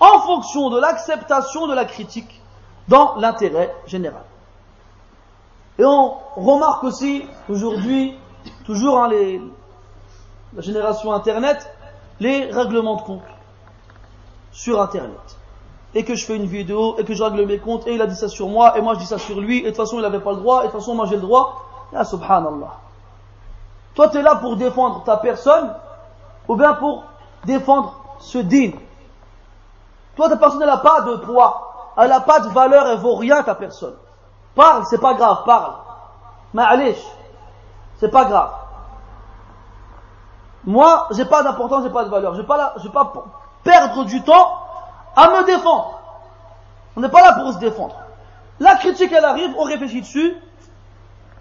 [0.00, 2.40] en fonction de l'acceptation de la critique
[2.86, 4.22] dans l'intérêt général.
[5.78, 8.16] Et on remarque aussi aujourd'hui,
[8.64, 9.40] toujours hein, les,
[10.54, 11.70] la génération Internet,
[12.20, 13.22] les règlements de compte
[14.50, 15.36] sur Internet.
[15.94, 18.06] Et que je fais une vidéo, et que je règle mes comptes, et il a
[18.06, 19.98] dit ça sur moi, et moi je dis ça sur lui, et de toute façon
[19.98, 21.64] il n'avait pas le droit, et de toute façon moi j'ai le droit.
[21.92, 22.87] Ya subhanallah.
[23.98, 25.74] Toi tu es là pour défendre ta personne,
[26.46, 27.02] ou bien pour
[27.44, 28.70] défendre ce din.
[30.14, 33.16] Toi, ta personne, elle n'a pas de poids, elle n'a pas de valeur, elle vaut
[33.16, 33.96] rien, ta personne.
[34.54, 35.72] Parle, c'est pas grave, parle.
[36.54, 36.96] Mais allez,
[37.96, 38.52] c'est pas grave.
[40.64, 42.36] Moi, j'ai pas d'importance, j'ai pas de valeur.
[42.36, 43.12] Je vais pas, vais pas
[43.64, 44.60] perdre du temps
[45.16, 45.98] à me défendre.
[46.96, 47.96] On n'est pas là pour se défendre.
[48.60, 50.36] La critique, elle arrive, on réfléchit dessus,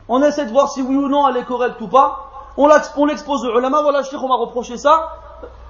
[0.08, 2.27] on essaie de voir si oui ou non elle est correcte ou pas,
[2.57, 5.09] on l'expose au ulama, voilà, je sais qu'on m'a reproché ça,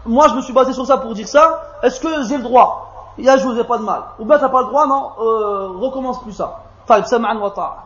[0.05, 3.15] moi je me suis basé sur ça pour dire ça, est-ce que j'ai le droit
[3.19, 4.03] Il y a joué, pas de mal.
[4.19, 6.61] Ou bien t'as pas le droit, non, euh, recommence plus ça.
[6.87, 7.85] Taïb, sam'an wa ta'a.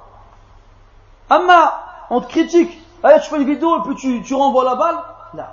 [1.28, 1.74] Amma,
[2.11, 4.99] on te critique, allez, tu fais une vidéo et puis tu, tu renvoies la balle,
[5.35, 5.53] là.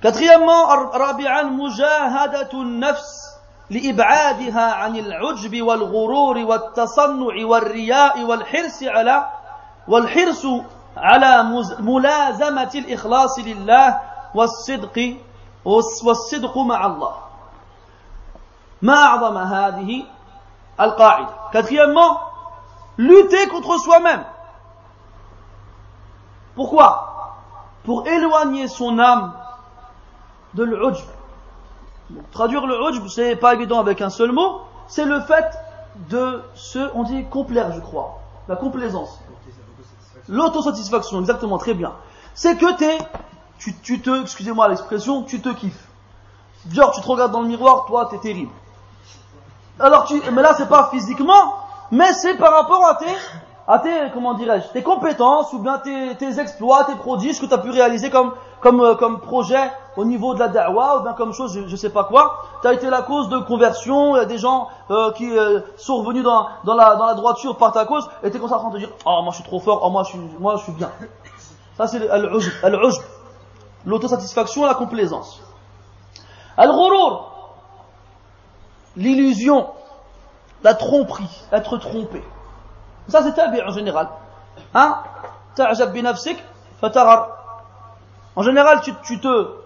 [0.00, 3.30] Quatrièmement, rabi'an, mujahadatu nafs
[3.70, 9.26] لإبعادها عن العجب والغرور والتصنع والرياء والحرص على
[9.88, 10.46] والحرص
[10.96, 11.42] على
[11.78, 14.00] ملازمة الإخلاص لله
[14.34, 15.16] والصدق
[15.64, 17.14] والصدق مع الله
[18.82, 20.04] ما أعظم هذه
[20.80, 22.20] القاعدة quatrièmement
[22.98, 24.24] lutter contre soi-même
[26.54, 27.34] pourquoi
[27.84, 29.32] pour éloigner son âme
[30.54, 31.06] de l'ujb
[32.32, 35.58] traduire le ujb c'est pas évident avec un seul mot c'est le fait
[36.08, 39.20] de se on dit complaire je crois la complaisance
[40.27, 41.93] l'autosatisfaction exactement très bien
[42.33, 42.97] c'est que tu es
[43.57, 45.87] tu, tu te, excusez-moi l'expression, tu te kiffes.
[46.71, 48.51] Genre, tu te regardes dans le miroir, toi, t'es terrible.
[49.79, 51.55] Alors, tu, mais là, c'est pas physiquement,
[51.91, 53.05] mais c'est par rapport à tes,
[53.67, 57.57] à tes, comment dirais-je, tes compétences ou bien tes, exploits, tes prodiges que tu as
[57.57, 61.33] pu réaliser comme, comme, euh, comme projet au niveau de la da'wah ou bien comme
[61.33, 62.43] chose, je, je sais pas quoi.
[62.61, 65.61] Tu as été la cause de conversion, il y a des gens euh, qui euh,
[65.77, 68.57] sont revenus dans, dans, la, dans la droiture par ta cause et tu es ça
[68.57, 70.57] en train de dire «Oh, moi je suis trop fort, oh, moi je suis, moi,
[70.57, 70.91] je suis bien».
[71.77, 71.99] Ça c'est
[73.85, 75.41] l'autosatisfaction, la complaisance.
[76.55, 77.31] Al-ghurur,
[78.95, 79.67] l'illusion,
[80.63, 82.23] la tromperie, être trompé.
[83.07, 84.09] Ça c'est tabi en général.
[84.73, 84.97] Hein?
[88.35, 89.65] En général, tu, tu te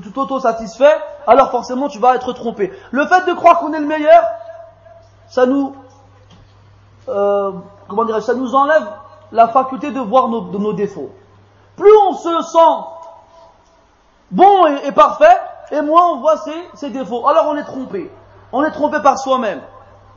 [0.00, 0.96] tu t'auto-satisfais,
[1.26, 2.72] alors forcément tu vas être trompé.
[2.90, 4.22] Le fait de croire qu'on est le meilleur,
[5.28, 5.74] ça nous,
[7.08, 7.52] euh,
[7.88, 8.86] comment dirais ça nous enlève
[9.32, 11.10] la faculté de voir nos, défauts.
[11.76, 12.84] Plus on se sent
[14.30, 15.38] bon et, parfait,
[15.70, 16.36] et moins on voit
[16.74, 17.26] ses défauts.
[17.26, 18.10] Alors on est trompé.
[18.52, 19.60] On est trompé par soi-même.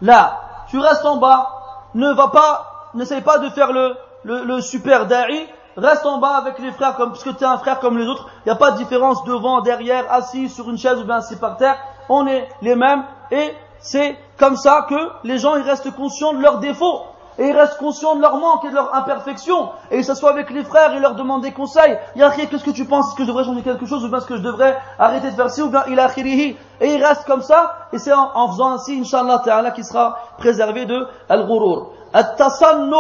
[0.02, 1.61] Là, tu restes en bas,
[1.96, 5.48] ne va pas, n'essaye pas de faire le, le, super da'i,
[5.78, 8.08] reste en bas avec les frères comme, parce que tu es un frère comme les
[8.08, 11.18] autres, il n'y a pas de différence devant, derrière, assis sur une chaise ou bien
[11.18, 11.78] assis par terre,
[12.10, 16.42] on est les mêmes, et c'est comme ça que les gens ils restent conscients de
[16.42, 17.02] leurs défauts
[17.38, 20.50] et ils restent conscients de leur manque et de leur imperfection, et ils s'assoient avec
[20.50, 21.98] les frères et leur demandent des conseils.
[22.16, 23.08] rien qu'est-ce que tu penses?
[23.08, 25.36] Est-ce que je devrais changer quelque chose, ou bien est-ce que je devrais arrêter de
[25.36, 28.72] faire ci, ou bien il a Et ils restent comme ça, et c'est en, faisant
[28.72, 31.92] ainsi, Inch'Allah Ta'ala, qui sera préservé de al-ghurur.
[32.14, 32.96] At-tasannu'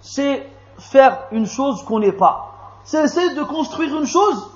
[0.00, 0.46] c'est
[0.78, 2.52] faire une chose qu'on n'est pas.
[2.84, 4.50] C'est essayer de construire une chose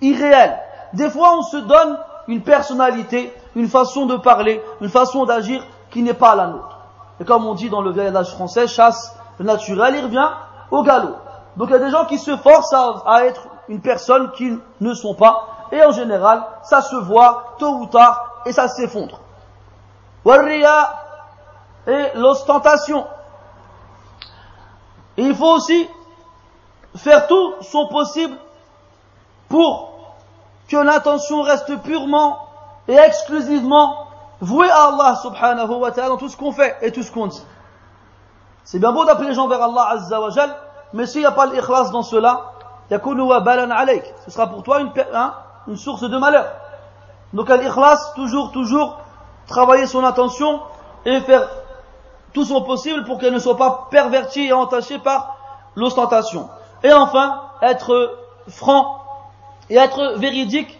[0.00, 0.58] irréelle.
[0.94, 1.98] Des fois, on se donne
[2.28, 6.79] une personnalité, une façon de parler, une façon d'agir qui n'est pas la nôtre.
[7.20, 10.28] Et comme on dit dans le vieil français, chasse le naturel, il revient
[10.70, 11.16] au galop.
[11.56, 14.94] Donc il y a des gens qui se forcent à, être une personne qu'ils ne
[14.94, 15.46] sont pas.
[15.70, 19.20] Et en général, ça se voit tôt ou tard et ça s'effondre.
[20.24, 20.94] Warriya
[21.86, 23.06] et l'ostentation.
[25.16, 25.88] il faut aussi
[26.96, 28.36] faire tout son possible
[29.48, 29.92] pour
[30.68, 32.38] que l'intention reste purement
[32.88, 34.09] et exclusivement
[34.40, 37.26] vouer à Allah subhanahu wa ta'ala dans tout ce qu'on fait et tout ce qu'on
[37.26, 37.42] dit.
[38.64, 40.54] C'est bien beau d'appeler les gens vers Allah azza wa jal,
[40.92, 42.52] mais s'il n'y a pas l'ikhlas dans cela,
[42.90, 43.74] balan.
[44.24, 45.34] Ce sera pour toi une, hein,
[45.68, 46.46] une source de malheur.
[47.32, 48.98] Donc l'ikhlas, toujours, toujours
[49.46, 50.60] travailler son attention
[51.04, 51.48] et faire
[52.32, 55.36] tout son possible pour qu'elle ne soit pas pervertie et entachée par
[55.74, 56.48] l'ostentation.
[56.82, 58.16] Et enfin, être
[58.48, 59.00] franc
[59.68, 60.78] et être véridique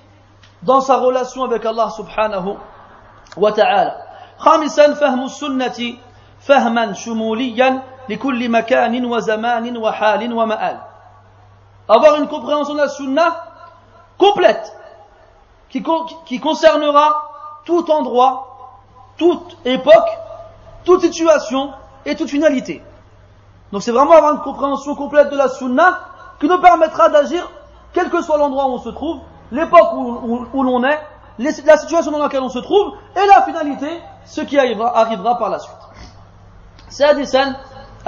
[0.63, 2.57] dans sa relation avec Allah subhanahu
[3.38, 3.96] وتعالى
[4.38, 5.98] خامسا فهم السنة
[6.40, 10.78] فهما شموليا لكل مكان وزمان وحال ومآل
[11.88, 13.46] avoir une compréhension de la sunna
[14.18, 14.76] complète
[15.70, 15.84] qui,
[16.26, 17.30] qui concernera
[17.66, 18.74] tout endroit,
[19.18, 20.10] toute époque,
[20.84, 21.72] toute situation
[22.06, 22.84] et toute finalité.
[23.72, 26.00] Donc c'est vraiment avoir une compréhension complète de la sunna
[26.40, 27.50] qui nous permettra d'agir
[27.94, 29.20] quel que soit l'endroit où on se trouve,
[29.52, 31.00] l'époque où, où, où l'on est
[31.40, 35.50] la situation dans laquelle on se trouve et la finalité, ce qui arrivera, arrivera par
[35.50, 35.76] la suite.
[36.90, 37.56] سادسا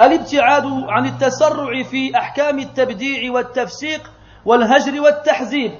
[0.00, 4.10] الابتعاد عن التسرع في أحكام التبديع والتفسيق
[4.44, 5.72] والهجر والتحزيب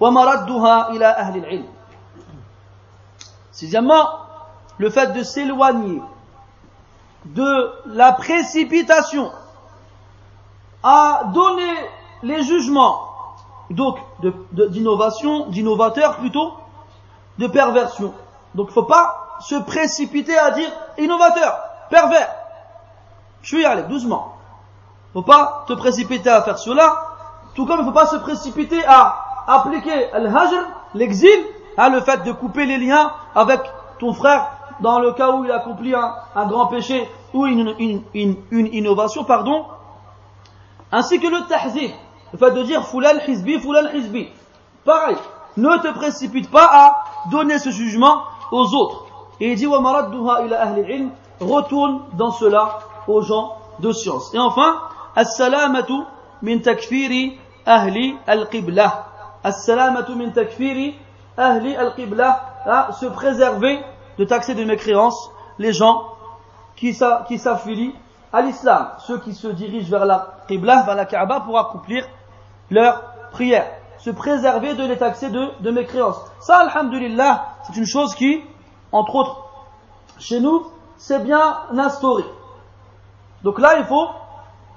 [0.00, 1.68] ومردها إلى أهل العلم.
[3.52, 4.08] Sixièmement,
[4.78, 6.02] le fait de s'éloigner
[7.24, 9.30] de la précipitation
[10.82, 11.74] à donner
[12.22, 13.08] les jugements
[13.70, 13.98] donc
[14.52, 16.52] d'innovation, d'innovateur plutôt,
[17.37, 18.13] de perversion.
[18.55, 21.59] Donc faut pas se précipiter à dire innovateur,
[21.89, 22.33] pervers.
[23.41, 24.33] Je suis allé doucement.
[25.13, 26.95] Faut pas te précipiter à faire cela,
[27.55, 30.61] tout comme il faut pas se précipiter à appliquer al-hajr,
[30.93, 31.39] l'exil,
[31.77, 33.61] hein, le fait de couper les liens avec
[33.99, 34.51] ton frère
[34.81, 39.65] dans le cas où il accomplit un, grand péché ou une, innovation, pardon,
[40.91, 41.91] ainsi que le tahzib,
[42.33, 44.29] le fait de dire fulan hizbi, fulan hizbi.
[44.85, 45.17] Pareil,
[45.57, 49.05] ne te précipite pas à donner ce jugement aux autres.
[49.39, 49.65] Et il dit
[51.39, 54.33] retourne dans cela aux gens de science.
[54.33, 54.81] Et enfin,
[55.15, 55.93] as-salamatu
[56.41, 59.05] min takfiri ahli al-qibla.
[59.43, 60.95] As-salamatu min takfiri
[61.37, 62.93] ahli al-qibla.
[62.99, 63.79] Se préserver
[64.17, 66.03] de taxer de mécréance les gens
[66.75, 67.95] qui s'affilient
[68.33, 72.05] à l'islam, ceux qui se dirigent vers la qibla, vers la Kaaba pour accomplir
[72.69, 73.01] leur
[73.31, 73.65] prière
[73.99, 76.17] se préserver de les taxer de, de mécréance.
[76.39, 78.43] Ça, alhamdulillah, c'est une chose qui,
[78.91, 79.37] entre autres,
[80.19, 80.65] chez nous,
[80.97, 82.25] c'est bien instauré.
[83.43, 84.07] Donc là, il faut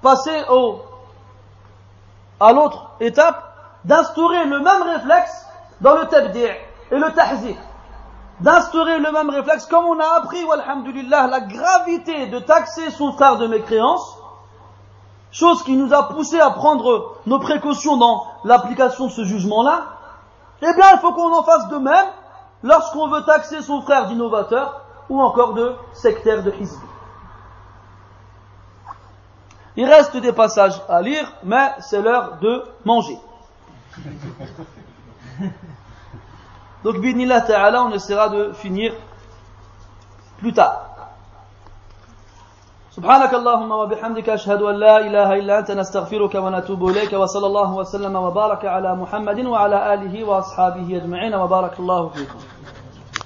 [0.02, 0.80] passer au,
[2.38, 3.42] à l'autre étape
[3.84, 5.47] d'instaurer le même réflexe
[5.80, 6.44] dans le tabdi'
[6.90, 7.56] et le tahzir.
[8.40, 13.36] d'instaurer le même réflexe, comme on a appris, walhamdulillah, la gravité de taxer son frère
[13.36, 14.16] de mécréance,
[15.32, 19.86] chose qui nous a poussé à prendre nos précautions dans l'application de ce jugement-là,
[20.62, 22.07] eh bien, il faut qu'on en fasse de même
[22.62, 26.78] lorsqu'on veut taxer son frère d'innovateur ou encore de sectaire de hizb.
[29.77, 33.19] Il reste des passages à lire, mais c'est l'heure de manger.
[36.85, 38.93] Donc, binillah ta'ala, on essaiera de finir
[40.39, 40.89] plus tard.
[43.01, 48.16] سبحانك اللهم وبحمدك أشهد أن لا إله إلا أنت نستغفرك ونتوب إليك وصلى الله وسلم
[48.16, 52.39] وبارك على محمد وعلى آله وأصحابه أجمعين وبارك الله فيكم.